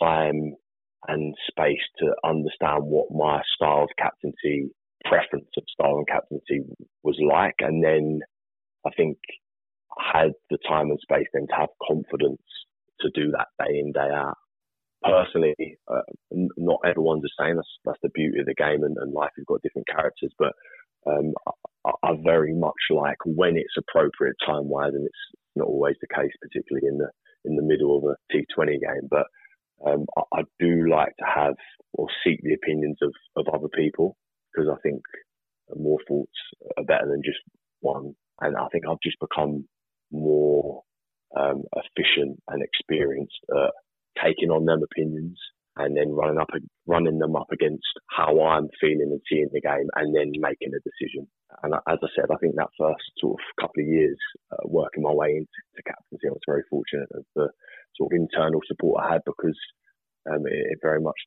time 0.00 0.54
and 1.08 1.34
space 1.48 1.82
to 1.98 2.14
understand 2.24 2.84
what 2.84 3.10
my 3.10 3.42
style 3.56 3.84
of 3.84 3.90
captaincy, 3.98 4.70
preference 5.04 5.48
of 5.56 5.64
style 5.72 5.96
and 5.96 6.06
captaincy 6.06 6.60
was 7.02 7.18
like. 7.20 7.56
And 7.60 7.82
then 7.82 8.20
I 8.86 8.90
think 8.96 9.18
I 9.98 10.18
had 10.18 10.32
the 10.50 10.58
time 10.68 10.90
and 10.90 10.98
space 11.00 11.26
then 11.32 11.46
to 11.48 11.54
have 11.54 11.70
confidence 11.86 12.42
to 13.00 13.10
do 13.14 13.32
that 13.32 13.48
day 13.58 13.78
in, 13.78 13.92
day 13.92 14.10
out. 14.14 14.36
Personally, 15.02 15.54
uh, 15.88 16.02
not 16.30 16.80
everyone's 16.84 17.22
the 17.22 17.30
same. 17.40 17.56
That's, 17.56 17.78
that's 17.86 17.98
the 18.02 18.10
beauty 18.14 18.40
of 18.40 18.46
the 18.46 18.54
game 18.54 18.84
and, 18.84 18.96
and 18.98 19.14
life. 19.14 19.30
You've 19.36 19.46
got 19.46 19.62
different 19.62 19.88
characters, 19.88 20.32
but 20.38 20.52
very 22.40 22.54
much 22.54 22.80
like 22.90 23.18
when 23.24 23.56
it's 23.56 23.76
appropriate 23.76 24.36
time 24.46 24.68
wise, 24.68 24.92
and 24.94 25.06
it's 25.06 25.24
not 25.56 25.68
always 25.68 25.96
the 26.00 26.14
case, 26.14 26.32
particularly 26.40 26.88
in 26.88 26.98
the 26.98 27.08
in 27.44 27.56
the 27.56 27.62
middle 27.62 27.96
of 27.96 28.04
a 28.04 28.16
T20 28.34 28.80
game. 28.80 29.08
But 29.10 29.26
um, 29.86 30.06
I, 30.16 30.40
I, 30.40 30.42
do 30.58 30.90
like 30.90 31.16
to 31.18 31.24
have 31.24 31.54
or 31.94 32.06
seek 32.22 32.40
the 32.42 32.54
opinions 32.54 32.98
of, 33.02 33.12
of 33.36 33.54
other 33.54 33.68
people 33.74 34.16
because 34.52 34.68
I 34.70 34.78
think 34.82 35.00
more 35.74 35.98
thoughts 36.06 36.36
are 36.76 36.84
better 36.84 37.06
than 37.08 37.22
just 37.24 37.38
one. 37.80 38.14
And 38.42 38.56
I 38.56 38.68
think 38.68 38.84
I've 38.86 39.00
just 39.02 39.16
become 39.20 39.64
more 40.12 40.82
um, 41.38 41.62
efficient 41.72 42.40
and 42.48 42.62
experienced 42.62 43.40
at 43.50 43.72
taking 44.22 44.50
on 44.50 44.66
them 44.66 44.82
opinions 44.82 45.38
and 45.76 45.96
then 45.96 46.10
running 46.10 46.38
up 46.38 46.50
running 46.86 47.18
them 47.18 47.36
up 47.36 47.48
against 47.52 47.86
how 48.10 48.42
I'm 48.42 48.68
feeling 48.80 49.08
and 49.12 49.20
seeing 49.30 49.48
the 49.52 49.60
game, 49.60 49.88
and 49.94 50.14
then 50.14 50.32
making 50.36 50.72
a 50.74 50.82
decision. 50.82 51.26
And 51.62 51.74
as 51.74 51.98
I 52.02 52.08
said, 52.14 52.30
I 52.30 52.36
think 52.36 52.54
that 52.56 52.70
first 52.78 53.02
sort 53.18 53.38
of 53.38 53.62
couple 53.62 53.82
of 53.82 53.88
years 53.88 54.18
uh, 54.52 54.64
working 54.64 55.02
my 55.02 55.12
way 55.12 55.36
into 55.36 55.82
captaincy, 55.86 56.28
I 56.28 56.30
was 56.30 56.40
very 56.46 56.62
fortunate 56.70 57.08
of 57.14 57.24
the 57.34 57.48
sort 57.96 58.12
of 58.12 58.16
internal 58.20 58.60
support 58.66 59.02
I 59.04 59.12
had 59.14 59.22
because 59.26 59.58
um, 60.30 60.46
it, 60.46 60.72
it, 60.72 60.78
very 60.82 61.00
much 61.00 61.18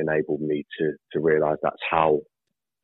enabled 0.00 0.40
me 0.40 0.64
to 0.78 0.92
to 1.12 1.20
realise 1.20 1.58
that's 1.62 1.82
how 1.90 2.20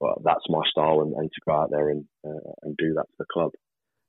well, 0.00 0.20
that's 0.24 0.44
my 0.48 0.62
style 0.70 1.00
and, 1.00 1.14
and, 1.14 1.30
to 1.30 1.40
go 1.46 1.52
out 1.52 1.70
there 1.70 1.90
and 1.90 2.04
uh, 2.26 2.50
and 2.62 2.76
do 2.76 2.94
that 2.94 3.06
for 3.06 3.16
the 3.20 3.26
club. 3.32 3.50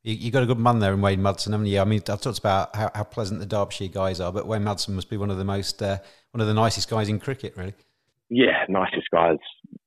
You, 0.04 0.15
you 0.15 0.32
got 0.32 0.43
a 0.43 0.48
good 0.48 0.60
man 0.60 0.80
there 0.80 0.93
in 0.93 1.02
Wayne 1.02 1.22
Madsen, 1.22 1.52
haven't 1.52 1.67
you? 1.67 1.80
I 1.80 1.86
mean, 1.86 2.02
I've 2.10 2.22
talked 2.22 2.39
about 2.39 2.76
how, 2.76 2.91
how 2.93 3.04
pleasant 3.04 3.39
the 3.39 3.46
Derbyshire 3.46 3.88
guys 3.88 4.19
are, 4.19 4.32
but 4.32 4.48
Wayne 4.48 4.63
Madsen 4.63 4.89
must 4.89 5.10
be 5.10 5.17
one 5.17 5.32
of 5.32 5.38
the 5.38 5.46
most, 5.46 5.82
uh, 5.82 6.00
one 6.32 6.41
of 6.41 6.48
the 6.48 6.54
nicest 6.54 6.89
guys 6.89 7.08
in 7.08 7.19
cricket, 7.19 7.56
really. 7.56 7.74
Yeah, 8.30 8.65
nicest 8.67 9.08
guys. 9.13 9.38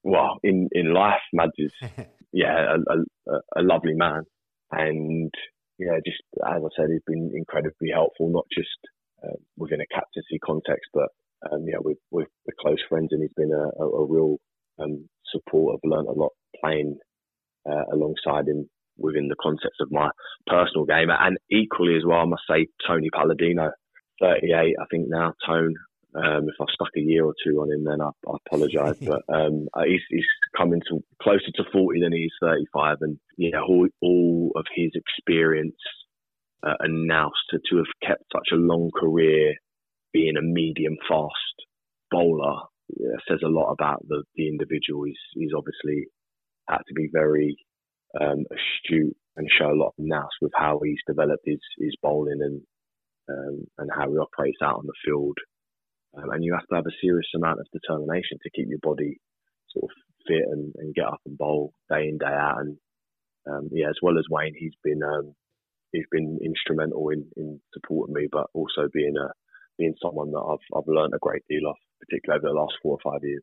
Well, 0.04 0.38
in, 0.42 0.68
in 0.72 0.94
life, 0.94 1.20
Mads 1.32 1.52
is, 1.59 1.72
yeah, 2.32 2.76
a, 2.76 3.32
a, 3.32 3.38
a, 3.56 3.62
lovely 3.62 3.94
man. 3.94 4.22
And, 4.70 5.32
yeah, 5.78 5.98
just 6.04 6.22
as 6.46 6.62
I 6.62 6.68
said, 6.76 6.88
he's 6.90 7.02
been 7.06 7.32
incredibly 7.34 7.90
helpful, 7.92 8.30
not 8.30 8.46
just 8.56 8.68
uh, 9.24 9.36
within 9.56 9.80
a 9.80 9.94
captaincy 9.94 10.38
context, 10.44 10.90
but, 10.92 11.08
um, 11.50 11.64
yeah, 11.66 11.78
with, 11.80 11.98
with 12.10 12.28
the 12.46 12.52
close 12.60 12.82
friends, 12.88 13.08
and 13.12 13.22
he's 13.22 13.34
been 13.36 13.52
a, 13.52 13.82
a, 13.82 13.88
a 13.88 14.06
real 14.06 14.38
um, 14.78 15.08
support. 15.32 15.74
I've 15.76 15.90
learned 15.90 16.08
a 16.08 16.12
lot 16.12 16.32
playing 16.60 16.98
uh, 17.68 17.84
alongside 17.92 18.48
him 18.48 18.68
within 18.98 19.28
the 19.28 19.36
context 19.40 19.80
of 19.80 19.90
my 19.90 20.08
personal 20.46 20.84
game. 20.84 21.08
And 21.10 21.38
equally 21.50 21.96
as 21.96 22.02
well, 22.06 22.20
I 22.20 22.24
must 22.24 22.42
say, 22.48 22.66
Tony 22.86 23.10
Palladino, 23.12 23.70
38, 24.20 24.52
I 24.54 24.84
think 24.90 25.06
now, 25.08 25.34
Tone. 25.46 25.74
Um, 26.16 26.48
if 26.48 26.55
I've 26.61 26.72
stuck 26.72 26.90
a 26.96 27.00
year 27.00 27.24
or 27.24 27.35
two 27.44 27.61
on 27.61 27.70
him, 27.70 27.85
then 27.85 28.00
I, 28.00 28.11
I 28.29 28.37
apologise. 28.46 28.98
but 29.07 29.22
um, 29.33 29.68
uh, 29.74 29.83
he's, 29.87 30.00
he's, 30.09 30.24
coming 30.57 30.81
to 30.88 31.05
closer 31.20 31.52
to 31.57 31.64
40 31.70 32.00
than 32.00 32.12
he's 32.12 32.31
35. 32.40 32.96
And 33.02 33.18
yeah, 33.37 33.61
all, 33.61 33.87
all 34.00 34.52
of 34.57 34.64
his 34.74 34.92
experience 34.94 35.76
uh, 36.66 36.74
and 36.81 37.07
now 37.07 37.31
to, 37.50 37.59
to 37.70 37.76
have 37.76 37.87
kept 38.02 38.24
such 38.33 38.48
a 38.52 38.57
long 38.57 38.90
career 38.98 39.55
being 40.14 40.38
a 40.38 40.42
medium 40.42 40.96
fast 41.07 41.66
bowler 42.11 42.62
yeah, 42.98 43.16
says 43.29 43.40
a 43.44 43.48
lot 43.48 43.70
about 43.70 44.07
the, 44.09 44.22
the 44.37 44.48
individual. 44.48 45.05
He's, 45.05 45.18
he's 45.35 45.52
obviously 45.55 46.07
had 46.68 46.79
to 46.88 46.94
be 46.94 47.11
very 47.12 47.57
um, 48.18 48.44
astute 48.50 49.16
and 49.37 49.50
show 49.50 49.70
a 49.70 49.76
lot 49.76 49.88
of 49.88 49.94
nous 49.98 50.31
with 50.40 50.52
how 50.55 50.81
he's 50.83 51.00
developed 51.07 51.42
his, 51.44 51.61
his 51.79 51.94
bowling 52.02 52.40
and 52.40 52.62
um, 53.29 53.66
and 53.79 53.90
how 53.94 54.09
he 54.11 54.16
operates 54.16 54.59
out 54.62 54.76
on 54.76 54.87
the 54.87 54.94
field. 55.05 55.37
Um, 56.16 56.31
and 56.31 56.44
you 56.44 56.55
have 56.55 56.66
to 56.68 56.74
have 56.74 56.87
a 56.87 57.00
serious 57.00 57.29
amount 57.35 57.61
of 57.61 57.66
determination 57.72 58.38
to 58.42 58.50
keep 58.50 58.68
your 58.68 58.81
body 58.83 59.20
sort 59.70 59.90
of 59.90 59.96
fit 60.26 60.44
and, 60.50 60.72
and 60.79 60.94
get 60.94 61.05
up 61.05 61.20
and 61.26 61.37
bowl 61.37 61.72
day 61.90 62.09
in 62.09 62.18
day 62.18 62.26
out. 62.26 62.61
And 62.61 62.79
um, 63.46 63.68
yeah, 63.72 63.88
as 63.88 63.98
well 64.02 64.18
as 64.18 64.24
Wayne, 64.31 64.55
he's 64.59 64.74
been 64.83 65.02
um, 65.02 65.35
he's 65.92 66.07
been 66.11 66.38
instrumental 66.44 67.09
in, 67.11 67.26
in 67.37 67.61
supporting 67.74 68.14
me, 68.14 68.29
but 68.31 68.46
also 68.55 68.88
being 68.92 69.14
a 69.16 69.29
being 69.79 69.94
someone 70.02 70.31
that 70.33 70.40
I've 70.40 70.79
I've 70.79 70.88
learned 70.88 71.14
a 71.14 71.18
great 71.20 71.42
deal 71.48 71.68
of, 71.68 71.76
particularly 72.00 72.40
over 72.40 72.52
the 72.52 72.61
last 72.61 72.74
four 72.83 72.98
or 72.98 73.12
five 73.12 73.20
years. 73.22 73.42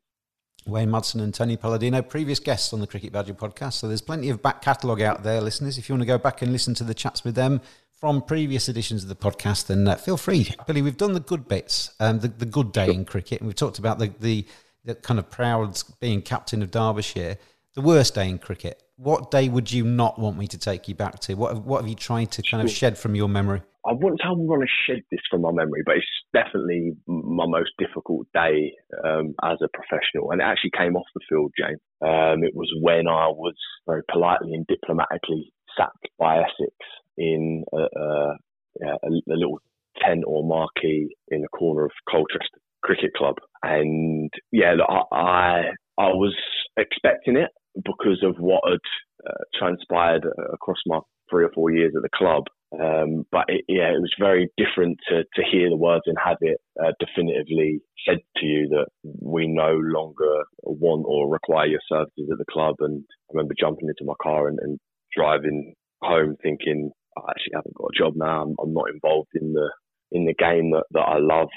Wayne 0.66 0.88
Madsen 0.88 1.20
and 1.20 1.34
Tony 1.34 1.58
Palladino, 1.58 2.00
previous 2.00 2.40
guests 2.40 2.72
on 2.72 2.80
the 2.80 2.86
Cricket 2.86 3.12
Badger 3.12 3.34
podcast. 3.34 3.74
So 3.74 3.88
there's 3.88 4.00
plenty 4.00 4.30
of 4.30 4.40
back 4.40 4.62
catalogue 4.62 5.02
out 5.02 5.22
there, 5.22 5.42
listeners. 5.42 5.76
If 5.76 5.88
you 5.88 5.94
want 5.94 6.02
to 6.02 6.06
go 6.06 6.16
back 6.16 6.40
and 6.40 6.52
listen 6.52 6.72
to 6.74 6.84
the 6.84 6.94
chats 6.94 7.22
with 7.22 7.34
them 7.34 7.60
from 8.04 8.20
previous 8.20 8.68
editions 8.68 9.02
of 9.02 9.08
the 9.08 9.16
podcast, 9.16 9.68
then 9.68 9.88
uh, 9.88 9.94
feel 9.96 10.18
free. 10.18 10.50
Billy, 10.66 10.82
we've 10.82 10.98
done 10.98 11.14
the 11.14 11.20
good 11.20 11.48
bits, 11.48 11.94
um, 12.00 12.18
the, 12.18 12.28
the 12.28 12.44
good 12.44 12.70
day 12.70 12.92
in 12.92 13.06
cricket, 13.06 13.40
and 13.40 13.46
we've 13.46 13.56
talked 13.56 13.78
about 13.78 13.98
the, 13.98 14.12
the, 14.20 14.46
the 14.84 14.94
kind 14.94 15.18
of 15.18 15.30
proud 15.30 15.82
being 16.00 16.20
captain 16.20 16.60
of 16.60 16.70
Derbyshire. 16.70 17.38
The 17.72 17.80
worst 17.80 18.14
day 18.14 18.28
in 18.28 18.38
cricket. 18.38 18.82
What 18.96 19.30
day 19.30 19.48
would 19.48 19.72
you 19.72 19.84
not 19.84 20.18
want 20.18 20.36
me 20.36 20.46
to 20.48 20.58
take 20.58 20.86
you 20.86 20.94
back 20.94 21.18
to? 21.20 21.34
What, 21.34 21.64
what 21.64 21.80
have 21.80 21.88
you 21.88 21.94
tried 21.94 22.30
to 22.32 22.42
kind 22.42 22.62
of 22.62 22.70
shed 22.70 22.98
from 22.98 23.14
your 23.14 23.26
memory? 23.26 23.62
I 23.86 23.92
wouldn't 23.92 24.20
say 24.20 24.28
I 24.28 24.32
want 24.32 24.60
to 24.60 24.92
shed 24.92 25.00
this 25.10 25.20
from 25.30 25.40
my 25.40 25.52
memory, 25.52 25.82
but 25.86 25.96
it's 25.96 26.06
definitely 26.34 26.92
my 27.06 27.46
most 27.46 27.70
difficult 27.78 28.26
day 28.34 28.74
um, 29.02 29.34
as 29.42 29.56
a 29.62 29.68
professional. 29.72 30.30
And 30.30 30.42
it 30.42 30.44
actually 30.44 30.72
came 30.76 30.94
off 30.94 31.06
the 31.14 31.24
field, 31.26 31.52
James. 31.58 31.80
Um, 32.02 32.44
it 32.44 32.54
was 32.54 32.70
when 32.82 33.08
I 33.08 33.28
was 33.28 33.54
very 33.86 34.02
politely 34.12 34.52
and 34.52 34.66
diplomatically 34.66 35.54
sacked 35.74 36.06
by 36.18 36.40
Essex 36.40 36.76
in 37.16 37.64
a, 37.72 37.76
a, 37.98 38.36
a, 38.82 39.08
a 39.08 39.36
little 39.36 39.60
tent 40.04 40.24
or 40.26 40.44
marquee 40.44 41.08
in 41.28 41.42
the 41.42 41.48
corner 41.48 41.84
of 41.84 41.92
Colchester 42.10 42.58
Cricket 42.82 43.12
Club. 43.16 43.36
And 43.62 44.30
yeah, 44.52 44.74
I, 44.88 45.16
I, 45.16 45.62
I 45.98 46.08
was 46.08 46.34
expecting 46.76 47.36
it 47.36 47.50
because 47.76 48.22
of 48.22 48.36
what 48.38 48.62
had 48.68 48.78
uh, 49.26 49.44
transpired 49.58 50.26
across 50.52 50.78
my 50.86 50.98
three 51.30 51.44
or 51.44 51.50
four 51.54 51.70
years 51.70 51.92
at 51.96 52.02
the 52.02 52.08
club. 52.14 52.44
Um, 52.80 53.24
but 53.30 53.44
it, 53.48 53.64
yeah, 53.68 53.90
it 53.90 54.00
was 54.00 54.12
very 54.18 54.48
different 54.56 54.98
to, 55.08 55.22
to 55.22 55.42
hear 55.50 55.70
the 55.70 55.76
words 55.76 56.02
and 56.06 56.16
have 56.22 56.38
it 56.40 56.58
uh, 56.82 56.92
definitively 56.98 57.80
said 58.06 58.18
to 58.36 58.46
you 58.46 58.68
that 58.70 58.86
we 59.22 59.46
no 59.46 59.72
longer 59.72 60.42
want 60.62 61.04
or 61.06 61.30
require 61.30 61.66
your 61.66 61.80
services 61.88 62.28
at 62.30 62.38
the 62.38 62.52
club. 62.52 62.74
And 62.80 63.04
I 63.08 63.32
remember 63.32 63.54
jumping 63.58 63.88
into 63.88 64.04
my 64.04 64.14
car 64.20 64.48
and, 64.48 64.58
and 64.60 64.78
driving 65.16 65.74
home 66.02 66.36
thinking, 66.42 66.90
I 67.16 67.30
actually 67.30 67.54
haven't 67.54 67.74
got 67.74 67.90
a 67.94 67.98
job 67.98 68.14
now. 68.16 68.42
I'm, 68.42 68.54
I'm 68.62 68.74
not 68.74 68.90
involved 68.92 69.30
in 69.34 69.52
the 69.52 69.70
in 70.12 70.26
the 70.26 70.34
game 70.34 70.70
that, 70.72 70.84
that 70.92 71.00
I 71.00 71.18
love 71.18 71.48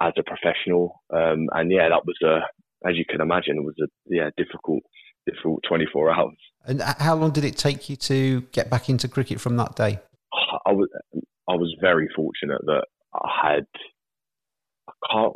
as 0.00 0.12
a 0.18 0.22
professional. 0.22 1.02
Um, 1.12 1.48
and 1.52 1.70
yeah, 1.70 1.88
that 1.88 2.04
was 2.04 2.16
a, 2.24 2.88
as 2.88 2.96
you 2.96 3.04
can 3.08 3.20
imagine, 3.20 3.58
it 3.58 3.64
was 3.64 3.76
a 3.82 3.86
yeah 4.06 4.30
difficult 4.36 4.82
difficult 5.26 5.60
24 5.68 6.10
hours. 6.12 6.36
And 6.66 6.80
how 6.80 7.14
long 7.14 7.30
did 7.30 7.44
it 7.44 7.56
take 7.56 7.88
you 7.88 7.96
to 7.96 8.42
get 8.52 8.70
back 8.70 8.88
into 8.88 9.08
cricket 9.08 9.40
from 9.40 9.56
that 9.56 9.76
day? 9.76 9.98
I 10.66 10.72
was 10.72 10.88
I 11.48 11.54
was 11.54 11.74
very 11.80 12.08
fortunate 12.14 12.60
that 12.66 12.86
I 13.14 13.48
had 13.48 13.66
I 14.88 14.92
can't 15.10 15.34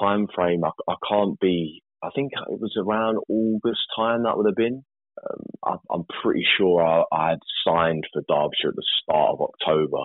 time 0.00 0.26
frame. 0.34 0.64
I, 0.64 0.70
I 0.88 0.94
can't 1.08 1.38
be. 1.40 1.82
I 2.02 2.10
think 2.14 2.32
it 2.34 2.60
was 2.60 2.76
around 2.78 3.18
August 3.28 3.80
time 3.96 4.24
that 4.24 4.36
would 4.36 4.46
have 4.46 4.56
been. 4.56 4.84
Um, 5.22 5.44
I, 5.64 5.76
I'm 5.94 6.04
pretty 6.22 6.44
sure 6.58 6.84
I, 6.84 7.02
I 7.12 7.30
had 7.30 7.38
signed 7.66 8.04
for 8.12 8.22
Derbyshire 8.28 8.70
at 8.70 8.76
the 8.76 8.84
start 9.02 9.30
of 9.32 9.40
October. 9.40 10.04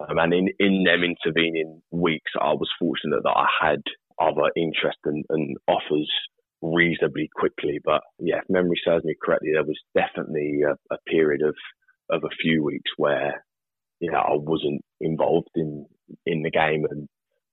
Um, 0.00 0.18
and 0.18 0.34
in, 0.34 0.48
in 0.58 0.84
them 0.84 1.04
intervening 1.04 1.82
weeks, 1.90 2.32
I 2.40 2.52
was 2.52 2.68
fortunate 2.78 3.22
that 3.22 3.36
I 3.36 3.46
had 3.60 3.82
other 4.20 4.50
interest 4.56 4.98
and, 5.04 5.24
and 5.30 5.56
offers 5.68 6.10
reasonably 6.60 7.28
quickly. 7.34 7.80
But 7.84 8.02
yeah, 8.18 8.38
if 8.38 8.44
memory 8.48 8.80
serves 8.84 9.04
me 9.04 9.14
correctly, 9.22 9.50
there 9.52 9.64
was 9.64 9.78
definitely 9.94 10.62
a, 10.62 10.94
a 10.94 10.98
period 11.06 11.42
of, 11.42 11.54
of 12.10 12.24
a 12.24 12.34
few 12.40 12.64
weeks 12.64 12.90
where 12.96 13.44
you 14.00 14.10
know 14.10 14.18
I 14.18 14.34
wasn't 14.34 14.82
involved 15.00 15.50
in 15.54 15.86
in 16.26 16.42
the 16.42 16.50
game 16.50 16.84
and 16.90 17.08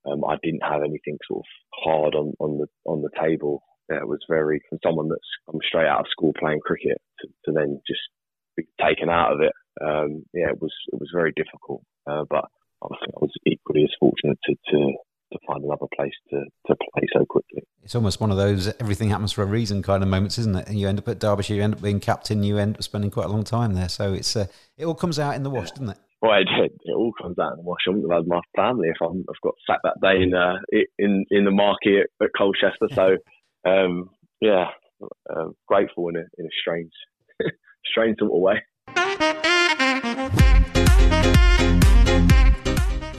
um, 0.05 0.23
I 0.25 0.37
didn't 0.41 0.63
have 0.63 0.81
anything 0.81 1.17
sort 1.27 1.41
of 1.45 1.83
hard 1.83 2.15
on, 2.15 2.33
on 2.39 2.57
the 2.57 2.67
on 2.85 3.01
the 3.01 3.09
table. 3.19 3.61
Yeah, 3.89 3.97
it 3.97 4.07
was 4.07 4.19
very 4.29 4.61
from 4.69 4.79
someone 4.83 5.09
that's 5.09 5.21
come 5.45 5.59
straight 5.67 5.87
out 5.87 6.01
of 6.01 6.11
school 6.11 6.33
playing 6.39 6.59
cricket 6.59 7.01
to, 7.19 7.27
to 7.45 7.51
then 7.51 7.81
just 7.87 8.01
be 8.55 8.63
taken 8.81 9.09
out 9.09 9.33
of 9.33 9.41
it. 9.41 9.53
Um, 9.81 10.25
yeah, 10.33 10.49
it 10.49 10.61
was 10.61 10.73
it 10.91 10.99
was 10.99 11.09
very 11.13 11.33
difficult. 11.35 11.83
Uh, 12.09 12.23
but 12.29 12.45
I 12.83 12.87
I 12.87 13.19
was 13.19 13.33
equally 13.45 13.83
as 13.83 13.95
fortunate 13.99 14.37
to, 14.45 14.55
to 14.71 14.93
to 15.31 15.39
find 15.47 15.63
another 15.63 15.85
place 15.95 16.13
to, 16.31 16.43
to 16.67 16.75
play 16.75 17.07
so 17.13 17.25
quickly. 17.25 17.63
It's 17.83 17.95
almost 17.95 18.19
one 18.19 18.31
of 18.31 18.37
those 18.37 18.67
everything 18.79 19.09
happens 19.09 19.31
for 19.31 19.43
a 19.43 19.47
reason 19.47 19.81
kind 19.81 20.03
of 20.03 20.09
moments, 20.09 20.37
isn't 20.37 20.55
it? 20.55 20.67
And 20.67 20.79
you 20.79 20.87
end 20.87 20.99
up 20.99 21.07
at 21.07 21.19
Derbyshire, 21.19 21.55
you 21.55 21.63
end 21.63 21.75
up 21.75 21.81
being 21.81 21.99
captain, 21.99 22.43
you 22.43 22.57
end 22.57 22.75
up 22.75 22.83
spending 22.83 23.11
quite 23.11 23.25
a 23.25 23.29
long 23.29 23.43
time 23.43 23.73
there. 23.73 23.89
So 23.89 24.13
it's 24.13 24.35
uh, 24.35 24.47
it 24.77 24.85
all 24.85 24.95
comes 24.95 25.19
out 25.19 25.35
in 25.35 25.43
the 25.43 25.49
wash, 25.49 25.67
yeah. 25.69 25.75
doesn't 25.75 25.89
it? 25.89 25.97
Well, 26.21 26.33
it 26.33 26.47
did. 26.61 26.71
It 26.83 26.95
all 26.95 27.13
comes 27.21 27.39
out 27.39 27.53
in 27.53 27.57
the 27.57 27.63
wash. 27.63 27.79
I 27.87 27.91
wouldn't 27.91 28.11
have 28.11 28.23
had 28.23 28.27
my 28.27 28.41
family 28.55 28.89
if 28.89 28.97
i 29.01 29.05
have 29.05 29.41
got 29.41 29.53
sat 29.65 29.79
that 29.83 30.01
day 30.01 30.21
in 30.21 30.33
uh, 30.33 30.57
in 30.97 31.25
in 31.29 31.45
the 31.45 31.51
market 31.51 32.09
at, 32.19 32.25
at 32.25 32.31
Colchester. 32.37 32.89
So, 32.93 33.17
um, 33.65 34.09
yeah, 34.41 34.67
uh, 35.29 35.45
grateful 35.67 36.09
in 36.09 36.15
a 36.17 36.23
in 36.37 36.45
a 36.45 36.49
strange 36.61 36.91
strange 37.85 38.17
sort 38.19 38.31
of 38.31 38.39
way. 38.41 38.61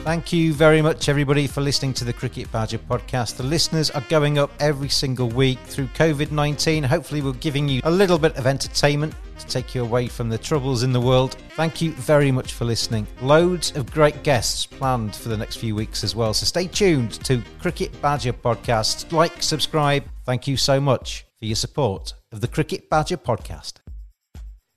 Thank 0.03 0.33
you 0.33 0.51
very 0.51 0.81
much, 0.81 1.09
everybody, 1.09 1.45
for 1.45 1.61
listening 1.61 1.93
to 1.93 2.03
the 2.03 2.11
Cricket 2.11 2.51
Badger 2.51 2.79
podcast. 2.79 3.37
The 3.37 3.43
listeners 3.43 3.91
are 3.91 4.01
going 4.09 4.39
up 4.39 4.51
every 4.59 4.89
single 4.89 5.29
week 5.29 5.59
through 5.59 5.85
COVID 5.89 6.31
19. 6.31 6.83
Hopefully, 6.83 7.21
we're 7.21 7.33
giving 7.33 7.69
you 7.69 7.81
a 7.83 7.91
little 7.91 8.17
bit 8.17 8.35
of 8.35 8.47
entertainment 8.47 9.13
to 9.37 9.45
take 9.45 9.75
you 9.75 9.83
away 9.83 10.07
from 10.07 10.27
the 10.27 10.39
troubles 10.39 10.81
in 10.81 10.91
the 10.91 10.99
world. 10.99 11.37
Thank 11.51 11.83
you 11.83 11.91
very 11.91 12.31
much 12.31 12.53
for 12.53 12.65
listening. 12.65 13.05
Loads 13.21 13.77
of 13.77 13.91
great 13.91 14.23
guests 14.23 14.65
planned 14.65 15.15
for 15.15 15.29
the 15.29 15.37
next 15.37 15.57
few 15.57 15.75
weeks 15.75 16.03
as 16.03 16.15
well. 16.15 16.33
So 16.33 16.47
stay 16.47 16.65
tuned 16.65 17.23
to 17.25 17.43
Cricket 17.59 17.91
Badger 18.01 18.33
podcast. 18.33 19.11
Like, 19.11 19.43
subscribe. 19.43 20.03
Thank 20.25 20.47
you 20.47 20.57
so 20.57 20.81
much 20.81 21.25
for 21.37 21.45
your 21.45 21.55
support 21.55 22.15
of 22.31 22.41
the 22.41 22.47
Cricket 22.47 22.89
Badger 22.89 23.17
podcast. 23.17 23.73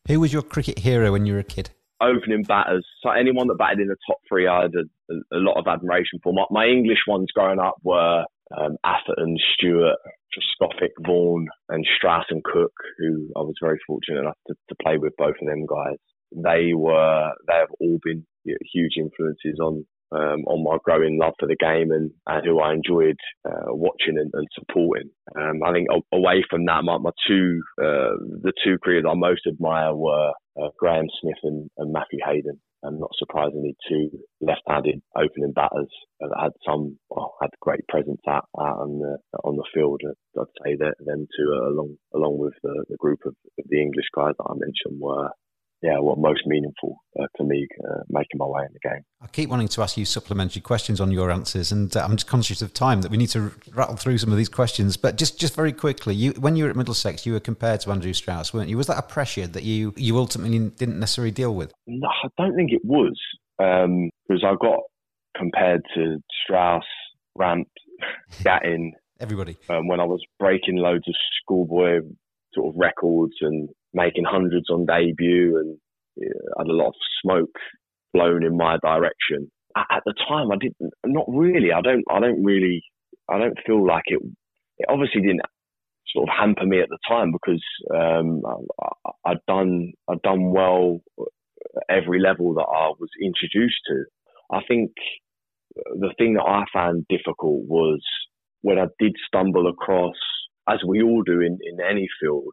Who 0.06 0.20
was 0.20 0.34
your 0.34 0.42
cricket 0.42 0.80
hero 0.80 1.12
when 1.12 1.24
you 1.24 1.32
were 1.32 1.38
a 1.38 1.44
kid? 1.44 1.70
Opening 2.04 2.42
batters. 2.42 2.86
So 3.02 3.10
anyone 3.10 3.48
that 3.48 3.58
batted 3.58 3.80
in 3.80 3.88
the 3.88 3.96
top 4.06 4.18
three, 4.28 4.46
I 4.46 4.62
had 4.62 4.72
a, 4.74 5.14
a 5.36 5.40
lot 5.40 5.58
of 5.58 5.66
admiration 5.66 6.20
for. 6.22 6.32
My, 6.32 6.44
my, 6.50 6.66
English 6.66 6.98
ones 7.08 7.28
growing 7.34 7.58
up 7.58 7.76
were 7.82 8.24
um, 8.56 8.76
Atherton, 8.84 9.36
Stewart, 9.54 9.96
Trescothick, 10.32 10.92
Vaughan, 11.06 11.46
and 11.68 11.86
Strauss 11.96 12.26
and 12.30 12.42
Cook, 12.44 12.72
who 12.98 13.30
I 13.36 13.40
was 13.40 13.54
very 13.62 13.78
fortunate 13.86 14.20
enough 14.20 14.38
to, 14.48 14.54
to 14.68 14.74
play 14.82 14.98
with 14.98 15.14
both 15.16 15.36
of 15.40 15.46
them 15.46 15.66
guys. 15.66 15.98
They 16.32 16.74
were 16.74 17.30
they 17.46 17.54
have 17.54 17.70
all 17.80 17.98
been 18.02 18.26
huge 18.44 18.94
influences 18.98 19.58
on 19.60 19.86
um, 20.14 20.44
on 20.46 20.62
my 20.62 20.78
growing 20.84 21.18
love 21.18 21.34
for 21.38 21.48
the 21.48 21.56
game 21.56 21.90
and, 21.90 22.10
and 22.26 22.46
who 22.46 22.60
I 22.60 22.72
enjoyed 22.72 23.18
uh, 23.44 23.74
watching 23.74 24.16
and, 24.18 24.30
and 24.32 24.46
supporting. 24.54 25.10
Um, 25.36 25.62
I 25.64 25.72
think 25.72 25.88
away 26.12 26.44
from 26.48 26.64
that, 26.66 26.84
my, 26.84 26.98
my 26.98 27.10
two 27.26 27.62
uh, 27.80 28.14
the 28.42 28.52
two 28.64 28.78
careers 28.82 29.04
I 29.08 29.14
most 29.14 29.42
admire 29.46 29.94
were 29.94 30.32
uh, 30.60 30.68
Graeme 30.78 31.08
Smith 31.20 31.42
and, 31.42 31.68
and, 31.78 31.92
Matthew 31.92 32.20
Hayden. 32.24 32.60
And 32.84 33.00
not 33.00 33.12
surprisingly, 33.18 33.74
two 33.88 34.10
left-handed 34.42 35.00
opening 35.16 35.52
batters 35.54 35.88
that 36.20 36.28
had 36.38 36.52
some 36.66 36.98
well, 37.08 37.32
had 37.40 37.48
great 37.58 37.80
presence 37.88 38.20
out, 38.28 38.44
out 38.60 38.76
on 38.76 38.98
the 38.98 39.16
on 39.42 39.56
the 39.56 39.64
field. 39.72 40.02
I'd 40.38 40.44
say 40.62 40.76
that 40.76 40.96
them 41.00 41.26
two, 41.34 41.48
along 41.48 41.96
along 42.14 42.36
with 42.36 42.52
the, 42.62 42.84
the 42.90 42.98
group 42.98 43.20
of, 43.24 43.34
of 43.58 43.64
the 43.70 43.80
English 43.80 44.04
guys 44.14 44.34
that 44.36 44.44
I 44.50 44.52
mentioned, 44.52 45.00
were 45.00 45.30
yeah, 45.84 45.98
what 45.98 46.16
most 46.16 46.46
meaningful 46.46 46.96
uh, 47.20 47.26
to 47.36 47.44
me 47.44 47.66
uh, 47.86 48.00
making 48.08 48.38
my 48.38 48.46
way 48.46 48.62
in 48.62 48.72
the 48.72 48.88
game. 48.88 49.02
I 49.20 49.26
keep 49.26 49.50
wanting 49.50 49.68
to 49.68 49.82
ask 49.82 49.98
you 49.98 50.06
supplementary 50.06 50.62
questions 50.62 50.98
on 50.98 51.12
your 51.12 51.30
answers, 51.30 51.70
and 51.70 51.94
uh, 51.94 52.02
I'm 52.02 52.16
just 52.16 52.26
conscious 52.26 52.62
of 52.62 52.72
time 52.72 53.02
that 53.02 53.10
we 53.10 53.18
need 53.18 53.28
to 53.30 53.52
rattle 53.74 53.96
through 53.96 54.16
some 54.16 54.32
of 54.32 54.38
these 54.38 54.48
questions. 54.48 54.96
But 54.96 55.16
just, 55.16 55.38
just 55.38 55.54
very 55.54 55.72
quickly, 55.72 56.14
you 56.14 56.30
when 56.32 56.56
you 56.56 56.64
were 56.64 56.70
at 56.70 56.76
Middlesex, 56.76 57.26
you 57.26 57.34
were 57.34 57.40
compared 57.40 57.82
to 57.82 57.90
Andrew 57.90 58.14
Strauss, 58.14 58.54
weren't 58.54 58.70
you? 58.70 58.78
Was 58.78 58.86
that 58.86 58.96
a 58.96 59.02
pressure 59.02 59.46
that 59.46 59.62
you 59.62 59.92
you 59.98 60.16
ultimately 60.16 60.58
didn't 60.70 60.98
necessarily 60.98 61.32
deal 61.32 61.54
with? 61.54 61.70
No, 61.86 62.08
I 62.08 62.28
don't 62.38 62.56
think 62.56 62.72
it 62.72 62.82
was 62.82 63.14
because 63.58 63.84
um, 63.84 64.10
I 64.42 64.54
got 64.58 64.80
compared 65.36 65.82
to 65.96 66.16
Strauss, 66.44 66.84
Ramp, 67.36 67.68
Gatting, 68.42 68.92
everybody 69.20 69.58
um, 69.68 69.86
when 69.86 70.00
I 70.00 70.04
was 70.04 70.22
breaking 70.38 70.76
loads 70.76 71.06
of 71.06 71.14
schoolboy 71.42 72.00
sort 72.54 72.74
of 72.74 72.74
records 72.78 73.34
and 73.42 73.68
making 73.94 74.24
hundreds 74.24 74.68
on 74.70 74.86
debut 74.86 75.58
and 75.58 75.78
had 76.58 76.66
a 76.66 76.72
lot 76.72 76.88
of 76.88 76.94
smoke 77.22 77.56
blown 78.12 78.44
in 78.44 78.56
my 78.56 78.76
direction. 78.82 79.50
At 79.76 80.02
the 80.04 80.14
time, 80.28 80.52
I 80.52 80.56
didn't, 80.56 80.92
not 81.04 81.26
really. 81.28 81.72
I 81.72 81.80
don't, 81.80 82.04
I 82.10 82.20
don't 82.20 82.44
really, 82.44 82.82
I 83.28 83.38
don't 83.38 83.58
feel 83.66 83.84
like 83.84 84.04
it. 84.06 84.20
It 84.78 84.86
obviously 84.88 85.22
didn't 85.22 85.42
sort 86.14 86.28
of 86.28 86.34
hamper 86.38 86.66
me 86.66 86.80
at 86.80 86.88
the 86.88 86.98
time 87.08 87.32
because 87.32 87.62
um, 87.92 88.42
I, 88.46 89.30
I'd 89.30 89.46
done, 89.48 89.92
I'd 90.08 90.22
done 90.22 90.52
well 90.52 91.00
every 91.88 92.20
level 92.20 92.54
that 92.54 92.66
I 92.70 92.92
was 92.98 93.08
introduced 93.20 93.80
to. 93.88 94.04
I 94.52 94.60
think 94.68 94.92
the 95.74 96.14
thing 96.18 96.34
that 96.34 96.44
I 96.44 96.64
found 96.72 97.06
difficult 97.08 97.64
was 97.66 98.00
when 98.62 98.78
I 98.78 98.86
did 98.98 99.14
stumble 99.26 99.66
across, 99.68 100.14
as 100.68 100.78
we 100.86 101.02
all 101.02 101.22
do 101.22 101.40
in, 101.40 101.58
in 101.62 101.78
any 101.80 102.06
field, 102.20 102.52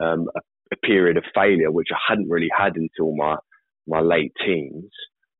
um, 0.00 0.28
a 0.36 0.40
a 0.72 0.76
period 0.86 1.16
of 1.16 1.24
failure, 1.34 1.70
which 1.70 1.88
I 1.92 1.98
hadn't 2.08 2.30
really 2.30 2.50
had 2.56 2.72
until 2.76 3.14
my, 3.14 3.36
my 3.86 4.00
late 4.00 4.32
teens. 4.44 4.90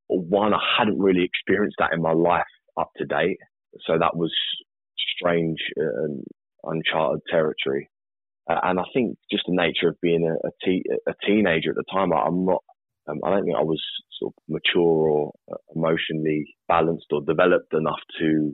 One, 0.09 0.53
I 0.53 0.61
hadn't 0.79 0.99
really 0.99 1.25
experienced 1.25 1.77
that 1.79 1.93
in 1.95 2.03
my 2.03 2.13
life 2.13 2.45
up 2.79 2.91
to 2.99 3.07
date. 3.07 3.39
So 3.87 3.95
that 3.99 4.17
was 4.17 4.33
strange 5.17 5.59
and 5.77 6.23
uncharted 6.65 7.23
territory. 7.31 7.89
Uh, 8.51 8.59
and 8.65 8.81
I 8.81 8.85
think 8.93 9.17
just 9.31 9.45
the 9.47 9.55
nature 9.55 9.89
of 9.89 10.01
being 10.03 10.29
a, 10.29 10.47
a, 10.47 10.51
te- 10.65 10.85
a 11.09 11.13
teenager 11.27 11.71
at 11.71 11.77
the 11.77 11.85
time, 11.93 12.13
I, 12.13 12.27
am 12.27 12.45
not, 12.45 12.63
um, 13.09 13.21
I 13.25 13.31
don't 13.31 13.45
think 13.45 13.57
I 13.57 13.63
was 13.63 13.81
sort 14.19 14.35
of 14.37 14.43
mature 14.49 14.83
or 14.83 15.33
uh, 15.51 15.57
emotionally 15.75 16.55
balanced 16.69 17.07
or 17.11 17.23
developed 17.23 17.73
enough 17.73 18.01
to 18.21 18.53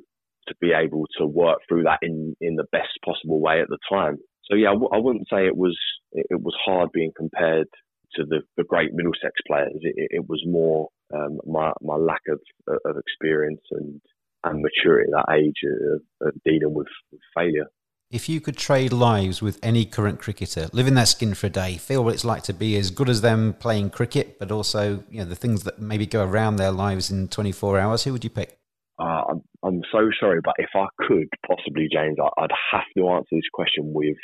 to 0.48 0.54
be 0.62 0.72
able 0.72 1.04
to 1.18 1.26
work 1.26 1.58
through 1.68 1.82
that 1.82 1.98
in 2.00 2.34
in 2.40 2.56
the 2.56 2.64
best 2.72 2.88
possible 3.04 3.40
way 3.40 3.60
at 3.60 3.68
the 3.68 3.78
time. 3.90 4.16
So 4.50 4.56
yeah, 4.56 4.70
I 4.70 4.72
w- 4.72 4.90
I 4.92 4.98
wouldn't 4.98 5.28
say 5.30 5.46
it 5.46 5.56
was 5.56 5.78
it, 6.12 6.40
was 6.40 6.56
hard 6.64 6.90
being 6.92 7.12
compared 7.16 7.68
to 8.14 8.24
the, 8.24 8.40
the 8.56 8.64
great 8.64 8.94
Middlesex 8.94 9.32
players. 9.46 9.76
It, 9.82 9.94
it 10.10 10.28
was 10.28 10.42
more 10.46 10.88
um, 11.14 11.38
my 11.46 11.72
my 11.80 11.96
lack 11.96 12.22
of 12.28 12.40
of 12.84 12.96
experience 12.96 13.62
and 13.70 14.00
and 14.44 14.62
maturity 14.62 15.10
at 15.12 15.26
that 15.26 15.34
age 15.34 15.60
of, 15.64 16.28
of 16.28 16.34
dealing 16.44 16.72
with, 16.72 16.86
with 17.10 17.20
failure. 17.36 17.66
If 18.10 18.28
you 18.28 18.40
could 18.40 18.56
trade 18.56 18.92
lives 18.92 19.42
with 19.42 19.58
any 19.62 19.84
current 19.84 20.18
cricketer, 20.18 20.68
live 20.72 20.86
in 20.86 20.94
their 20.94 21.04
skin 21.04 21.34
for 21.34 21.48
a 21.48 21.50
day, 21.50 21.76
feel 21.76 22.04
what 22.04 22.14
it's 22.14 22.24
like 22.24 22.42
to 22.44 22.54
be 22.54 22.76
as 22.76 22.90
good 22.90 23.08
as 23.08 23.20
them 23.20 23.52
playing 23.52 23.90
cricket, 23.90 24.38
but 24.38 24.50
also 24.50 25.04
you 25.10 25.18
know 25.18 25.26
the 25.26 25.36
things 25.36 25.64
that 25.64 25.78
maybe 25.78 26.06
go 26.06 26.24
around 26.24 26.56
their 26.56 26.72
lives 26.72 27.10
in 27.10 27.28
24 27.28 27.78
hours, 27.78 28.04
who 28.04 28.12
would 28.12 28.24
you 28.24 28.30
pick? 28.30 28.58
Uh, 28.98 29.22
I'm, 29.30 29.42
I'm 29.62 29.82
so 29.92 30.10
sorry, 30.18 30.40
but 30.42 30.54
if 30.58 30.70
I 30.74 30.86
could 31.06 31.28
possibly, 31.46 31.88
James, 31.92 32.16
I'd 32.38 32.50
have 32.72 32.82
to 32.96 33.08
answer 33.10 33.28
this 33.30 33.42
question 33.52 33.92
with 33.92 34.16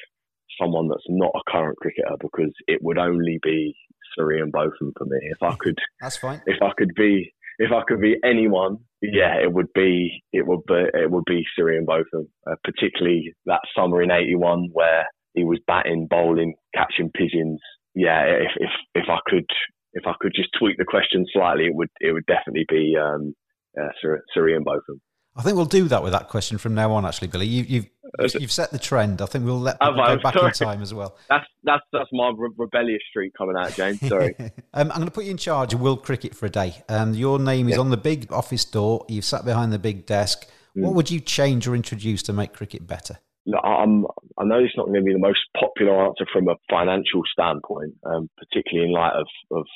someone 0.61 0.89
that's 0.89 1.07
not 1.09 1.33
a 1.35 1.51
current 1.51 1.77
cricketer 1.79 2.17
because 2.21 2.53
it 2.67 2.81
would 2.83 2.99
only 2.99 3.39
be 3.43 3.75
Sir 4.17 4.33
Ian 4.33 4.51
Botham 4.51 4.93
for 4.97 5.05
me. 5.05 5.19
If 5.23 5.43
I 5.43 5.55
could, 5.57 5.79
that's 6.01 6.17
fine. 6.17 6.41
If 6.47 6.63
I 6.63 6.71
could 6.77 6.93
be, 6.97 7.33
if 7.59 7.73
I 7.73 7.83
could 7.87 8.01
be 8.01 8.17
anyone, 8.25 8.79
yeah, 9.03 9.37
it 9.43 9.53
would 9.53 9.73
be, 9.75 10.23
it 10.33 10.47
would 10.47 10.65
be, 10.67 10.85
it 10.95 11.11
would 11.11 11.25
be 11.27 11.45
Sir 11.57 11.73
Ian 11.73 11.85
Botham. 11.85 12.29
Uh, 12.47 12.55
particularly 12.65 13.35
that 13.47 13.61
summer 13.77 14.03
in 14.03 14.11
'81 14.11 14.69
where 14.73 15.07
he 15.35 15.45
was 15.45 15.61
batting, 15.67 16.07
bowling, 16.09 16.55
catching 16.75 17.11
pigeons. 17.11 17.61
Yeah, 17.95 18.23
if 18.25 18.51
if 18.57 18.71
if 18.95 19.05
I 19.09 19.19
could, 19.27 19.47
if 19.93 20.05
I 20.07 20.15
could 20.21 20.33
just 20.35 20.51
tweak 20.59 20.77
the 20.79 20.85
question 20.85 21.27
slightly, 21.33 21.67
it 21.67 21.75
would 21.75 21.91
it 22.01 22.13
would 22.13 22.27
definitely 22.27 22.67
be 22.69 22.97
um, 23.01 23.35
uh, 23.81 23.89
Sir 24.01 24.49
Ian 24.49 24.65
Botham. 24.65 25.01
I 25.37 25.43
think 25.43 25.57
we'll 25.57 25.67
do 25.67 25.89
that 25.89 26.03
with 26.03 26.13
that 26.13 26.29
question 26.29 26.59
from 26.59 26.75
now 26.75 26.93
on. 26.93 27.05
Actually, 27.05 27.29
Billy, 27.29 27.47
you, 27.47 27.63
have 27.63 27.71
you've, 27.71 28.43
you've 28.43 28.53
set 28.53 28.71
the 28.71 28.79
trend. 28.79 29.21
I 29.21 29.27
think 29.27 29.45
we'll 29.45 29.59
let 29.59 29.81
people 29.81 29.97
go 29.97 30.19
back 30.19 30.35
sorry. 30.35 30.47
in 30.47 30.53
time 30.53 30.83
as 30.83 30.95
well. 30.95 31.17
That's 31.29 31.45
that's 31.65 31.83
that's 31.93 32.11
my 32.13 32.31
re- 32.37 32.51
rebellious 32.57 33.03
streak 33.09 33.33
coming 33.37 33.57
out, 33.57 33.73
James. 33.73 33.99
Sorry. 34.07 34.35
um, 34.39 34.53
I'm 34.75 34.89
going 34.89 35.07
to 35.07 35.11
put 35.11 35.25
you 35.25 35.31
in 35.31 35.39
charge 35.39 35.73
of 35.73 35.81
World 35.81 36.05
Cricket 36.05 36.35
for 36.35 36.47
a 36.47 36.51
day. 36.51 36.85
Um, 36.89 37.15
your 37.15 37.39
name 37.39 37.69
is 37.69 37.77
yeah. 37.77 37.81
on 37.81 37.91
the 37.91 37.97
big 37.97 38.31
office 38.31 38.65
door. 38.65 39.07
You've 39.09 39.25
sat 39.25 39.45
behind 39.45 39.73
the 39.73 39.79
big 39.79 40.07
desk. 40.07 40.47
Mm. 40.77 40.83
What 40.83 40.95
would 40.95 41.11
you 41.11 41.21
change 41.21 41.67
or 41.67 41.75
introduce 41.75 42.23
to 42.25 42.33
make 42.33 42.53
cricket 42.53 42.87
better? 42.87 43.19
I'm, 43.63 44.07
I 44.39 44.45
know 44.45 44.59
it's 44.59 44.77
not 44.77 44.87
going 44.87 45.01
to 45.01 45.05
be 45.05 45.13
the 45.13 45.19
most 45.19 45.41
popular 45.59 46.07
answer 46.07 46.25
from 46.33 46.49
a 46.49 46.55
financial 46.71 47.23
standpoint, 47.31 47.95
um, 48.05 48.31
particularly 48.39 48.89
in 48.89 48.95
light 48.95 49.13
of, 49.13 49.27
of 49.51 49.67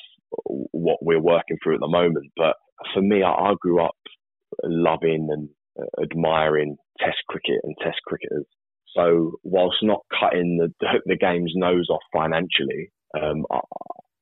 what 0.71 0.97
we're 1.01 1.21
working 1.21 1.57
through 1.63 1.75
at 1.75 1.79
the 1.79 1.87
moment. 1.87 2.31
But 2.35 2.55
for 2.93 3.01
me, 3.01 3.21
I, 3.21 3.31
I 3.31 3.53
grew 3.59 3.83
up 3.83 3.95
loving 4.63 5.27
and 5.31 5.49
uh, 5.79 6.03
admiring 6.03 6.77
Test 6.99 7.17
cricket 7.27 7.59
and 7.63 7.75
Test 7.81 7.99
cricketers. 8.05 8.45
So 8.95 9.33
whilst 9.43 9.77
not 9.81 10.01
cutting 10.19 10.57
the 10.57 10.99
the 11.05 11.17
game's 11.17 11.53
nose 11.55 11.89
off 11.89 12.01
financially, 12.13 12.91
um, 13.15 13.45
I, 13.51 13.59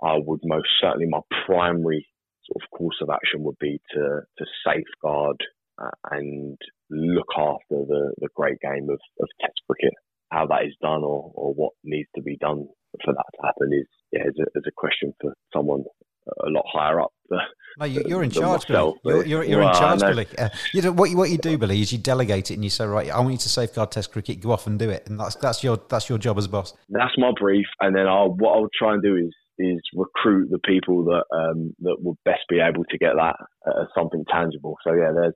I 0.03 0.17
would 0.17 0.41
most 0.43 0.69
certainly 0.81 1.07
my 1.09 1.21
primary 1.45 2.07
sort 2.45 2.63
of 2.63 2.77
course 2.77 2.97
of 3.01 3.09
action 3.09 3.43
would 3.43 3.59
be 3.59 3.79
to 3.93 4.21
to 4.37 4.45
safeguard 4.65 5.37
uh, 5.81 5.95
and 6.11 6.57
look 6.89 7.29
after 7.37 7.85
the, 7.85 8.13
the 8.17 8.29
great 8.35 8.59
game 8.61 8.89
of, 8.89 8.99
of 9.19 9.27
Test 9.41 9.59
cricket. 9.69 9.93
How 10.31 10.45
that 10.47 10.65
is 10.65 10.75
done 10.81 11.03
or, 11.03 11.31
or 11.33 11.53
what 11.53 11.73
needs 11.83 12.09
to 12.15 12.21
be 12.21 12.37
done 12.37 12.67
for 13.03 13.13
that 13.13 13.25
to 13.35 13.41
happen 13.45 13.71
is 13.71 13.87
yeah, 14.11 14.27
is 14.27 14.35
a, 14.39 14.59
is 14.59 14.65
a 14.67 14.75
question 14.75 15.13
for 15.21 15.33
someone 15.53 15.83
a 16.45 16.49
lot 16.49 16.65
higher 16.71 17.01
up. 17.01 17.11
No, 17.79 17.85
you're 17.85 18.23
in 18.23 18.31
charge, 18.31 18.67
myself, 18.69 18.95
Billy. 19.03 19.15
You're, 19.15 19.25
you're, 19.25 19.43
you're 19.43 19.59
well, 19.59 19.69
in 19.69 19.75
charge, 19.75 19.99
Billy. 19.99 20.27
Uh, 20.37 20.49
you 20.73 20.81
know, 20.81 20.91
what, 20.91 21.11
you, 21.11 21.17
what 21.17 21.29
you 21.29 21.37
do, 21.37 21.57
Billy, 21.59 21.79
is 21.79 21.91
you 21.91 21.99
delegate 21.99 22.49
it 22.49 22.55
and 22.55 22.63
you 22.63 22.71
say, 22.71 22.85
right, 22.85 23.09
I 23.11 23.19
want 23.19 23.33
you 23.33 23.37
to 23.37 23.49
safeguard 23.49 23.91
Test 23.91 24.11
cricket. 24.11 24.41
Go 24.41 24.51
off 24.51 24.65
and 24.65 24.79
do 24.79 24.89
it, 24.89 25.07
and 25.07 25.19
that's 25.19 25.35
that's 25.35 25.63
your 25.63 25.79
that's 25.89 26.09
your 26.09 26.17
job 26.17 26.37
as 26.37 26.47
boss. 26.47 26.73
That's 26.89 27.13
my 27.17 27.31
brief, 27.39 27.67
and 27.79 27.95
then 27.95 28.07
I'll 28.07 28.33
what 28.33 28.53
I'll 28.53 28.69
try 28.77 28.93
and 28.93 29.03
do 29.03 29.15
is 29.15 29.31
is 29.59 29.79
recruit 29.93 30.49
the 30.49 30.59
people 30.59 31.03
that 31.05 31.23
um, 31.35 31.75
that 31.81 31.97
will 32.01 32.17
best 32.25 32.41
be 32.49 32.59
able 32.59 32.83
to 32.85 32.97
get 32.97 33.13
that 33.15 33.35
as 33.67 33.87
something 33.95 34.23
tangible. 34.31 34.75
So 34.83 34.93
yeah, 34.93 35.11
there's 35.13 35.33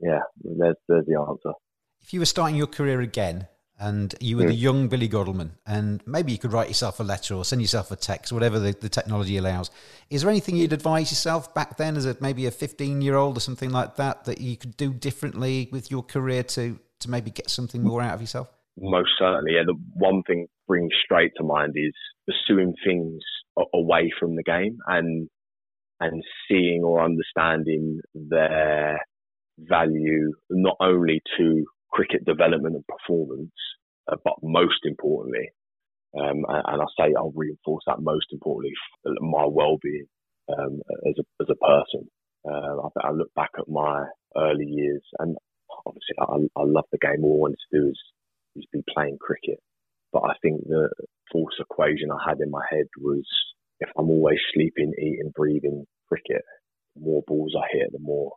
yeah, 0.00 0.20
there's 0.42 0.76
there's 0.88 1.06
the 1.06 1.18
answer. 1.18 1.56
If 2.00 2.12
you 2.12 2.20
were 2.20 2.26
starting 2.26 2.56
your 2.56 2.66
career 2.66 3.00
again 3.00 3.46
and 3.78 4.14
you 4.20 4.36
were 4.36 4.44
mm. 4.44 4.48
the 4.48 4.54
young 4.54 4.88
Billy 4.88 5.08
Godleman, 5.08 5.52
and 5.66 6.00
maybe 6.06 6.32
you 6.32 6.38
could 6.38 6.52
write 6.52 6.68
yourself 6.68 7.00
a 7.00 7.02
letter 7.02 7.34
or 7.34 7.44
send 7.44 7.60
yourself 7.60 7.90
a 7.90 7.96
text, 7.96 8.32
whatever 8.32 8.58
the, 8.58 8.72
the 8.72 8.88
technology 8.88 9.36
allows. 9.36 9.70
Is 10.10 10.22
there 10.22 10.30
anything 10.30 10.56
you'd 10.56 10.72
advise 10.72 11.10
yourself 11.10 11.52
back 11.54 11.76
then, 11.76 11.96
as 11.96 12.06
a, 12.06 12.16
maybe 12.20 12.46
a 12.46 12.50
15 12.50 13.02
year 13.02 13.16
old 13.16 13.36
or 13.36 13.40
something 13.40 13.70
like 13.70 13.96
that, 13.96 14.24
that 14.24 14.40
you 14.40 14.56
could 14.56 14.76
do 14.76 14.92
differently 14.92 15.68
with 15.72 15.90
your 15.90 16.02
career 16.02 16.42
to, 16.44 16.78
to 17.00 17.10
maybe 17.10 17.30
get 17.30 17.50
something 17.50 17.82
more 17.82 18.00
out 18.00 18.14
of 18.14 18.20
yourself? 18.20 18.48
Most 18.78 19.10
certainly. 19.18 19.54
Yeah, 19.54 19.62
the 19.66 19.74
one 19.94 20.22
thing 20.22 20.46
brings 20.66 20.92
straight 21.04 21.32
to 21.36 21.44
mind 21.44 21.74
is 21.76 21.92
pursuing 22.26 22.74
things 22.86 23.22
away 23.72 24.10
from 24.18 24.36
the 24.36 24.42
game 24.42 24.78
and 24.86 25.28
and 26.00 26.22
seeing 26.48 26.82
or 26.82 27.02
understanding 27.02 28.00
their 28.14 29.00
value 29.58 30.32
not 30.50 30.76
only 30.80 31.22
to 31.38 31.64
cricket 31.94 32.24
development 32.24 32.74
and 32.74 32.86
performance, 32.86 33.54
uh, 34.10 34.16
but 34.24 34.34
most 34.42 34.82
importantly, 34.84 35.48
um, 36.18 36.44
and, 36.48 36.82
I 36.82 36.86
say 36.98 37.14
I'll 37.16 37.32
reinforce 37.34 37.84
that 37.86 38.02
most 38.02 38.26
importantly, 38.32 38.72
my 39.20 39.46
well-being 39.46 40.06
um, 40.48 40.80
as 41.08 41.14
a 41.18 41.24
as 41.42 41.48
a 41.50 41.56
person. 41.56 42.08
Uh, 42.46 42.86
I, 42.86 43.08
I, 43.08 43.10
look 43.10 43.32
back 43.34 43.50
at 43.58 43.68
my 43.68 44.04
early 44.36 44.66
years, 44.66 45.02
and 45.18 45.36
obviously 45.86 46.16
I, 46.20 46.60
I 46.60 46.64
love 46.64 46.84
the 46.92 46.98
game. 46.98 47.24
All 47.24 47.38
I 47.38 47.42
wanted 47.48 47.58
to 47.70 47.80
do 47.80 47.88
is 47.88 48.00
is 48.56 48.66
be 48.72 48.82
playing 48.94 49.18
cricket. 49.20 49.58
But 50.12 50.24
I 50.24 50.34
think 50.42 50.62
the 50.68 50.90
false 51.32 51.54
equation 51.58 52.10
I 52.10 52.28
had 52.28 52.40
in 52.40 52.50
my 52.50 52.62
head 52.70 52.86
was 52.98 53.26
if 53.80 53.88
I'm 53.98 54.10
always 54.10 54.38
sleeping, 54.54 54.92
eating, 54.98 55.32
breathing 55.34 55.84
cricket, 56.08 56.42
the 56.94 57.02
more 57.02 57.22
balls 57.26 57.54
I 57.58 57.66
hit, 57.76 57.90
the 57.90 57.98
more 57.98 58.32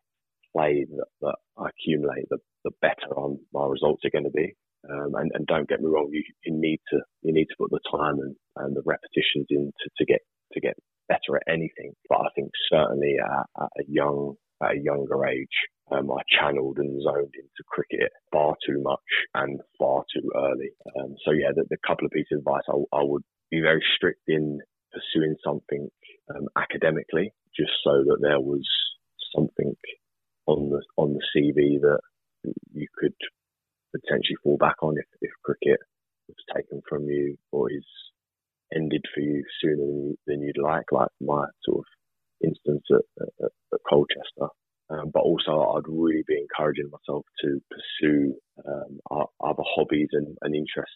play 0.56 0.86
that, 0.90 1.06
that 1.22 1.36
I 1.60 1.70
accumulate, 1.70 2.30
the, 2.30 2.38
the 2.64 2.72
better 2.82 3.16
on 3.16 3.40
my 3.54 3.66
results 3.66 4.04
are 4.06 4.12
going 4.12 4.26
to 4.26 4.32
be. 4.32 4.54
Um, 4.90 5.16
and, 5.16 5.32
and, 5.34 5.48
don't 5.48 5.68
get 5.68 5.82
me 5.82 5.90
wrong, 5.90 6.10
you, 6.12 6.24
you, 6.46 6.54
need 6.54 6.80
to 6.92 7.00
you 7.24 7.34
need 7.34 7.46
to 7.46 7.56
put 7.60 7.72
the 7.72 7.80
time 7.92 8.20
and, 8.20 8.36
and 8.58 8.76
the 8.76 8.84
repetitions 8.86 9.48
in 9.50 9.72
to, 9.74 9.90
to 9.98 10.06
get 10.06 10.22
to 10.54 10.62
get 10.62 10.76
better 11.10 11.36
at 11.36 11.52
anything. 11.52 11.92
But 12.08 12.20
I 12.22 12.30
think 12.36 12.52
certainly 12.72 13.16
at, 13.20 13.64
at 13.64 13.70
a 13.80 13.84
young 13.88 14.36
at 14.64 14.78
a 14.78 14.80
younger 14.80 15.26
age, 15.26 15.58
um, 15.92 16.12
I 16.12 16.22
channeled 16.30 16.78
and 16.78 17.02
zoned 17.02 17.34
into 17.36 17.64
cricket 17.68 18.12
far 18.32 18.56
too 18.66 18.82
much 18.82 19.00
and 19.34 19.60
far 19.78 20.04
too 20.14 20.30
early. 20.36 20.72
Um, 21.00 21.16
so 21.26 21.32
yeah, 21.32 21.52
the, 21.56 21.66
the, 21.70 21.78
couple 21.86 22.06
of 22.06 22.12
pieces 22.12 22.34
of 22.34 22.40
advice 22.40 22.64
I, 22.70 22.98
I, 22.98 23.04
would 23.04 23.24
be 23.52 23.62
very 23.62 23.84
strict 23.96 24.22
in 24.28 24.60
pursuing 24.92 25.36
something 25.44 25.90
um, 26.34 26.48
academically, 26.58 27.34
just 27.56 27.72
so 27.84 28.04
that 28.08 28.18
there 28.22 28.40
was 28.40 28.66
something 29.36 29.76
on 30.48 30.70
the 30.70 30.82
on 30.98 31.14
the 31.14 31.22
CV 31.36 31.80
that 31.82 32.00
you 32.74 32.88
could 32.98 33.14
potentially 33.94 34.38
fall 34.44 34.58
back 34.58 34.76
on 34.82 34.96
if, 34.98 35.06
if 35.22 35.32
cricket 35.44 35.80
was 36.28 36.38
taken 36.56 36.82
from 36.88 37.06
you 37.06 37.38
or 37.52 37.72
is 37.72 37.86
ended 38.74 39.04
for 39.14 39.22
you 39.22 39.44
sooner 39.62 39.78
than, 39.78 40.18
than 40.28 40.42
you'd 40.42 40.62
like, 40.62 40.92
like 40.92 41.10
my 41.22 41.46
sort 41.64 41.80
of 41.80 41.86
instance 42.44 42.84
at, 42.92 43.28
at, 43.42 43.52
at 43.74 43.80
Colchester. 43.88 44.54
Um, 44.90 45.12
but 45.14 45.20
also, 45.20 45.76
I'd 45.76 45.88
really 45.88 46.24
be 46.28 46.40
encouraging 46.40 46.90
myself 46.90 47.26
to 47.42 47.60
pursue 47.70 48.36
um, 48.66 49.00
other 49.12 49.64
hobbies 49.76 50.08
and, 50.14 50.38
and 50.42 50.56
interests, 50.56 50.96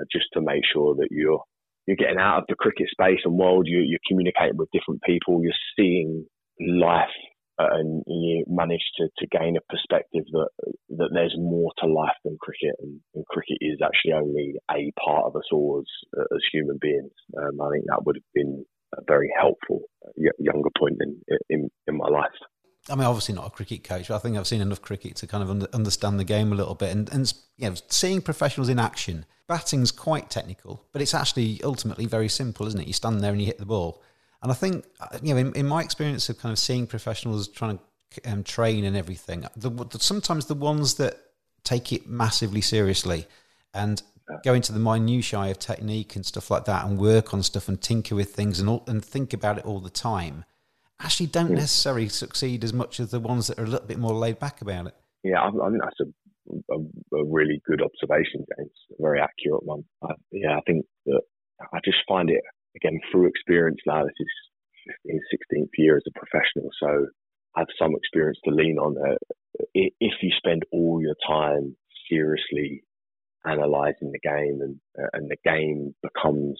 uh, 0.00 0.04
just 0.12 0.26
to 0.34 0.40
make 0.40 0.62
sure 0.72 0.94
that 0.96 1.08
you're 1.10 1.42
you're 1.86 1.96
getting 1.96 2.20
out 2.20 2.38
of 2.38 2.44
the 2.48 2.54
cricket 2.54 2.88
space 2.90 3.18
and 3.24 3.36
world. 3.36 3.66
You, 3.66 3.80
you're 3.80 3.98
communicating 4.08 4.56
with 4.56 4.70
different 4.72 5.02
people. 5.02 5.42
You're 5.42 5.52
seeing 5.76 6.26
life 6.60 7.10
and 7.58 8.02
you 8.06 8.44
manage 8.48 8.82
to, 8.96 9.08
to 9.18 9.26
gain 9.26 9.56
a 9.56 9.72
perspective 9.72 10.24
that 10.32 10.48
that 10.90 11.10
there's 11.12 11.34
more 11.38 11.72
to 11.78 11.86
life 11.86 12.16
than 12.24 12.36
cricket, 12.40 12.74
and, 12.80 13.00
and 13.14 13.26
cricket 13.26 13.58
is 13.60 13.78
actually 13.84 14.12
only 14.12 14.54
a 14.70 14.92
part 15.04 15.24
of 15.24 15.36
us 15.36 15.48
all 15.52 15.82
as, 15.82 16.20
as 16.32 16.42
human 16.52 16.78
beings. 16.80 17.12
Um, 17.36 17.60
I 17.60 17.70
think 17.70 17.84
that 17.86 18.04
would 18.04 18.16
have 18.16 18.32
been 18.34 18.64
a 18.96 19.02
very 19.06 19.32
helpful 19.38 19.82
uh, 20.06 20.10
younger 20.38 20.70
point 20.78 20.98
in, 21.00 21.20
in 21.48 21.70
in 21.86 21.96
my 21.96 22.08
life. 22.08 22.38
I 22.88 22.96
mean, 22.96 23.04
obviously 23.04 23.34
not 23.34 23.46
a 23.46 23.50
cricket 23.50 23.82
coach, 23.82 24.08
but 24.08 24.16
I 24.16 24.18
think 24.18 24.36
I've 24.36 24.46
seen 24.46 24.60
enough 24.60 24.82
cricket 24.82 25.16
to 25.16 25.26
kind 25.26 25.42
of 25.42 25.50
under, 25.50 25.66
understand 25.72 26.20
the 26.20 26.24
game 26.24 26.52
a 26.52 26.54
little 26.54 26.74
bit. 26.74 26.90
And, 26.90 27.10
and 27.12 27.32
you 27.56 27.70
know, 27.70 27.76
seeing 27.88 28.20
professionals 28.20 28.68
in 28.68 28.78
action, 28.78 29.24
batting's 29.48 29.90
quite 29.90 30.28
technical, 30.28 30.84
but 30.92 31.00
it's 31.00 31.14
actually 31.14 31.62
ultimately 31.64 32.04
very 32.04 32.28
simple, 32.28 32.66
isn't 32.66 32.80
it? 32.80 32.86
You 32.86 32.92
stand 32.92 33.22
there 33.22 33.32
and 33.32 33.40
you 33.40 33.46
hit 33.46 33.58
the 33.58 33.64
ball. 33.64 34.02
And 34.44 34.52
I 34.52 34.54
think, 34.54 34.84
uh, 35.00 35.18
you 35.22 35.34
know, 35.34 35.40
in, 35.40 35.52
in 35.54 35.66
my 35.66 35.82
experience 35.82 36.28
of 36.28 36.38
kind 36.38 36.52
of 36.52 36.58
seeing 36.58 36.86
professionals 36.86 37.48
trying 37.48 37.80
to 38.12 38.32
um, 38.32 38.44
train 38.44 38.84
and 38.84 38.96
everything, 38.96 39.44
the, 39.56 39.70
the, 39.70 39.98
sometimes 39.98 40.46
the 40.46 40.54
ones 40.54 40.94
that 40.94 41.16
take 41.64 41.92
it 41.92 42.06
massively 42.06 42.60
seriously 42.60 43.26
and 43.72 44.02
go 44.44 44.54
into 44.54 44.72
the 44.72 44.78
minutiae 44.78 45.50
of 45.50 45.58
technique 45.58 46.14
and 46.14 46.24
stuff 46.24 46.50
like 46.50 46.66
that 46.66 46.84
and 46.84 46.98
work 46.98 47.34
on 47.34 47.42
stuff 47.42 47.68
and 47.68 47.80
tinker 47.80 48.14
with 48.14 48.34
things 48.34 48.60
and, 48.60 48.68
all, 48.68 48.84
and 48.86 49.04
think 49.04 49.32
about 49.32 49.58
it 49.58 49.64
all 49.64 49.80
the 49.80 49.90
time 49.90 50.44
actually 51.00 51.26
don't 51.26 51.50
yeah. 51.50 51.56
necessarily 51.56 52.08
succeed 52.08 52.64
as 52.64 52.72
much 52.72 53.00
as 53.00 53.10
the 53.10 53.20
ones 53.20 53.46
that 53.48 53.58
are 53.58 53.64
a 53.64 53.68
little 53.68 53.86
bit 53.86 53.98
more 53.98 54.14
laid 54.14 54.38
back 54.38 54.60
about 54.60 54.86
it. 54.86 54.94
Yeah, 55.22 55.40
I, 55.40 55.48
I 55.48 55.70
think 55.70 55.82
that's 55.82 56.00
a, 56.00 56.74
a, 56.74 57.18
a, 57.18 57.24
really 57.24 57.60
good 57.66 57.82
observation, 57.82 58.44
James. 58.56 58.70
A 58.98 59.02
very 59.02 59.20
accurate 59.20 59.64
one. 59.64 59.84
I, 60.02 60.14
yeah, 60.30 60.56
I 60.56 60.60
think 60.66 60.86
that 61.06 61.22
I 61.72 61.78
just 61.84 61.98
find 62.06 62.30
it 62.30 62.42
again 62.76 63.00
through 63.10 63.28
experience 63.28 63.80
now. 63.86 64.04
This 64.04 64.12
is 64.18 64.94
15th, 65.06 65.58
16th 65.58 65.70
year 65.78 65.96
as 65.96 66.02
a 66.06 66.18
professional, 66.18 66.70
so 66.80 67.06
have 67.56 67.66
some 67.78 67.94
experience 67.96 68.38
to 68.44 68.54
lean 68.54 68.78
on. 68.78 68.96
Uh, 68.98 69.16
if 69.74 70.12
you 70.22 70.30
spend 70.36 70.62
all 70.72 71.00
your 71.00 71.14
time 71.26 71.76
seriously 72.10 72.82
analysing 73.44 74.12
the 74.12 74.18
game, 74.22 74.60
and 74.60 74.80
uh, 74.98 75.08
and 75.12 75.30
the 75.30 75.36
game 75.44 75.94
becomes 76.02 76.58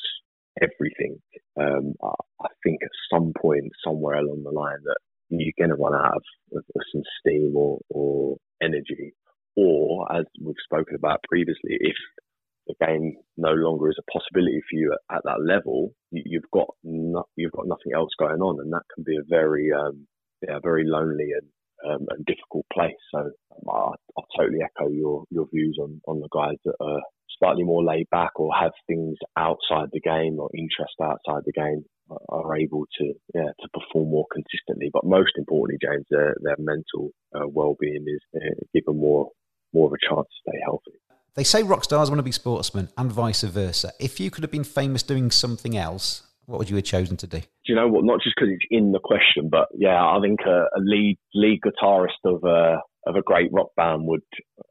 everything, 0.62 1.20
um, 1.60 1.94
I, 2.02 2.14
I 2.42 2.48
think 2.62 2.80
at 2.82 2.90
some 3.12 3.32
point, 3.40 3.72
somewhere 3.84 4.18
along 4.18 4.44
the 4.44 4.50
line, 4.50 4.82
that 4.84 4.98
you're 5.30 5.52
going 5.58 5.70
to 5.70 5.82
run 5.82 5.94
out 5.94 6.16
of, 6.16 6.22
of, 6.58 6.64
of 6.74 6.82
some 6.92 7.02
steam 7.20 7.54
or, 7.56 7.80
or 7.90 8.36
energy. 8.62 9.14
Or, 9.56 10.10
as 10.12 10.24
we've 10.42 10.54
spoken 10.64 10.96
about 10.96 11.22
previously, 11.28 11.78
if 11.80 11.96
the 12.66 12.74
game 12.84 13.16
no 13.36 13.52
longer 13.52 13.90
is 13.90 13.98
a 13.98 14.10
possibility 14.10 14.60
for 14.70 14.76
you 14.76 14.92
at, 14.92 15.16
at 15.16 15.22
that 15.24 15.44
level, 15.44 15.92
you, 16.10 16.40
have 16.40 16.50
got 16.50 16.68
no, 16.82 17.24
you've 17.36 17.52
got 17.52 17.66
nothing 17.66 17.92
else 17.94 18.10
going 18.18 18.40
on, 18.40 18.60
and 18.60 18.72
that 18.72 18.82
can 18.94 19.04
be 19.04 19.16
a 19.16 19.28
very 19.28 19.70
um, 19.72 20.06
yeah, 20.46 20.58
very 20.62 20.84
lonely 20.86 21.28
and 21.32 21.48
um, 21.86 22.06
and 22.10 22.24
difficult 22.24 22.64
place. 22.72 22.96
So 23.12 23.18
um, 23.20 23.68
I, 23.68 23.92
I, 24.18 24.22
totally 24.38 24.60
echo 24.62 24.90
your 24.90 25.24
your 25.30 25.46
views 25.52 25.78
on 25.80 26.00
on 26.06 26.20
the 26.20 26.28
guys 26.32 26.58
that 26.64 26.76
are 26.80 27.00
slightly 27.38 27.64
more 27.64 27.84
laid 27.84 28.08
back 28.10 28.38
or 28.38 28.50
have 28.54 28.72
things 28.86 29.16
outside 29.36 29.88
the 29.92 30.00
game 30.00 30.38
or 30.38 30.48
interest 30.54 30.94
outside 31.02 31.42
the 31.44 31.52
game 31.52 31.84
are 32.28 32.56
able 32.56 32.84
to 32.98 33.12
yeah 33.34 33.50
to 33.60 33.68
perform 33.72 34.10
more 34.10 34.26
consistently. 34.32 34.90
But 34.92 35.04
most 35.04 35.32
importantly, 35.36 35.78
James, 35.82 36.06
their 36.10 36.34
their 36.42 36.56
mental 36.58 37.10
uh, 37.34 37.48
well 37.48 37.76
being 37.78 38.04
is 38.06 38.22
uh, 38.36 38.64
given 38.72 39.00
more 39.00 39.30
more 39.72 39.88
of 39.88 39.92
a 39.92 40.06
chance 40.06 40.26
to 40.28 40.50
stay 40.50 40.58
healthy. 40.64 40.98
They 41.36 41.44
say 41.44 41.64
rock 41.64 41.82
stars 41.82 42.10
want 42.10 42.20
to 42.20 42.24
be 42.24 42.32
sportsmen 42.32 42.90
and 42.96 43.10
vice 43.10 43.42
versa. 43.42 43.92
If 43.98 44.20
you 44.20 44.30
could 44.30 44.44
have 44.44 44.52
been 44.52 44.64
famous 44.64 45.02
doing 45.02 45.32
something 45.32 45.76
else, 45.76 46.22
what 46.46 46.58
would 46.58 46.70
you 46.70 46.76
have 46.76 46.84
chosen 46.84 47.16
to 47.18 47.26
do? 47.26 47.40
Do 47.40 47.46
you 47.66 47.74
know 47.74 47.88
what? 47.88 48.04
Not 48.04 48.20
just 48.22 48.36
because 48.36 48.52
it's 48.52 48.66
in 48.70 48.92
the 48.92 49.00
question, 49.00 49.48
but 49.50 49.66
yeah, 49.74 50.00
I 50.00 50.18
think 50.22 50.40
a, 50.46 50.68
a 50.76 50.80
lead 50.80 51.18
lead 51.34 51.60
guitarist 51.64 52.22
of 52.24 52.44
a 52.44 52.80
of 53.06 53.16
a 53.16 53.22
great 53.22 53.50
rock 53.52 53.68
band 53.76 54.06
would. 54.06 54.22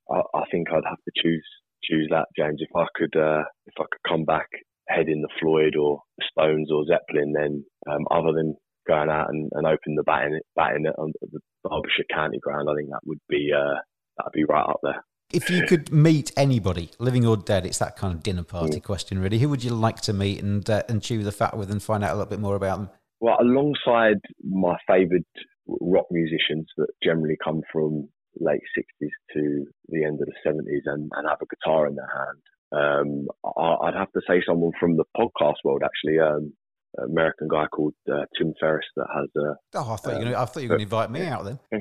I, 0.10 0.22
I, 0.34 0.44
think 0.52 0.70
I'd 0.70 0.88
have 0.88 1.04
to 1.04 1.12
choose 1.22 1.46
choose 1.84 2.08
that, 2.12 2.28
James. 2.38 2.62
If 2.62 2.70
I 2.76 2.86
could, 2.96 3.16
uh, 3.20 3.44
if 3.66 3.74
I 3.80 3.84
could 3.84 4.10
come 4.10 4.24
back 4.24 4.48
head 4.88 5.08
in 5.08 5.22
the 5.22 5.30
Floyd 5.42 5.76
or 5.76 6.02
the 6.18 6.26
Stones 6.32 6.70
or 6.72 6.86
Zeppelin, 6.86 7.34
then 7.34 7.66
um, 7.90 8.06
other 8.12 8.34
than 8.34 8.56
going 8.88 9.10
out 9.10 9.30
and, 9.30 9.50
and 9.54 9.66
opening 9.66 9.96
the 9.96 10.04
batting 10.04 10.40
batting 10.56 10.86
on 10.98 11.12
the 11.22 11.40
Derbyshire 11.64 12.14
County 12.14 12.40
ground, 12.40 12.70
I 12.70 12.76
think 12.76 12.90
that 12.90 13.06
would 13.06 13.22
be 13.28 13.50
uh, 13.54 13.80
that'd 14.18 14.34
be 14.34 14.46
right 14.46 14.70
up 14.70 14.80
there. 14.84 15.04
If 15.34 15.50
you 15.50 15.66
could 15.66 15.92
meet 15.92 16.32
anybody, 16.38 16.92
living 17.00 17.26
or 17.26 17.38
dead, 17.38 17.66
it's 17.66 17.80
that 17.80 17.98
kind 17.98 18.14
of 18.14 18.22
dinner 18.22 18.44
party 18.44 18.80
mm. 18.80 18.84
question, 18.84 19.20
really. 19.20 19.40
Who 19.40 19.50
would 19.50 19.64
you 19.64 19.72
like 19.72 20.02
to 20.02 20.14
meet 20.14 20.42
and 20.42 20.68
uh, 20.70 20.84
and 20.88 21.02
chew 21.02 21.24
the 21.24 21.32
fat 21.32 21.58
with 21.58 21.72
and 21.72 21.82
find 21.82 22.04
out 22.04 22.12
a 22.12 22.14
little 22.14 22.30
bit 22.30 22.40
more 22.40 22.56
about 22.56 22.78
them? 22.78 22.90
Well, 23.20 23.38
alongside 23.40 24.20
my 24.44 24.76
favoured 24.88 25.26
rock 25.68 26.08
musicians 26.12 26.68
that 26.78 26.88
generally 27.02 27.38
come 27.44 27.62
from 27.72 28.10
late 28.40 28.62
60s 28.78 29.10
to 29.34 29.66
the 29.90 30.04
end 30.04 30.20
of 30.22 30.28
the 30.28 30.50
70s 30.50 30.82
and, 30.86 31.10
and 31.14 31.30
have 31.30 31.40
a 31.42 31.46
guitar 31.46 31.88
in 31.88 31.96
their 31.96 32.10
hand. 32.10 32.42
Um, 32.74 33.28
I, 33.46 33.86
would 33.86 33.96
have 33.96 34.12
to 34.14 34.22
say 34.28 34.42
someone 34.48 34.72
from 34.80 34.98
the 34.98 35.06
podcast 35.16 35.58
world, 35.64 35.84
actually, 35.86 36.20
um, 36.20 36.54
American 37.02 37.48
guy 37.48 37.66
called 37.68 37.94
uh, 38.12 38.26
Tim 38.38 38.54
Ferriss 38.60 38.86
that 38.96 39.08
has 39.16 39.30
a. 39.38 39.56
Oh, 39.76 39.94
I 39.94 39.96
thought, 39.96 40.06
um, 40.06 40.22
you, 40.22 40.30
were 40.30 40.34
gonna, 40.34 40.52
you 40.56 40.62
were 40.64 40.78
going 40.78 40.80
to 40.80 40.84
invite 40.84 41.12
me 41.12 41.22
out 41.28 41.46
then. 41.46 41.60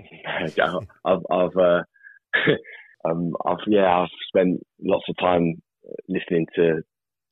I've, 1.04 1.22
I've, 1.30 1.56
uh, 1.56 1.82
um, 3.04 3.32
I've, 3.44 3.58
yeah, 3.66 4.00
I've 4.00 4.08
spent 4.28 4.60
lots 4.82 5.04
of 5.08 5.16
time 5.18 5.62
listening 6.08 6.46
to, 6.56 6.82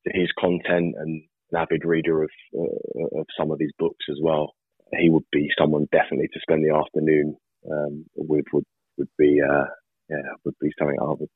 to 0.06 0.12
his 0.12 0.28
content 0.38 0.94
and 0.98 1.22
an 1.52 1.58
avid 1.60 1.84
reader 1.84 2.22
of 2.22 2.30
uh, 2.56 3.20
of 3.20 3.26
some 3.38 3.50
of 3.50 3.58
his 3.60 3.72
books 3.78 4.06
as 4.10 4.18
well. 4.22 4.54
He 4.98 5.08
would 5.08 5.24
be 5.32 5.48
someone 5.58 5.86
definitely 5.92 6.28
to 6.32 6.40
spend 6.40 6.64
the 6.64 6.74
afternoon 6.74 7.36
um, 7.70 8.04
with. 8.16 8.44
Would 8.52 8.64
would 8.98 9.08
be 9.18 9.40
uh, 9.40 9.66
yeah 10.08 10.22
would 10.44 10.54
be 10.60 10.70
something 10.78 10.96
I 11.00 11.06
would 11.06 11.28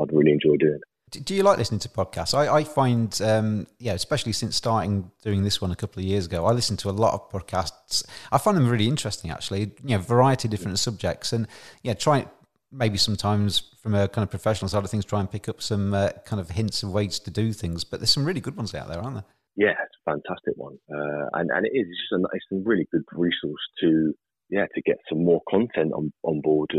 I'd 0.00 0.12
really 0.12 0.32
enjoy 0.32 0.56
doing. 0.56 0.80
Do 1.10 1.34
you 1.34 1.42
like 1.42 1.58
listening 1.58 1.80
to 1.80 1.88
podcasts? 1.88 2.34
I, 2.34 2.58
I 2.58 2.62
find, 2.62 3.20
um, 3.20 3.66
yeah, 3.80 3.94
especially 3.94 4.30
since 4.32 4.54
starting 4.54 5.10
doing 5.24 5.42
this 5.42 5.60
one 5.60 5.72
a 5.72 5.76
couple 5.76 6.00
of 6.00 6.06
years 6.06 6.26
ago, 6.26 6.46
I 6.46 6.52
listen 6.52 6.76
to 6.78 6.88
a 6.88 6.92
lot 6.92 7.14
of 7.14 7.28
podcasts. 7.32 8.04
I 8.30 8.38
find 8.38 8.56
them 8.56 8.68
really 8.68 8.86
interesting, 8.86 9.32
actually. 9.32 9.72
You 9.84 9.96
know, 9.96 9.98
variety 9.98 10.46
of 10.46 10.52
different 10.52 10.78
subjects, 10.78 11.32
and 11.32 11.48
yeah, 11.82 11.94
try 11.94 12.26
maybe 12.72 12.96
sometimes 12.96 13.62
from 13.82 13.94
a 13.94 14.08
kind 14.08 14.22
of 14.22 14.30
professional 14.30 14.68
side 14.68 14.84
of 14.84 14.90
things, 14.90 15.04
try 15.04 15.20
and 15.20 15.30
pick 15.30 15.48
up 15.48 15.62
some 15.62 15.94
uh, 15.94 16.10
kind 16.24 16.40
of 16.40 16.50
hints 16.50 16.82
of 16.82 16.92
ways 16.92 17.18
to 17.20 17.30
do 17.30 17.52
things. 17.52 17.84
But 17.84 18.00
there's 18.00 18.12
some 18.12 18.24
really 18.24 18.40
good 18.40 18.56
ones 18.56 18.74
out 18.74 18.88
there, 18.88 19.00
aren't 19.00 19.14
there? 19.14 19.24
Yeah, 19.56 19.74
it's 19.84 19.96
a 20.06 20.10
fantastic 20.10 20.54
one, 20.56 20.78
uh, 20.92 21.26
and 21.34 21.50
and 21.50 21.66
it 21.66 21.72
is 21.74 21.86
just 21.86 22.20
a, 22.20 22.24
it's 22.32 22.46
a 22.52 22.62
really 22.64 22.86
good 22.92 23.02
resource 23.12 23.60
to 23.80 24.14
yeah 24.48 24.66
to 24.74 24.82
get 24.82 24.96
some 25.08 25.24
more 25.24 25.40
content 25.50 25.92
on 25.92 26.12
on 26.22 26.40
board, 26.40 26.70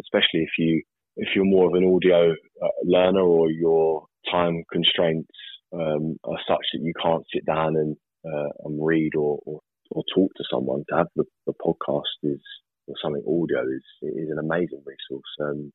especially 0.00 0.40
if 0.40 0.50
you 0.58 0.82
if 1.16 1.28
you're 1.34 1.44
more 1.44 1.66
of 1.66 1.74
an 1.74 1.84
audio 1.84 2.30
uh, 2.30 2.68
learner 2.84 3.20
or 3.22 3.50
your 3.50 4.06
time 4.30 4.62
constraints 4.72 5.34
um, 5.72 6.16
are 6.24 6.38
such 6.48 6.64
that 6.72 6.82
you 6.82 6.92
can't 7.02 7.24
sit 7.32 7.44
down 7.44 7.76
and 7.76 7.96
uh, 8.24 8.48
and 8.64 8.84
read 8.84 9.14
or, 9.16 9.38
or, 9.46 9.60
or 9.90 10.02
talk 10.14 10.30
to 10.36 10.44
someone. 10.50 10.84
To 10.88 10.96
have 10.96 11.08
the, 11.16 11.24
the 11.46 11.54
podcast 11.54 12.02
is 12.22 12.40
or 12.90 12.98
something 13.02 13.22
audio 13.26 13.62
is 13.70 13.86
is 14.02 14.28
an 14.30 14.38
amazing 14.38 14.82
resource. 14.84 15.30
Um, 15.40 15.72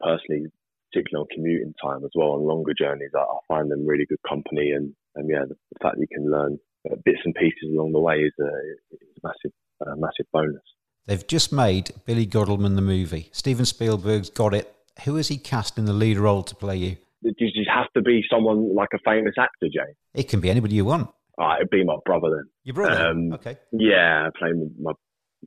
personally, 0.00 0.50
particularly 0.92 1.22
on 1.22 1.34
commuting 1.34 1.74
time 1.82 2.04
as 2.04 2.10
well, 2.14 2.32
on 2.32 2.42
longer 2.42 2.72
journeys, 2.76 3.10
I, 3.14 3.20
I 3.20 3.38
find 3.48 3.70
them 3.70 3.86
really 3.86 4.06
good 4.06 4.22
company. 4.28 4.70
And, 4.70 4.94
and 5.14 5.28
yeah, 5.28 5.44
the, 5.48 5.54
the 5.54 5.78
fact 5.82 5.96
that 5.96 6.00
you 6.00 6.08
can 6.12 6.30
learn 6.30 6.58
uh, 6.90 6.96
bits 7.04 7.20
and 7.24 7.34
pieces 7.34 7.70
along 7.72 7.92
the 7.92 8.00
way 8.00 8.16
is 8.16 8.32
a, 8.40 8.50
is 8.92 9.00
a 9.02 9.26
massive, 9.26 9.52
uh, 9.86 9.96
massive 9.96 10.26
bonus. 10.32 10.62
They've 11.06 11.26
just 11.26 11.52
made 11.52 11.92
Billy 12.04 12.26
Godleman 12.26 12.74
the 12.74 12.82
movie. 12.82 13.30
Steven 13.32 13.64
Spielberg's 13.64 14.30
got 14.30 14.54
it. 14.54 14.72
Who 15.04 15.16
has 15.16 15.28
he 15.28 15.38
cast 15.38 15.78
in 15.78 15.84
the 15.84 15.92
lead 15.92 16.18
role 16.18 16.42
to 16.42 16.54
play 16.54 16.76
you? 16.76 16.96
Does 17.22 17.34
it 17.38 17.68
have 17.72 17.92
to 17.94 18.02
be 18.02 18.22
someone 18.30 18.74
like 18.74 18.88
a 18.94 18.98
famous 19.04 19.34
actor, 19.38 19.68
Jay? 19.72 19.94
It 20.14 20.28
can 20.28 20.40
be 20.40 20.50
anybody 20.50 20.74
you 20.74 20.84
want. 20.84 21.10
Oh, 21.38 21.54
it'd 21.56 21.70
be 21.70 21.84
my 21.84 21.96
brother 22.04 22.28
then. 22.30 22.44
Your 22.64 22.74
brother? 22.74 23.06
Um, 23.06 23.32
okay. 23.34 23.58
Yeah, 23.72 24.30
playing 24.38 24.72
my, 24.80 24.92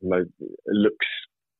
looks 0.01 1.07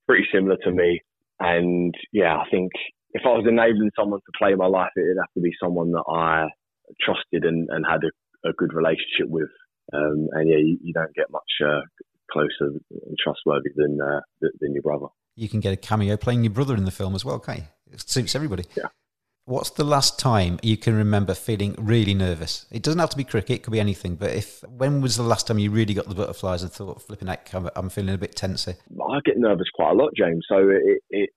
pretty 0.08 0.26
similar 0.34 0.58
to 0.64 0.72
me, 0.72 1.02
and 1.40 1.94
yeah, 2.12 2.38
I 2.38 2.50
think 2.50 2.72
if 3.12 3.24
I 3.26 3.30
was 3.30 3.46
enabling 3.48 3.92
someone 3.98 4.20
to 4.20 4.32
play 4.38 4.54
my 4.56 4.68
life, 4.68 4.92
it'd 4.96 5.18
have 5.18 5.34
to 5.34 5.42
be 5.42 5.52
someone 5.62 5.92
that 5.92 6.04
I 6.10 6.48
trusted 7.02 7.44
and, 7.44 7.68
and 7.70 7.86
had 7.86 8.02
a, 8.04 8.50
a 8.50 8.54
good 8.54 8.74
relationship 8.74 9.28
with. 9.28 9.50
Um, 9.94 10.28
and 10.34 10.50
yeah, 10.50 10.58
you, 10.58 10.78
you, 10.84 10.94
don't 10.94 11.14
get 11.16 11.32
much 11.32 11.42
uh, 11.66 11.82
closer 12.32 12.78
and 12.92 13.18
trustworthy 13.24 13.70
than 13.76 13.98
uh, 14.00 14.20
than 14.60 14.74
your 14.74 14.84
brother. 14.84 15.08
You 15.36 15.50
can 15.50 15.60
get 15.62 15.74
a 15.74 15.78
cameo 15.78 16.18
playing 16.18 16.44
your 16.44 16.54
brother 16.54 16.76
in 16.76 16.86
the 16.86 16.92
film 16.92 17.16
as 17.16 17.26
well, 17.26 17.36
okay? 17.36 17.68
It 17.92 18.08
suits 18.08 18.36
everybody. 18.36 18.66
Yeah. 18.76 18.88
What's 19.50 19.72
the 19.72 19.84
last 19.84 20.20
time 20.20 20.60
you 20.62 20.78
can 20.78 20.96
remember 20.96 21.34
feeling 21.34 21.74
really 21.80 22.14
nervous? 22.14 22.68
It 22.72 22.84
doesn't 22.84 23.00
have 23.00 23.10
to 23.10 23.18
be 23.18 23.24
cricket; 23.24 23.56
it 23.56 23.64
could 23.64 23.74
be 23.74 23.80
anything. 23.80 24.14
But 24.14 24.30
if 24.36 24.64
when 24.68 25.02
was 25.02 25.18
the 25.18 25.24
last 25.24 25.48
time 25.48 25.58
you 25.58 25.72
really 25.72 25.96
got 25.96 26.08
the 26.08 26.14
butterflies 26.14 26.62
and 26.62 26.72
thought, 26.72 27.02
"Flipping 27.02 27.30
heck, 27.30 27.52
I'm, 27.56 27.68
I'm 27.76 27.90
feeling 27.90 28.14
a 28.14 28.18
bit 28.20 28.40
here"? 28.40 28.76
I 29.10 29.20
get 29.26 29.40
nervous 29.40 29.66
quite 29.74 29.94
a 29.94 29.96
lot, 29.96 30.12
James. 30.16 30.46
So 30.48 30.70
it, 30.70 31.02
it 31.10 31.30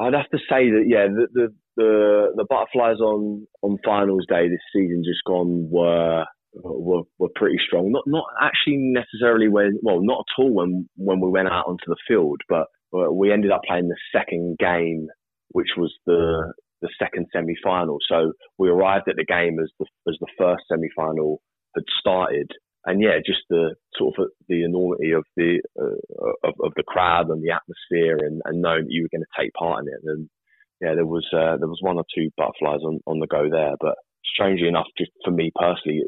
I'd 0.00 0.14
have 0.14 0.30
to 0.30 0.38
say 0.48 0.70
that 0.70 0.84
yeah, 0.86 1.08
the, 1.08 1.26
the 1.34 1.54
the 1.76 2.26
the 2.34 2.46
butterflies 2.48 2.98
on 2.98 3.46
on 3.60 3.76
finals 3.84 4.24
day 4.26 4.48
this 4.48 4.64
season 4.72 5.02
just 5.04 5.22
gone 5.26 5.68
were 5.70 6.24
were 6.54 7.02
were 7.18 7.28
pretty 7.34 7.58
strong. 7.66 7.92
Not 7.92 8.04
not 8.06 8.24
actually 8.40 8.78
necessarily 8.78 9.48
when 9.48 9.78
well 9.82 10.00
not 10.00 10.20
at 10.20 10.42
all 10.42 10.54
when 10.54 10.88
when 10.96 11.20
we 11.20 11.28
went 11.28 11.48
out 11.48 11.66
onto 11.66 11.84
the 11.88 11.96
field, 12.08 12.40
but 12.48 12.68
we 13.12 13.30
ended 13.30 13.50
up 13.50 13.60
playing 13.68 13.88
the 13.88 14.18
second 14.18 14.56
game, 14.58 15.08
which 15.50 15.76
was 15.76 15.92
the 16.06 16.54
the 16.80 16.88
second 16.98 17.26
semi 17.32 17.54
final. 17.62 17.98
So 18.08 18.32
we 18.58 18.68
arrived 18.68 19.08
at 19.08 19.16
the 19.16 19.24
game 19.24 19.58
as 19.60 19.70
the 19.78 19.86
as 20.08 20.16
the 20.20 20.26
first 20.38 20.64
semi 20.70 20.88
final 20.96 21.40
had 21.74 21.84
started, 22.00 22.50
and 22.84 23.02
yeah, 23.02 23.18
just 23.24 23.40
the 23.50 23.74
sort 23.96 24.18
of 24.18 24.28
the 24.48 24.64
enormity 24.64 25.12
of 25.12 25.24
the 25.36 25.60
uh, 25.78 26.48
of, 26.48 26.54
of, 26.62 26.72
the 26.76 26.82
crowd 26.86 27.28
and 27.28 27.42
the 27.42 27.52
atmosphere, 27.52 28.18
and, 28.18 28.40
and 28.44 28.62
knowing 28.62 28.84
that 28.84 28.92
you 28.92 29.02
were 29.02 29.12
going 29.12 29.24
to 29.24 29.42
take 29.42 29.52
part 29.54 29.82
in 29.82 29.88
it. 29.88 30.00
And 30.04 30.28
yeah, 30.80 30.94
there 30.94 31.06
was 31.06 31.26
uh, 31.32 31.56
there 31.58 31.68
was 31.68 31.80
one 31.82 31.98
or 31.98 32.04
two 32.14 32.30
butterflies 32.36 32.80
on, 32.84 33.00
on 33.06 33.18
the 33.18 33.26
go 33.26 33.48
there, 33.50 33.74
but 33.80 33.96
strangely 34.24 34.68
enough, 34.68 34.86
just 34.96 35.10
for 35.24 35.30
me 35.30 35.50
personally, 35.54 36.02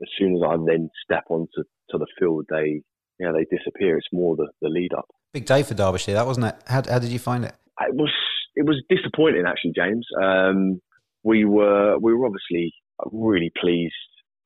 as 0.00 0.08
soon 0.18 0.36
as 0.36 0.42
I 0.46 0.56
then 0.66 0.90
step 1.04 1.24
onto 1.28 1.64
to 1.90 1.98
the 1.98 2.06
field, 2.18 2.46
they 2.48 2.82
yeah 3.18 3.32
they 3.32 3.44
disappear. 3.54 3.98
It's 3.98 4.08
more 4.12 4.36
the, 4.36 4.48
the 4.60 4.68
lead 4.68 4.92
up. 4.96 5.06
Big 5.32 5.46
day 5.46 5.62
for 5.62 5.74
Derbyshire, 5.74 6.14
that 6.14 6.26
wasn't 6.26 6.46
it? 6.46 6.56
How, 6.66 6.82
how 6.88 6.98
did 6.98 7.10
you 7.10 7.18
find 7.18 7.44
it? 7.44 7.54
It 7.80 7.94
was 7.94 8.12
it 8.54 8.66
was 8.66 8.82
disappointing 8.88 9.44
actually, 9.46 9.72
James. 9.74 10.06
Um, 10.20 10.80
we 11.22 11.44
were 11.44 11.98
we 11.98 12.14
were 12.14 12.26
obviously 12.26 12.72
really 13.12 13.50
pleased 13.60 13.94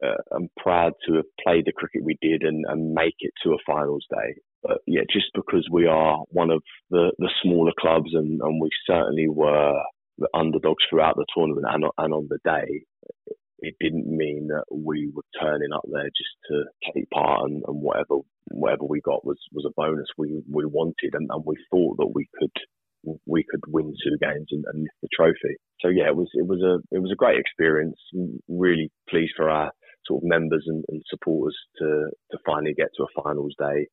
uh, 0.04 0.16
I'm 0.34 0.48
proud 0.58 0.92
to 1.06 1.14
have 1.14 1.24
played 1.42 1.64
the 1.64 1.72
cricket 1.72 2.04
we 2.04 2.18
did 2.20 2.42
and, 2.42 2.64
and, 2.68 2.92
make 2.92 3.14
it 3.20 3.32
to 3.42 3.50
a 3.50 3.58
finals 3.66 4.04
day. 4.10 4.34
But 4.62 4.78
yeah, 4.86 5.02
just 5.10 5.26
because 5.34 5.66
we 5.70 5.86
are 5.86 6.18
one 6.28 6.50
of 6.50 6.62
the, 6.90 7.12
the 7.18 7.30
smaller 7.42 7.72
clubs 7.78 8.10
and, 8.12 8.40
and 8.42 8.60
we 8.60 8.68
certainly 8.86 9.28
were 9.28 9.72
the 10.18 10.28
underdogs 10.34 10.84
throughout 10.88 11.16
the 11.16 11.26
tournament 11.34 11.66
and, 11.70 11.84
and 11.98 12.14
on 12.14 12.28
the 12.28 12.38
day, 12.44 12.84
it 13.60 13.74
didn't 13.80 14.06
mean 14.06 14.48
that 14.48 14.64
we 14.70 15.10
were 15.14 15.22
turning 15.40 15.72
up 15.74 15.84
there 15.90 16.04
just 16.04 16.36
to 16.50 16.64
take 16.92 17.08
part 17.10 17.48
and, 17.48 17.62
and 17.66 17.80
whatever 17.80 18.18
whatever 18.48 18.84
we 18.84 19.00
got 19.00 19.24
was, 19.24 19.38
was 19.52 19.64
a 19.66 19.74
bonus 19.76 20.06
we, 20.16 20.42
we 20.50 20.64
wanted 20.66 21.14
and, 21.14 21.28
and 21.30 21.42
we 21.44 21.56
thought 21.70 21.96
that 21.96 22.12
we 22.14 22.28
could 22.38 22.52
we 23.26 23.44
could 23.48 23.60
win 23.68 23.94
two 24.02 24.16
games 24.20 24.48
and, 24.50 24.64
and 24.72 24.82
lift 24.82 25.00
the 25.02 25.08
trophy. 25.14 25.56
So 25.80 25.88
yeah, 25.88 26.08
it 26.08 26.16
was 26.16 26.30
it 26.34 26.46
was 26.46 26.62
a 26.62 26.78
it 26.94 27.00
was 27.00 27.12
a 27.12 27.16
great 27.16 27.38
experience. 27.38 27.98
Really 28.48 28.90
pleased 29.08 29.34
for 29.36 29.48
our 29.48 29.70
sort 30.06 30.22
of 30.22 30.28
members 30.28 30.64
and, 30.66 30.84
and 30.88 31.02
supporters 31.08 31.56
to 31.78 32.10
to 32.30 32.38
finally 32.46 32.74
get 32.74 32.88
to 32.96 33.04
a 33.04 33.22
finals 33.22 33.54
day, 33.58 33.86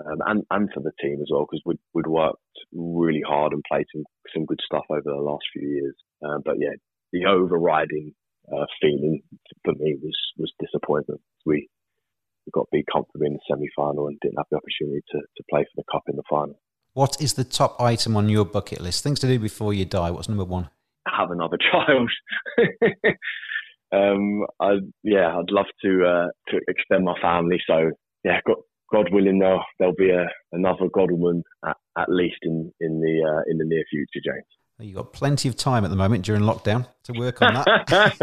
um, 0.00 0.18
and 0.26 0.42
and 0.50 0.68
for 0.72 0.80
the 0.80 0.92
team 1.00 1.18
as 1.20 1.28
well 1.30 1.46
because 1.50 1.62
we'd 1.64 1.82
we'd 1.92 2.06
worked 2.06 2.38
really 2.72 3.22
hard 3.26 3.52
and 3.52 3.62
played 3.70 3.86
some 3.94 4.04
some 4.32 4.44
good 4.44 4.60
stuff 4.64 4.84
over 4.90 5.02
the 5.04 5.14
last 5.14 5.44
few 5.52 5.68
years. 5.68 5.96
Uh, 6.24 6.38
but 6.44 6.56
yeah, 6.58 6.74
the 7.12 7.26
overriding 7.26 8.12
uh, 8.52 8.66
feeling 8.80 9.22
for 9.64 9.74
me 9.74 9.96
was 10.02 10.16
was 10.38 10.52
disappointment. 10.60 11.20
We 11.46 11.68
got 12.52 12.68
beat 12.70 12.86
comfortably 12.92 13.28
in 13.28 13.34
the 13.34 13.40
semi 13.48 13.68
final 13.74 14.08
and 14.08 14.18
didn't 14.20 14.38
have 14.38 14.50
the 14.50 14.58
opportunity 14.58 15.02
to 15.10 15.18
to 15.18 15.44
play 15.50 15.64
for 15.64 15.76
the 15.76 15.90
cup 15.90 16.04
in 16.08 16.16
the 16.16 16.28
final. 16.28 16.58
What 16.94 17.20
is 17.20 17.34
the 17.34 17.42
top 17.42 17.80
item 17.80 18.16
on 18.16 18.28
your 18.28 18.44
bucket 18.44 18.80
list? 18.80 19.02
Things 19.02 19.18
to 19.18 19.26
do 19.26 19.40
before 19.40 19.74
you 19.74 19.84
die. 19.84 20.12
What's 20.12 20.28
number 20.28 20.44
one? 20.44 20.70
Have 21.08 21.32
another 21.32 21.58
child. 21.72 22.08
um, 23.92 24.46
I, 24.60 24.74
yeah, 25.02 25.36
I'd 25.36 25.50
love 25.50 25.66
to 25.82 26.04
uh, 26.04 26.28
to 26.50 26.60
extend 26.68 27.04
my 27.04 27.20
family. 27.20 27.60
So 27.66 27.90
yeah, 28.22 28.38
God, 28.46 28.58
God 28.92 29.08
willing, 29.10 29.40
there'll, 29.40 29.64
there'll 29.80 29.96
be 29.96 30.10
a, 30.10 30.26
another 30.52 30.88
Godleman 30.94 31.42
at, 31.66 31.76
at 31.98 32.08
least 32.08 32.36
in 32.42 32.72
in 32.80 33.00
the 33.00 33.28
uh, 33.28 33.42
in 33.50 33.58
the 33.58 33.64
near 33.64 33.82
future, 33.90 34.20
James. 34.24 34.46
You've 34.78 34.96
got 34.96 35.12
plenty 35.12 35.48
of 35.48 35.56
time 35.56 35.84
at 35.84 35.90
the 35.90 35.96
moment 35.96 36.24
during 36.24 36.42
lockdown 36.42 36.86
to 37.04 37.12
work 37.12 37.42
on 37.42 37.54
that. 37.54 37.66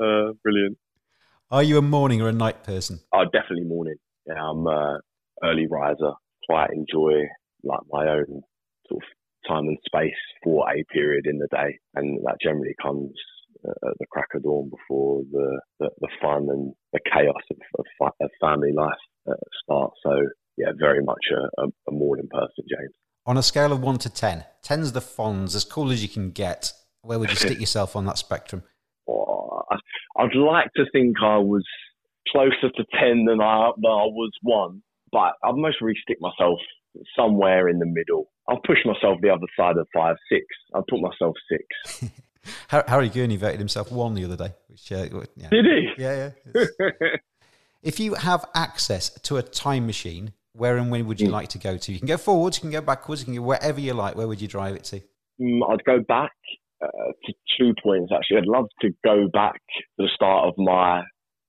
uh, 0.00 0.32
brilliant. 0.42 0.76
Are 1.52 1.62
you 1.62 1.78
a 1.78 1.82
morning 1.82 2.20
or 2.20 2.28
a 2.28 2.32
night 2.32 2.64
person? 2.64 2.98
Oh, 3.14 3.26
definitely 3.32 3.64
morning. 3.64 3.94
Yeah, 4.26 4.42
I'm 4.42 4.66
uh, 4.66 4.98
early 5.42 5.66
riser. 5.66 6.12
Quite 6.48 6.70
enjoy 6.70 7.22
like 7.64 7.80
my 7.90 8.08
own 8.08 8.42
sort 8.88 9.02
of 9.02 9.08
time 9.48 9.66
and 9.68 9.78
space 9.84 10.14
for 10.42 10.68
a 10.70 10.84
period 10.92 11.26
in 11.26 11.38
the 11.38 11.48
day, 11.50 11.78
and 11.94 12.20
that 12.24 12.36
generally 12.42 12.74
comes 12.80 13.12
uh, 13.66 13.88
at 13.90 13.98
the 13.98 14.06
crack 14.10 14.28
of 14.34 14.42
dawn 14.42 14.70
before 14.70 15.22
the, 15.32 15.60
the, 15.80 15.90
the 16.00 16.08
fun 16.20 16.48
and 16.50 16.72
the 16.92 17.00
chaos 17.12 17.42
of, 17.50 17.56
of, 17.78 18.12
of 18.20 18.30
family 18.40 18.72
life 18.72 18.92
uh, 19.28 19.34
start. 19.62 19.92
So, 20.02 20.12
yeah, 20.56 20.72
very 20.78 21.02
much 21.02 21.24
a, 21.32 21.62
a, 21.62 21.66
a 21.88 21.92
morning 21.92 22.28
person, 22.30 22.64
James. 22.68 22.94
On 23.26 23.36
a 23.36 23.42
scale 23.42 23.72
of 23.72 23.80
1 23.80 23.98
to 23.98 24.10
10, 24.10 24.44
10's 24.64 24.92
the 24.92 25.00
fonz, 25.00 25.54
as 25.54 25.64
cool 25.64 25.90
as 25.90 26.02
you 26.02 26.08
can 26.08 26.30
get. 26.30 26.72
Where 27.02 27.18
would 27.18 27.30
you 27.30 27.36
stick 27.36 27.60
yourself 27.60 27.96
on 27.96 28.04
that 28.06 28.18
spectrum? 28.18 28.62
Oh, 29.08 29.62
I'd 30.16 30.34
like 30.34 30.72
to 30.76 30.84
think 30.92 31.16
I 31.22 31.38
was 31.38 31.64
closer 32.28 32.70
to 32.74 32.84
10 33.00 33.24
than 33.26 33.40
I, 33.40 33.70
than 33.76 33.90
I 33.90 34.06
was 34.06 34.30
1, 34.42 34.82
but 35.12 35.32
I'd 35.44 35.54
most 35.54 35.78
stick 36.02 36.18
myself 36.20 36.58
somewhere 37.16 37.68
in 37.68 37.78
the 37.78 37.86
middle. 37.86 38.30
I'll 38.48 38.60
push 38.66 38.78
myself 38.84 39.18
the 39.22 39.30
other 39.30 39.46
side 39.58 39.76
of 39.76 39.86
5, 39.94 40.16
6. 40.30 40.44
I'll 40.74 40.84
put 40.88 41.00
myself 41.00 41.34
6. 41.90 42.12
Harry 42.68 43.08
Gurney 43.08 43.36
voted 43.36 43.58
himself 43.58 43.90
one 43.90 44.14
the 44.14 44.24
other 44.24 44.36
day. 44.36 44.54
Which, 44.68 44.92
uh, 44.92 45.06
yeah. 45.36 45.48
Did 45.50 45.64
he? 45.64 45.88
Yeah, 45.98 46.30
yeah. 46.54 46.64
if 47.82 47.98
you 47.98 48.14
have 48.14 48.44
access 48.54 49.10
to 49.22 49.36
a 49.36 49.42
time 49.42 49.86
machine, 49.86 50.32
where 50.52 50.76
and 50.76 50.90
when 50.90 51.06
would 51.06 51.20
you 51.20 51.28
mm. 51.28 51.32
like 51.32 51.48
to 51.48 51.58
go 51.58 51.76
to? 51.76 51.92
You 51.92 51.98
can 51.98 52.08
go 52.08 52.16
forwards, 52.16 52.58
you 52.58 52.62
can 52.62 52.70
go 52.70 52.80
backwards, 52.80 53.22
you 53.22 53.26
can 53.26 53.34
go 53.34 53.42
wherever 53.42 53.80
you 53.80 53.94
like. 53.94 54.16
Where 54.16 54.28
would 54.28 54.40
you 54.40 54.48
drive 54.48 54.74
it 54.74 54.84
to? 54.84 55.00
Mm, 55.40 55.60
I'd 55.70 55.84
go 55.84 56.00
back 56.06 56.32
uh, 56.82 56.86
to 57.24 57.32
two 57.58 57.74
points 57.82 58.12
actually. 58.14 58.38
I'd 58.38 58.46
love 58.46 58.66
to 58.82 58.90
go 59.04 59.28
back 59.32 59.54
to 59.54 59.82
the 59.98 60.08
start 60.14 60.48
of 60.48 60.54
my 60.56 61.02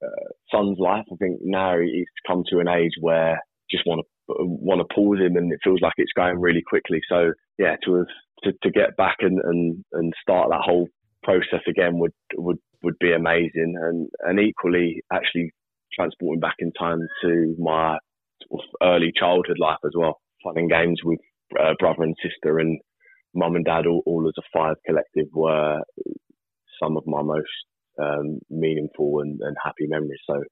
uh, 0.04 0.30
son's 0.52 0.78
life. 0.80 1.06
I 1.12 1.16
think 1.18 1.40
now 1.44 1.80
he's 1.80 2.06
come 2.28 2.44
to 2.50 2.60
an 2.60 2.68
age 2.68 2.94
where 3.00 3.40
just 3.70 3.86
want 3.86 4.02
to 4.02 4.34
want 4.40 4.82
to 4.82 4.96
pause 4.96 5.20
him, 5.20 5.36
and 5.36 5.52
it 5.52 5.60
feels 5.64 5.82
like 5.82 5.94
it's 5.98 6.12
going 6.16 6.40
really 6.40 6.64
quickly. 6.66 7.00
So 7.10 7.34
yeah, 7.58 7.76
to 7.86 8.06
to, 8.44 8.52
to 8.64 8.72
get 8.72 8.96
back 8.98 9.18
and, 9.22 9.40
and, 9.44 9.84
and 9.94 10.14
start 10.22 10.50
that 10.50 10.62
whole 10.62 10.88
process 11.24 11.62
again 11.68 11.98
would 12.00 12.14
would 12.36 12.58
would 12.84 12.98
be 13.00 13.14
amazing, 13.14 13.76
and 13.82 14.10
and 14.22 14.40
equally 14.40 15.02
actually 15.12 15.52
transporting 15.94 16.40
back 16.40 16.56
in 16.60 16.72
time 16.74 17.00
to 17.24 17.56
my 17.58 17.98
early 18.84 19.12
childhood 19.18 19.58
life 19.60 19.80
as 19.86 19.94
well, 19.96 20.20
and 20.56 20.70
games 20.70 21.00
with 21.04 21.20
uh, 21.60 21.74
brother 21.80 22.04
and 22.04 22.16
sister 22.22 22.60
and 22.60 22.80
mum 23.34 23.56
and 23.56 23.66
dad 23.66 23.86
all, 23.86 24.04
all 24.06 24.28
as 24.28 24.34
a 24.38 24.58
five 24.58 24.76
collective 24.86 25.28
were 25.34 25.80
some 26.82 26.98
of 26.98 27.04
my 27.06 27.22
most 27.22 27.48
um, 28.02 28.40
meaningful 28.50 29.22
and, 29.22 29.40
and 29.42 29.56
happy 29.64 29.88
memories. 29.88 30.20
So 30.28 30.44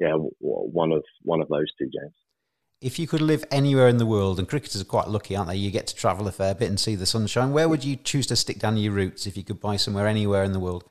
yeah, 0.00 0.14
one 0.40 0.92
of 0.92 1.04
one 1.22 1.40
of 1.40 1.48
those 1.48 1.70
two, 1.78 1.86
James. 1.86 2.14
If 2.80 2.98
you 2.98 3.06
could 3.06 3.22
live 3.22 3.44
anywhere 3.50 3.88
in 3.88 3.96
the 3.96 4.06
world, 4.06 4.38
and 4.38 4.48
cricketers 4.48 4.82
are 4.82 4.86
quite 4.86 5.08
lucky, 5.08 5.34
aren't 5.34 5.48
they? 5.48 5.56
You 5.56 5.70
get 5.70 5.86
to 5.86 5.94
travel 5.94 6.28
a 6.28 6.32
fair 6.32 6.54
bit 6.54 6.68
and 6.68 6.78
see 6.78 6.94
the 6.94 7.06
sunshine. 7.06 7.52
Where 7.52 7.68
would 7.68 7.84
you 7.84 7.96
choose 7.96 8.26
to 8.26 8.36
stick 8.36 8.58
down 8.58 8.76
your 8.76 8.92
roots 8.92 9.26
if 9.26 9.36
you 9.36 9.44
could 9.44 9.60
buy 9.60 9.76
somewhere 9.76 10.06
anywhere 10.06 10.44
in 10.44 10.52
the 10.52 10.60
world? 10.60 10.84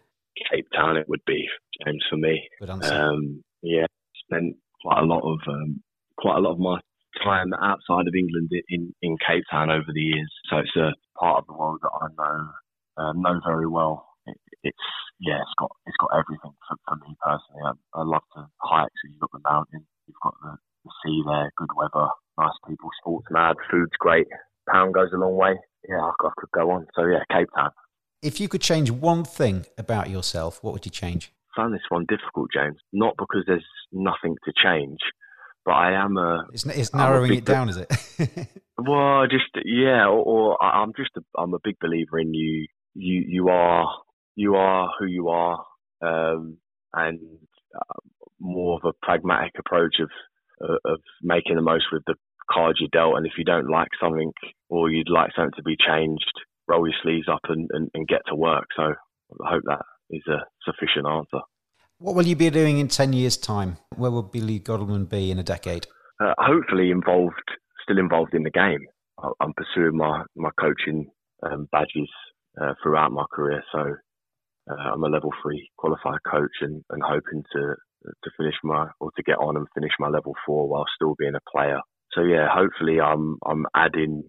Cape 0.51 0.67
Town, 0.75 0.97
it 0.97 1.07
would 1.07 1.23
be 1.27 1.45
James 1.85 2.03
for 2.09 2.17
me. 2.17 2.41
Good 2.59 2.69
answer. 2.69 2.93
Um, 2.93 3.43
yeah, 3.61 3.85
spent 4.25 4.55
quite 4.81 4.99
a 4.99 5.05
lot 5.05 5.21
of 5.21 5.39
um, 5.47 5.83
quite 6.17 6.37
a 6.37 6.41
lot 6.41 6.53
of 6.53 6.59
my 6.59 6.79
time 7.23 7.53
outside 7.53 8.07
of 8.07 8.15
England 8.17 8.49
in 8.69 8.93
in 9.01 9.17
Cape 9.27 9.43
Town 9.51 9.69
over 9.69 9.91
the 9.93 10.01
years. 10.01 10.31
So 10.49 10.57
it's 10.57 10.75
a 10.75 10.93
part 11.19 11.39
of 11.39 11.47
the 11.47 11.53
world 11.53 11.79
that 11.81 11.91
I 12.01 12.07
know 12.17 12.49
uh, 12.97 13.13
know 13.13 13.39
very 13.45 13.67
well. 13.67 14.07
It, 14.63 14.69
it's 14.69 14.77
yeah, 15.19 15.39
it's 15.39 15.55
got 15.59 15.71
it's 15.85 15.97
got 15.99 16.11
everything 16.17 16.55
for, 16.67 16.75
for 16.87 16.95
me 17.03 17.15
personally. 17.21 17.63
I, 17.63 17.99
I 17.99 18.03
love 18.03 18.23
to 18.35 18.47
hike. 18.57 18.91
So 19.01 19.11
you've 19.11 19.19
got 19.19 19.31
the 19.31 19.43
mountain, 19.43 19.85
you've 20.07 20.23
got 20.23 20.35
the 20.41 20.57
the 20.83 20.91
sea 21.03 21.21
there, 21.25 21.51
good 21.57 21.71
weather, 21.75 22.07
nice 22.37 22.57
people, 22.67 22.89
sports 22.99 23.27
mad, 23.31 23.55
food's 23.71 23.95
great, 23.99 24.27
pound 24.69 24.93
goes 24.93 25.09
a 25.13 25.17
long 25.17 25.35
way. 25.35 25.55
Yeah, 25.87 25.99
I, 25.99 26.11
I 26.11 26.29
could 26.37 26.51
go 26.51 26.71
on. 26.71 26.87
So 26.95 27.05
yeah, 27.05 27.23
Cape 27.31 27.49
Town. 27.55 27.71
If 28.21 28.39
you 28.39 28.47
could 28.47 28.61
change 28.61 28.89
one 28.89 29.23
thing 29.23 29.65
about 29.77 30.09
yourself, 30.09 30.63
what 30.63 30.73
would 30.73 30.85
you 30.85 30.91
change? 30.91 31.33
I 31.51 31.61
found 31.61 31.73
this 31.73 31.81
one 31.89 32.05
difficult, 32.07 32.49
James. 32.53 32.77
Not 32.91 33.15
because 33.17 33.43
there's 33.45 33.65
nothing 33.91 34.37
to 34.45 34.53
change, 34.63 34.99
but 35.65 35.71
I 35.71 36.03
am 36.03 36.17
a. 36.17 36.45
It's, 36.53 36.65
it's 36.65 36.93
narrowing 36.93 37.33
it 37.33 37.45
down, 37.45 37.69
is 37.69 37.77
it? 37.77 37.89
well, 38.77 39.27
just 39.27 39.65
yeah, 39.65 40.07
or, 40.07 40.55
or, 40.55 40.63
I'm 40.63 40.93
just 40.95 41.11
a, 41.17 41.21
I'm 41.37 41.53
a 41.53 41.59
big 41.63 41.75
believer 41.79 42.19
in 42.19 42.33
you. 42.33 42.67
You 42.95 43.23
you 43.27 43.49
are 43.49 43.87
you 44.35 44.55
are 44.55 44.89
who 44.99 45.05
you 45.05 45.29
are, 45.29 45.63
um, 46.01 46.57
and 46.93 47.19
uh, 47.75 47.99
more 48.39 48.79
of 48.81 48.89
a 48.89 49.05
pragmatic 49.05 49.53
approach 49.57 49.95
of 50.01 50.09
of 50.85 51.01
making 51.21 51.55
the 51.55 51.61
most 51.61 51.85
with 51.91 52.03
the 52.07 52.15
cards 52.51 52.79
you're 52.79 52.89
dealt. 52.91 53.17
And 53.17 53.25
if 53.25 53.33
you 53.37 53.43
don't 53.43 53.69
like 53.69 53.89
something 54.01 54.31
or 54.69 54.89
you'd 54.89 55.09
like 55.09 55.31
something 55.35 55.53
to 55.57 55.63
be 55.63 55.75
changed, 55.75 56.31
roll 56.67 56.87
your 56.87 56.95
sleeves 57.01 57.27
up 57.31 57.41
and, 57.49 57.69
and, 57.73 57.89
and 57.93 58.07
get 58.07 58.21
to 58.27 58.35
work. 58.35 58.65
So 58.75 58.83
I 58.83 59.49
hope 59.49 59.63
that 59.65 59.81
is 60.09 60.23
a 60.27 60.45
sufficient 60.65 61.07
answer. 61.07 61.43
What 61.99 62.15
will 62.15 62.25
you 62.25 62.35
be 62.35 62.49
doing 62.49 62.79
in 62.79 62.87
10 62.87 63.13
years' 63.13 63.37
time? 63.37 63.77
Where 63.95 64.11
will 64.11 64.23
Billy 64.23 64.59
Godleman 64.59 65.05
be 65.05 65.31
in 65.31 65.39
a 65.39 65.43
decade? 65.43 65.87
Uh, 66.19 66.33
hopefully 66.37 66.91
involved, 66.91 67.43
still 67.83 67.97
involved 67.97 68.33
in 68.33 68.43
the 68.43 68.51
game. 68.51 68.85
I'm 69.39 69.53
pursuing 69.53 69.97
my, 69.97 70.23
my 70.35 70.49
coaching 70.59 71.09
um, 71.43 71.67
badges 71.71 72.09
uh, 72.61 72.73
throughout 72.81 73.11
my 73.11 73.23
career. 73.31 73.63
So 73.71 73.95
uh, 74.69 74.93
I'm 74.93 75.03
a 75.03 75.09
level 75.09 75.31
three 75.41 75.69
qualified 75.77 76.19
coach 76.29 76.57
and, 76.61 76.83
and 76.89 77.01
hoping 77.03 77.43
to 77.53 77.75
to 78.23 78.29
finish 78.37 78.55
my 78.63 78.87
or 78.99 79.11
to 79.15 79.23
get 79.23 79.37
on 79.37 79.55
and 79.55 79.65
finish 79.73 79.91
my 79.99 80.09
level 80.09 80.33
four 80.45 80.67
while 80.67 80.85
still 80.95 81.15
being 81.17 81.35
a 81.35 81.51
player. 81.51 81.79
So 82.11 82.21
yeah, 82.21 82.47
hopefully 82.51 82.99
I'm 82.99 83.37
I'm 83.45 83.65
adding 83.75 84.23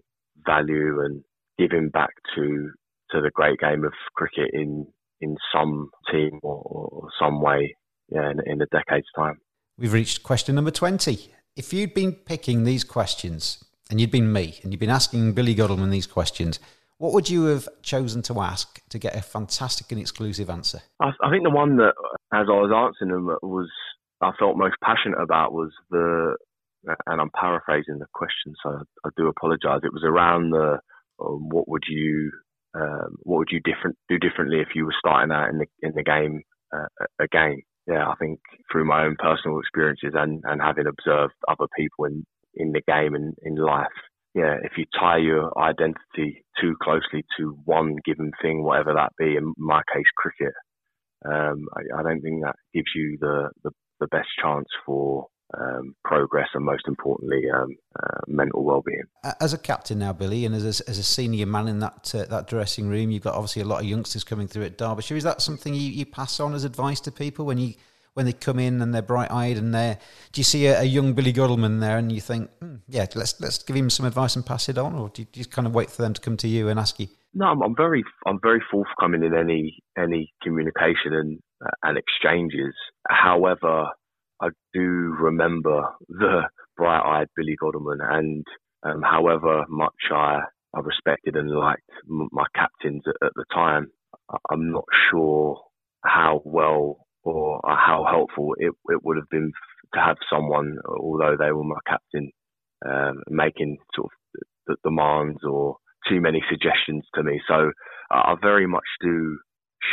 value 0.45 1.01
and 1.01 1.23
giving 1.57 1.89
back 1.89 2.09
to 2.35 2.71
to 3.11 3.21
the 3.21 3.31
great 3.33 3.59
game 3.59 3.83
of 3.83 3.93
cricket 4.15 4.49
in 4.53 4.87
in 5.21 5.35
some 5.53 5.89
team 6.11 6.39
or, 6.41 6.61
or 6.65 7.07
some 7.19 7.41
way. 7.41 7.75
Yeah, 8.09 8.29
in, 8.29 8.39
in 8.45 8.61
a 8.61 8.65
decade's 8.67 9.07
time. 9.15 9.39
We've 9.77 9.91
reached 9.91 10.21
question 10.21 10.55
number 10.55 10.71
twenty. 10.71 11.31
If 11.55 11.73
you'd 11.73 11.93
been 11.93 12.13
picking 12.13 12.63
these 12.63 12.83
questions 12.83 13.63
and 13.89 13.99
you'd 13.99 14.11
been 14.11 14.31
me 14.31 14.59
and 14.61 14.71
you'd 14.71 14.79
been 14.79 14.89
asking 14.89 15.33
Billy 15.33 15.55
Godleman 15.55 15.89
these 15.89 16.05
questions, 16.05 16.59
what 16.97 17.13
would 17.13 17.29
you 17.29 17.45
have 17.45 17.67
chosen 17.81 18.21
to 18.23 18.39
ask 18.39 18.81
to 18.89 18.99
get 18.99 19.15
a 19.15 19.21
fantastic 19.21 19.91
and 19.91 19.99
exclusive 19.99 20.49
answer? 20.49 20.79
I, 20.99 21.11
I 21.21 21.29
think 21.29 21.43
the 21.43 21.49
one 21.49 21.77
that, 21.77 21.93
as 22.33 22.47
I 22.49 22.55
was 22.55 22.71
answering 22.73 23.11
them, 23.11 23.37
was 23.41 23.69
I 24.21 24.31
felt 24.39 24.57
most 24.57 24.75
passionate 24.83 25.21
about 25.21 25.51
was 25.51 25.71
the, 25.91 26.37
and 27.05 27.21
I'm 27.21 27.31
paraphrasing 27.31 27.99
the 27.99 28.07
question, 28.13 28.53
so 28.63 28.83
I 29.05 29.09
do 29.17 29.27
apologise. 29.27 29.81
It 29.83 29.93
was 29.93 30.03
around 30.05 30.51
the 30.51 30.79
um, 31.19 31.49
what 31.49 31.67
would 31.67 31.83
you 31.87 32.31
um, 32.75 33.15
what 33.23 33.37
would 33.39 33.49
you 33.51 33.61
different 33.61 33.97
do 34.09 34.17
differently 34.17 34.59
if 34.59 34.75
you 34.75 34.85
were 34.85 34.95
starting 34.99 35.31
out 35.31 35.49
in 35.49 35.59
the 35.59 35.65
in 35.81 35.93
the 35.95 36.03
game 36.03 36.41
uh, 36.75 36.87
again? 37.19 37.61
Yeah, 37.87 38.07
I 38.07 38.15
think 38.15 38.39
through 38.71 38.85
my 38.85 39.05
own 39.05 39.15
personal 39.19 39.59
experiences 39.59 40.13
and, 40.15 40.41
and 40.45 40.59
having 40.59 40.87
observed 40.87 41.33
other 41.47 41.67
people 41.77 42.05
in, 42.05 42.25
in 42.55 42.71
the 42.71 42.81
game 42.81 43.13
and 43.13 43.35
in 43.43 43.55
life, 43.55 43.93
yeah, 44.35 44.57
if 44.63 44.73
you 44.77 44.85
tie 44.99 45.17
your 45.17 45.57
identity 45.57 46.43
too 46.59 46.75
closely 46.83 47.23
to 47.37 47.57
one 47.63 47.95
given 48.05 48.31
thing, 48.41 48.63
whatever 48.63 48.93
that 48.93 49.13
be, 49.17 49.37
in 49.37 49.53
my 49.57 49.81
case, 49.93 50.05
cricket, 50.17 50.53
um, 51.25 51.67
I, 51.73 51.99
I, 51.99 52.03
don't 52.03 52.21
think 52.21 52.43
that 52.43 52.55
gives 52.73 52.91
you 52.93 53.17
the, 53.19 53.49
the, 53.63 53.71
the 54.01 54.07
best 54.07 54.27
chance 54.41 54.67
for 54.85 55.27
um, 55.57 55.95
progress 56.03 56.49
and 56.53 56.65
most 56.65 56.83
importantly, 56.85 57.43
um, 57.49 57.77
uh, 57.97 58.19
mental 58.27 58.65
well-being. 58.65 59.03
As 59.39 59.53
a 59.53 59.57
captain 59.57 59.99
now, 59.99 60.11
Billy, 60.11 60.45
and 60.45 60.53
as 60.53 60.81
a, 60.81 60.89
as 60.89 60.97
a 60.97 61.03
senior 61.03 61.45
man 61.45 61.69
in 61.69 61.79
that 61.79 62.13
uh, 62.13 62.25
that 62.25 62.47
dressing 62.47 62.89
room, 62.89 63.11
you've 63.11 63.23
got 63.23 63.35
obviously 63.35 63.61
a 63.61 63.65
lot 63.65 63.79
of 63.79 63.85
youngsters 63.85 64.25
coming 64.25 64.47
through 64.47 64.63
at 64.63 64.77
Derbyshire. 64.77 65.15
Is 65.15 65.23
that 65.23 65.41
something 65.41 65.73
you, 65.73 65.89
you 65.91 66.05
pass 66.05 66.39
on 66.39 66.53
as 66.53 66.65
advice 66.65 66.99
to 67.01 67.11
people 67.11 67.45
when 67.45 67.57
you 67.57 67.75
when 68.15 68.25
they 68.25 68.33
come 68.33 68.59
in 68.59 68.81
and 68.81 68.93
they're 68.93 69.01
bright 69.01 69.29
eyed 69.29 69.57
and 69.57 69.73
they're. 69.75 69.99
Do 70.31 70.39
you 70.39 70.43
see 70.43 70.65
a, 70.65 70.81
a, 70.81 70.83
young 70.83 71.13
Billy 71.13 71.31
Godleman 71.31 71.79
there 71.79 71.97
and 71.97 72.11
you 72.11 72.21
think, 72.21 72.49
mm, 72.61 72.79
yeah, 72.87 73.05
let's 73.13 73.39
let's 73.39 73.61
give 73.61 73.75
him 73.75 73.89
some 73.89 74.05
advice 74.05 74.35
and 74.35 74.45
pass 74.45 74.67
it 74.67 74.77
on, 74.77 74.95
or 74.95 75.09
do 75.09 75.21
you 75.21 75.27
just 75.31 75.51
kind 75.51 75.67
of 75.67 75.75
wait 75.75 75.91
for 75.91 76.01
them 76.01 76.13
to 76.13 76.21
come 76.21 76.37
to 76.37 76.47
you 76.47 76.69
and 76.69 76.79
ask 76.79 76.99
you? 76.99 77.07
No, 77.33 77.47
I'm, 77.47 77.61
I'm 77.61 77.75
very 77.75 78.03
I'm 78.25 78.39
very 78.41 78.63
forthcoming 78.71 79.23
in 79.23 79.35
any 79.35 79.83
any 79.97 80.33
communication 80.41 81.13
and 81.13 81.39
uh, 81.63 81.69
and 81.83 81.97
exchanges. 81.97 82.73
However, 83.07 83.87
I 84.41 84.49
do 84.73 84.81
remember 84.81 85.83
the 86.07 86.43
bright 86.77 87.03
eyed 87.19 87.27
Billy 87.35 87.57
Godleman, 87.59 87.99
and 88.01 88.45
um, 88.83 89.01
however 89.01 89.65
much 89.67 89.93
I 90.11 90.39
I 90.73 90.79
respected 90.79 91.35
and 91.35 91.49
liked 91.49 91.83
my 92.07 92.45
captains 92.55 93.03
at 93.07 93.31
the 93.35 93.45
time, 93.53 93.87
I'm 94.49 94.71
not 94.71 94.85
sure 95.11 95.61
how 96.03 96.41
well 96.45 97.04
or 97.25 97.59
how 97.65 98.05
helpful 98.09 98.55
it, 98.57 98.71
it 98.89 99.03
would 99.03 99.17
have 99.17 99.29
been 99.29 99.51
to 99.93 99.99
have 99.99 100.17
someone, 100.31 100.77
although 100.99 101.35
they 101.37 101.51
were 101.51 101.63
my 101.63 101.79
captain, 101.87 102.31
um, 102.87 103.21
making 103.29 103.77
sort 103.95 104.11
of 104.69 104.77
demands 104.83 105.39
or 105.43 105.77
too 106.07 106.21
many 106.21 106.41
suggestions 106.49 107.03
to 107.15 107.23
me. 107.23 107.41
So 107.47 107.71
I 108.11 108.35
very 108.41 108.67
much 108.67 108.85
do 109.01 109.37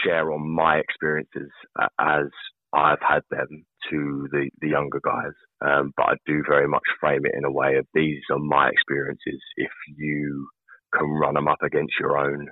share 0.05 0.33
on 0.33 0.49
my 0.49 0.77
experiences 0.77 1.51
as 1.99 2.27
I've 2.75 3.03
had 3.07 3.23
them 3.31 3.65
to 3.91 4.29
the, 4.31 4.51
the 4.61 4.69
younger 4.69 5.01
guys. 5.05 5.33
Um, 5.65 5.93
but 5.97 6.05
I 6.05 6.15
do 6.27 6.43
very 6.49 6.69
much 6.69 6.83
frame 7.01 7.25
it 7.25 7.35
in 7.37 7.45
a 7.45 7.53
way 7.53 7.77
of 7.77 7.87
these 7.95 8.21
are 8.31 8.39
my 8.39 8.69
experiences. 8.69 9.41
If 9.57 9.71
you 9.97 10.49
can 10.97 11.09
run 11.09 11.35
them 11.35 11.49
up 11.49 11.63
against 11.63 11.95
your 11.99 12.19
own, 12.19 12.49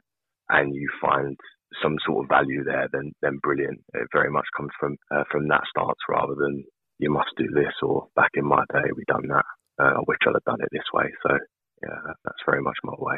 and 0.50 0.74
you 0.74 0.88
find 1.00 1.36
some 1.82 1.96
sort 2.06 2.24
of 2.24 2.28
value 2.28 2.64
there, 2.64 2.88
then 2.92 3.12
then 3.22 3.38
brilliant. 3.42 3.80
It 3.94 4.08
very 4.12 4.30
much 4.30 4.46
comes 4.56 4.70
from 4.78 4.96
uh, 5.10 5.24
from 5.30 5.48
that 5.48 5.62
stance 5.70 5.98
rather 6.08 6.34
than 6.34 6.64
you 6.98 7.10
must 7.10 7.30
do 7.36 7.46
this 7.54 7.74
or 7.82 8.08
back 8.16 8.30
in 8.34 8.44
my 8.44 8.62
day 8.72 8.88
we 8.94 9.04
done 9.06 9.28
that. 9.28 9.44
Uh, 9.80 9.94
I 9.98 10.02
wish 10.06 10.18
I'd 10.26 10.34
have 10.34 10.44
done 10.44 10.60
it 10.60 10.68
this 10.72 10.88
way. 10.92 11.06
So 11.22 11.38
yeah, 11.82 12.12
that's 12.24 12.44
very 12.46 12.62
much 12.62 12.76
my 12.84 12.94
way. 12.98 13.16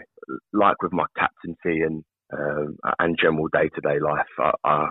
Like 0.52 0.80
with 0.82 0.92
my 0.92 1.06
captaincy 1.18 1.82
and 1.82 2.04
um, 2.32 2.76
and 2.98 3.18
general 3.20 3.48
day 3.52 3.68
to 3.74 3.80
day 3.80 3.98
life, 4.00 4.32
uh, 4.42 4.52
uh, 4.64 4.88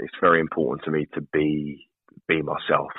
it's 0.00 0.14
very 0.20 0.40
important 0.40 0.84
to 0.84 0.90
me 0.90 1.06
to 1.14 1.20
be 1.32 1.86
be 2.28 2.42
myself 2.42 2.92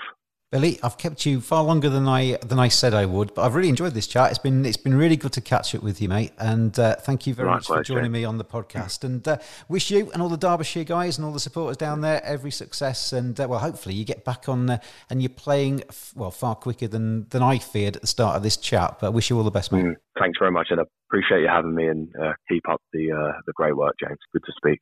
Billy, 0.53 0.77
I've 0.83 0.99
kept 0.99 1.25
you 1.25 1.41
far 1.41 1.63
longer 1.63 1.89
than 1.89 2.07
I 2.07 2.37
than 2.45 2.59
I 2.59 2.67
said 2.67 2.93
I 2.93 3.07
would, 3.07 3.33
but 3.33 3.41
I've 3.41 3.55
really 3.55 3.69
enjoyed 3.69 3.95
this 3.95 4.05
chat. 4.05 4.29
It's 4.29 4.37
been 4.37 4.67
it's 4.67 4.77
been 4.77 4.93
really 4.93 5.15
good 5.17 5.33
to 5.33 5.41
catch 5.41 5.73
up 5.73 5.81
with 5.81 5.99
you, 5.99 6.07
mate. 6.07 6.31
And 6.37 6.77
uh, 6.77 6.95
thank 6.97 7.25
you 7.25 7.33
very 7.33 7.49
much 7.49 7.65
for 7.65 7.81
joining 7.81 8.11
me 8.11 8.23
on 8.23 8.37
the 8.37 8.45
podcast. 8.45 9.03
And 9.03 9.27
uh, 9.27 9.37
wish 9.67 9.89
you 9.89 10.11
and 10.11 10.21
all 10.21 10.29
the 10.29 10.37
Derbyshire 10.37 10.83
guys 10.83 11.17
and 11.17 11.25
all 11.25 11.33
the 11.33 11.39
supporters 11.39 11.77
down 11.77 12.01
there 12.01 12.23
every 12.23 12.51
success. 12.51 13.11
And 13.13 13.39
uh, 13.39 13.47
well, 13.49 13.57
hopefully 13.57 13.95
you 13.95 14.05
get 14.05 14.23
back 14.23 14.47
on 14.47 14.69
uh, 14.69 14.77
and 15.09 15.23
you're 15.23 15.29
playing 15.29 15.85
well 16.13 16.29
far 16.29 16.53
quicker 16.53 16.87
than 16.87 17.27
than 17.29 17.41
I 17.41 17.57
feared 17.57 17.95
at 17.95 18.03
the 18.03 18.07
start 18.07 18.35
of 18.35 18.43
this 18.43 18.55
chat. 18.55 18.97
But 19.01 19.07
I 19.07 19.09
wish 19.09 19.31
you 19.31 19.37
all 19.39 19.43
the 19.43 19.49
best, 19.49 19.71
mate. 19.71 19.85
Mm, 19.85 19.95
thanks 20.19 20.37
very 20.37 20.51
much, 20.51 20.67
and 20.69 20.79
I 20.79 20.83
appreciate 21.09 21.41
you 21.41 21.47
having 21.47 21.73
me. 21.73 21.87
And 21.87 22.09
uh, 22.15 22.33
keep 22.47 22.69
up 22.69 22.79
the 22.93 23.11
uh, 23.11 23.39
the 23.47 23.53
great 23.53 23.75
work, 23.75 23.95
James. 23.99 24.19
Good 24.31 24.43
to 24.45 24.53
speak. 24.55 24.81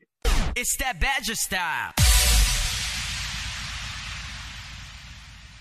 It's 0.54 0.76
that 0.80 1.00
Badger 1.00 1.36
style. 1.36 1.94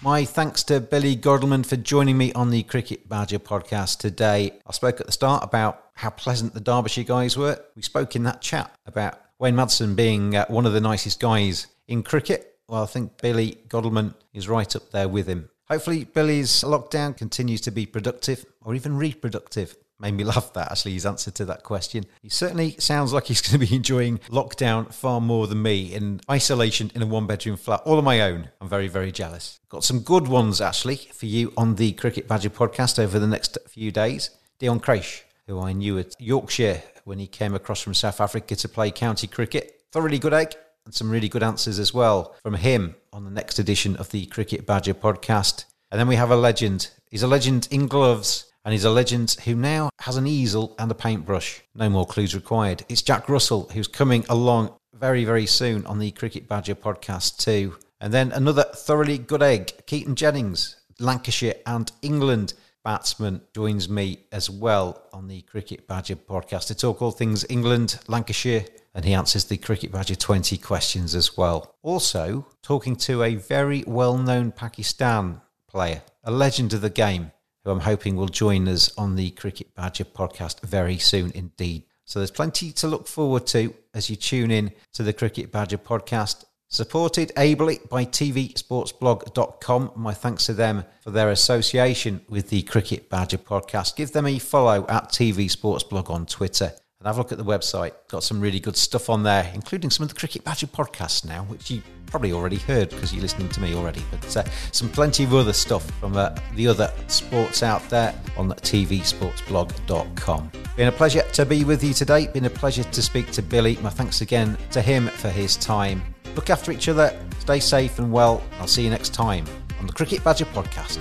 My 0.03 0.25
thanks 0.25 0.63
to 0.65 0.81
Billy 0.81 1.15
Godleman 1.15 1.63
for 1.63 1.77
joining 1.77 2.17
me 2.17 2.33
on 2.33 2.49
the 2.49 2.63
Cricket 2.63 3.07
Badger 3.07 3.39
podcast 3.39 3.99
today. 3.99 4.59
I 4.67 4.73
spoke 4.73 4.99
at 4.99 5.05
the 5.05 5.13
start 5.13 5.45
about 5.45 5.89
how 5.93 6.09
pleasant 6.09 6.55
the 6.55 6.61
Derbyshire 6.61 7.05
guys 7.05 7.37
were. 7.37 7.63
We 7.77 7.83
spoke 7.83 8.17
in 8.17 8.23
that 8.23 8.41
chat 8.41 8.75
about 8.87 9.21
Wayne 9.39 9.57
Madsen 9.57 9.95
being 9.95 10.35
uh, 10.35 10.47
one 10.47 10.65
of 10.65 10.73
the 10.73 10.81
nicest 10.81 11.21
guys 11.21 11.67
in 11.87 12.03
cricket. 12.03 12.57
Well, 12.67 12.83
I 12.83 12.87
think 12.87 13.21
Billy 13.21 13.59
Godleman 13.69 14.15
is 14.33 14.49
right 14.49 14.75
up 14.75 14.91
there 14.91 15.07
with 15.07 15.27
him. 15.27 15.51
Hopefully, 15.69 16.05
Billy's 16.05 16.65
lockdown 16.65 17.15
continues 17.15 17.61
to 17.61 17.71
be 17.71 17.85
productive 17.85 18.47
or 18.63 18.75
even 18.75 18.97
reproductive 18.97 19.77
made 20.01 20.15
me 20.15 20.25
laugh 20.33 20.53
that 20.55 20.71
actually 20.71 20.93
his 20.93 21.07
answer 21.07 21.31
to 21.31 21.45
that 21.47 21.63
question. 21.63 22.05
He 22.23 22.29
certainly 22.29 22.77
sounds 22.79 23.13
like 23.13 23.27
he's 23.27 23.41
going 23.49 23.61
to 23.61 23.67
be 23.67 23.75
enjoying 23.75 24.19
lockdown 24.29 24.93
far 24.93 25.21
more 25.21 25.47
than 25.47 25.63
me 25.63 25.93
in 25.93 26.21
isolation 26.31 26.91
in 26.95 27.03
a 27.03 27.07
one 27.07 27.27
bedroom 27.27 27.57
flat 27.57 27.83
all 27.85 27.99
on 27.99 28.05
my 28.05 28.21
own. 28.21 28.51
I'm 28.61 28.69
very, 28.69 28.89
very 28.89 29.13
jealous. 29.13 29.61
Got 29.69 29.85
some 29.85 30.01
good 30.01 30.29
ones 30.29 30.61
actually 30.61 30.97
for 30.97 31.27
you 31.27 31.53
on 31.57 31.77
the 31.77 31.93
Cricket 31.93 32.27
Badger 32.27 32.51
podcast 32.51 32.99
over 32.99 33.19
the 33.19 33.27
next 33.27 33.59
few 33.69 33.93
days. 33.93 34.31
Deon 34.59 34.81
Kruis, 34.83 35.23
who 35.47 35.61
I 35.61 35.73
knew 35.73 35.99
at 35.99 36.21
Yorkshire 36.21 36.83
when 37.05 37.19
he 37.19 37.27
came 37.27 37.55
across 37.55 37.81
from 37.81 37.95
South 37.95 38.21
Africa 38.21 38.55
to 38.57 38.69
play 38.69 38.91
county 38.91 39.27
cricket. 39.27 39.83
Thoroughly 39.93 40.19
good 40.19 40.35
egg 40.35 40.55
and 40.85 40.95
some 40.95 41.11
really 41.11 41.29
good 41.29 41.43
answers 41.43 41.79
as 41.79 41.93
well 41.93 42.35
from 42.43 42.55
him 42.55 42.95
on 43.13 43.25
the 43.25 43.31
next 43.31 43.59
edition 43.59 43.97
of 43.97 44.11
the 44.11 44.27
Cricket 44.27 44.67
Badger 44.67 44.95
podcast. 44.95 45.65
And 45.91 45.99
then 45.99 46.09
we 46.09 46.17
have 46.17 46.31
a 46.31 46.37
legend. 46.37 46.91
He's 47.11 47.23
a 47.23 47.29
legend 47.29 47.69
in 47.71 47.89
gloves 47.89 48.50
and 48.71 48.75
he's 48.75 48.85
a 48.85 48.91
legend 48.91 49.33
who 49.45 49.57
now 49.57 49.91
has 49.99 50.17
an 50.17 50.29
easel 50.29 50.77
and 50.79 50.93
a 50.93 50.95
paintbrush. 50.95 51.61
No 51.75 51.91
more 51.91 52.07
clues 52.07 52.37
required. 52.37 52.85
It's 52.89 53.03
Jack 53.03 53.29
Russell, 53.29 53.69
who's 53.75 53.89
coming 53.89 54.25
along 54.29 54.73
very, 54.95 55.25
very 55.25 55.47
soon 55.47 55.85
on 55.87 55.99
the 55.99 56.13
Cricket 56.13 56.47
Badger 56.47 56.77
podcast, 56.77 57.39
too. 57.39 57.77
And 58.01 58.15
then 58.15 58.31
another 58.31 58.63
thoroughly 58.63 59.19
good 59.19 59.43
egg, 59.43 59.73
Keaton 59.87 60.15
Jennings, 60.15 60.77
Lancashire 61.01 61.57
and 61.67 61.91
England 62.03 62.55
batsman, 62.85 63.41
joins 63.53 63.89
me 63.89 64.21
as 64.31 64.49
well 64.49 65.03
on 65.13 65.27
the 65.27 65.43
Cricket 65.43 65.89
Badger 65.89 66.15
podcast 66.15 66.69
to 66.69 66.77
talk 66.77 67.03
all 67.03 67.11
things 67.11 67.45
England, 67.49 67.99
Lancashire, 68.07 68.67
and 68.95 69.05
he 69.05 69.15
answers 69.15 69.47
the 69.47 69.57
Cricket 69.57 69.91
Badger 69.91 70.15
20 70.15 70.57
questions 70.59 71.17
as 71.17 71.37
well. 71.37 71.75
Also, 71.83 72.47
talking 72.63 72.95
to 72.95 73.25
a 73.25 73.35
very 73.35 73.83
well 73.89 74.17
known 74.17 74.53
Pakistan 74.53 75.41
player, 75.67 76.03
a 76.23 76.31
legend 76.31 76.73
of 76.73 76.83
the 76.83 76.89
game 76.89 77.33
who 77.65 77.71
I'm 77.71 77.81
hoping 77.81 78.17
will 78.17 78.29
join 78.29 78.69
us 78.69 78.91
on 78.97 79.17
the 79.17 79.31
Cricket 79.31 79.75
Badger 79.75 80.05
podcast 80.05 80.61
very 80.63 80.99
soon 80.99 81.33
indeed. 81.35 81.85
So 82.05 82.19
there's 82.19 82.31
plenty 82.31 82.73
to 82.73 82.89
look 82.89 83.07
forward 83.07 83.47
to 83.49 83.75
as 83.95 84.11
you 84.11 84.17
tune 84.17 84.51
in 84.51 84.73
to 84.95 85.03
the 85.03 85.13
Cricket 85.13 85.53
Badger 85.53 85.79
podcast. 85.79 86.45
Supported 86.69 87.33
ably 87.37 87.81
by 87.91 88.05
TVSportsBlog.com. 88.05 89.93
My 89.97 90.15
thanks 90.15 90.47
to 90.47 90.53
them 90.53 90.85
for 91.03 91.11
their 91.11 91.31
association 91.31 92.21
with 92.29 92.49
the 92.51 92.63
Cricket 92.63 93.11
Badger 93.11 93.39
podcast. 93.39 93.97
Give 93.97 94.13
them 94.13 94.27
a 94.27 94.39
follow 94.39 94.87
at 94.89 95.09
TV 95.09 95.47
Sportsblog 95.51 96.11
on 96.11 96.27
Twitter 96.27 96.73
and 97.01 97.07
have 97.07 97.17
a 97.17 97.19
look 97.19 97.33
at 97.33 97.39
the 97.39 97.45
website. 97.45 97.93
Got 98.09 98.23
some 98.23 98.43
really 98.43 98.61
good 98.61 98.77
stuff 98.77 99.09
on 99.09 99.23
there, 99.23 99.51
including 99.55 99.89
some 99.89 100.05
of 100.05 100.11
the 100.11 100.15
Cricket 100.15 100.45
Badger 100.45 100.67
podcasts 100.67 101.25
now, 101.25 101.45
which 101.45 101.71
you 101.71 101.83
probably 102.07 102.33
already 102.33 102.59
heard 102.59 102.91
because 102.91 103.15
you're 103.15 103.23
listening 103.23 103.49
to 103.49 103.61
me 103.61 103.75
already. 103.75 104.05
But 104.11 104.37
uh, 104.37 104.45
some 104.71 104.91
plenty 104.91 105.25
of 105.25 105.35
other 105.35 105.55
stuff 105.55 105.91
from 105.93 106.17
uh, 106.17 106.37
the 106.55 106.69
other 106.69 106.93
sports 107.07 107.63
out 107.63 107.89
there 107.89 108.15
on 108.37 108.51
tvsportsblog.com. 108.51 110.53
Been 110.77 110.89
a 110.89 110.93
pleasure 110.93 111.23
to 111.23 111.47
be 111.47 111.65
with 111.65 111.83
you 111.83 111.95
today. 111.95 112.27
Been 112.27 112.45
a 112.45 112.51
pleasure 112.51 112.85
to 112.85 113.03
speak 113.03 113.31
to 113.33 113.43
Billy. 113.43 113.77
My 113.77 113.91
thanks 113.91 114.21
again 114.21 114.59
to 114.73 114.83
him 114.83 115.09
for 115.09 115.31
his 115.31 115.57
time. 115.57 116.03
Look 116.35 116.51
after 116.51 116.71
each 116.71 116.89
other, 116.89 117.19
stay 117.39 117.61
safe 117.61 117.99
and 117.99 118.13
well. 118.13 118.43
I'll 118.59 118.67
see 118.67 118.85
you 118.85 118.91
next 118.91 119.15
time 119.15 119.47
on 119.79 119.87
the 119.87 119.93
Cricket 119.93 120.23
Badger 120.23 120.45
podcast. 120.47 120.99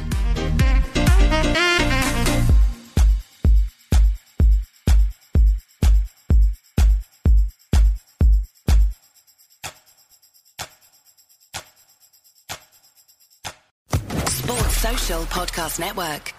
Podcast 15.18 15.80
Network. 15.80 16.39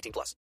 18 0.00 0.12
plus. 0.12 0.40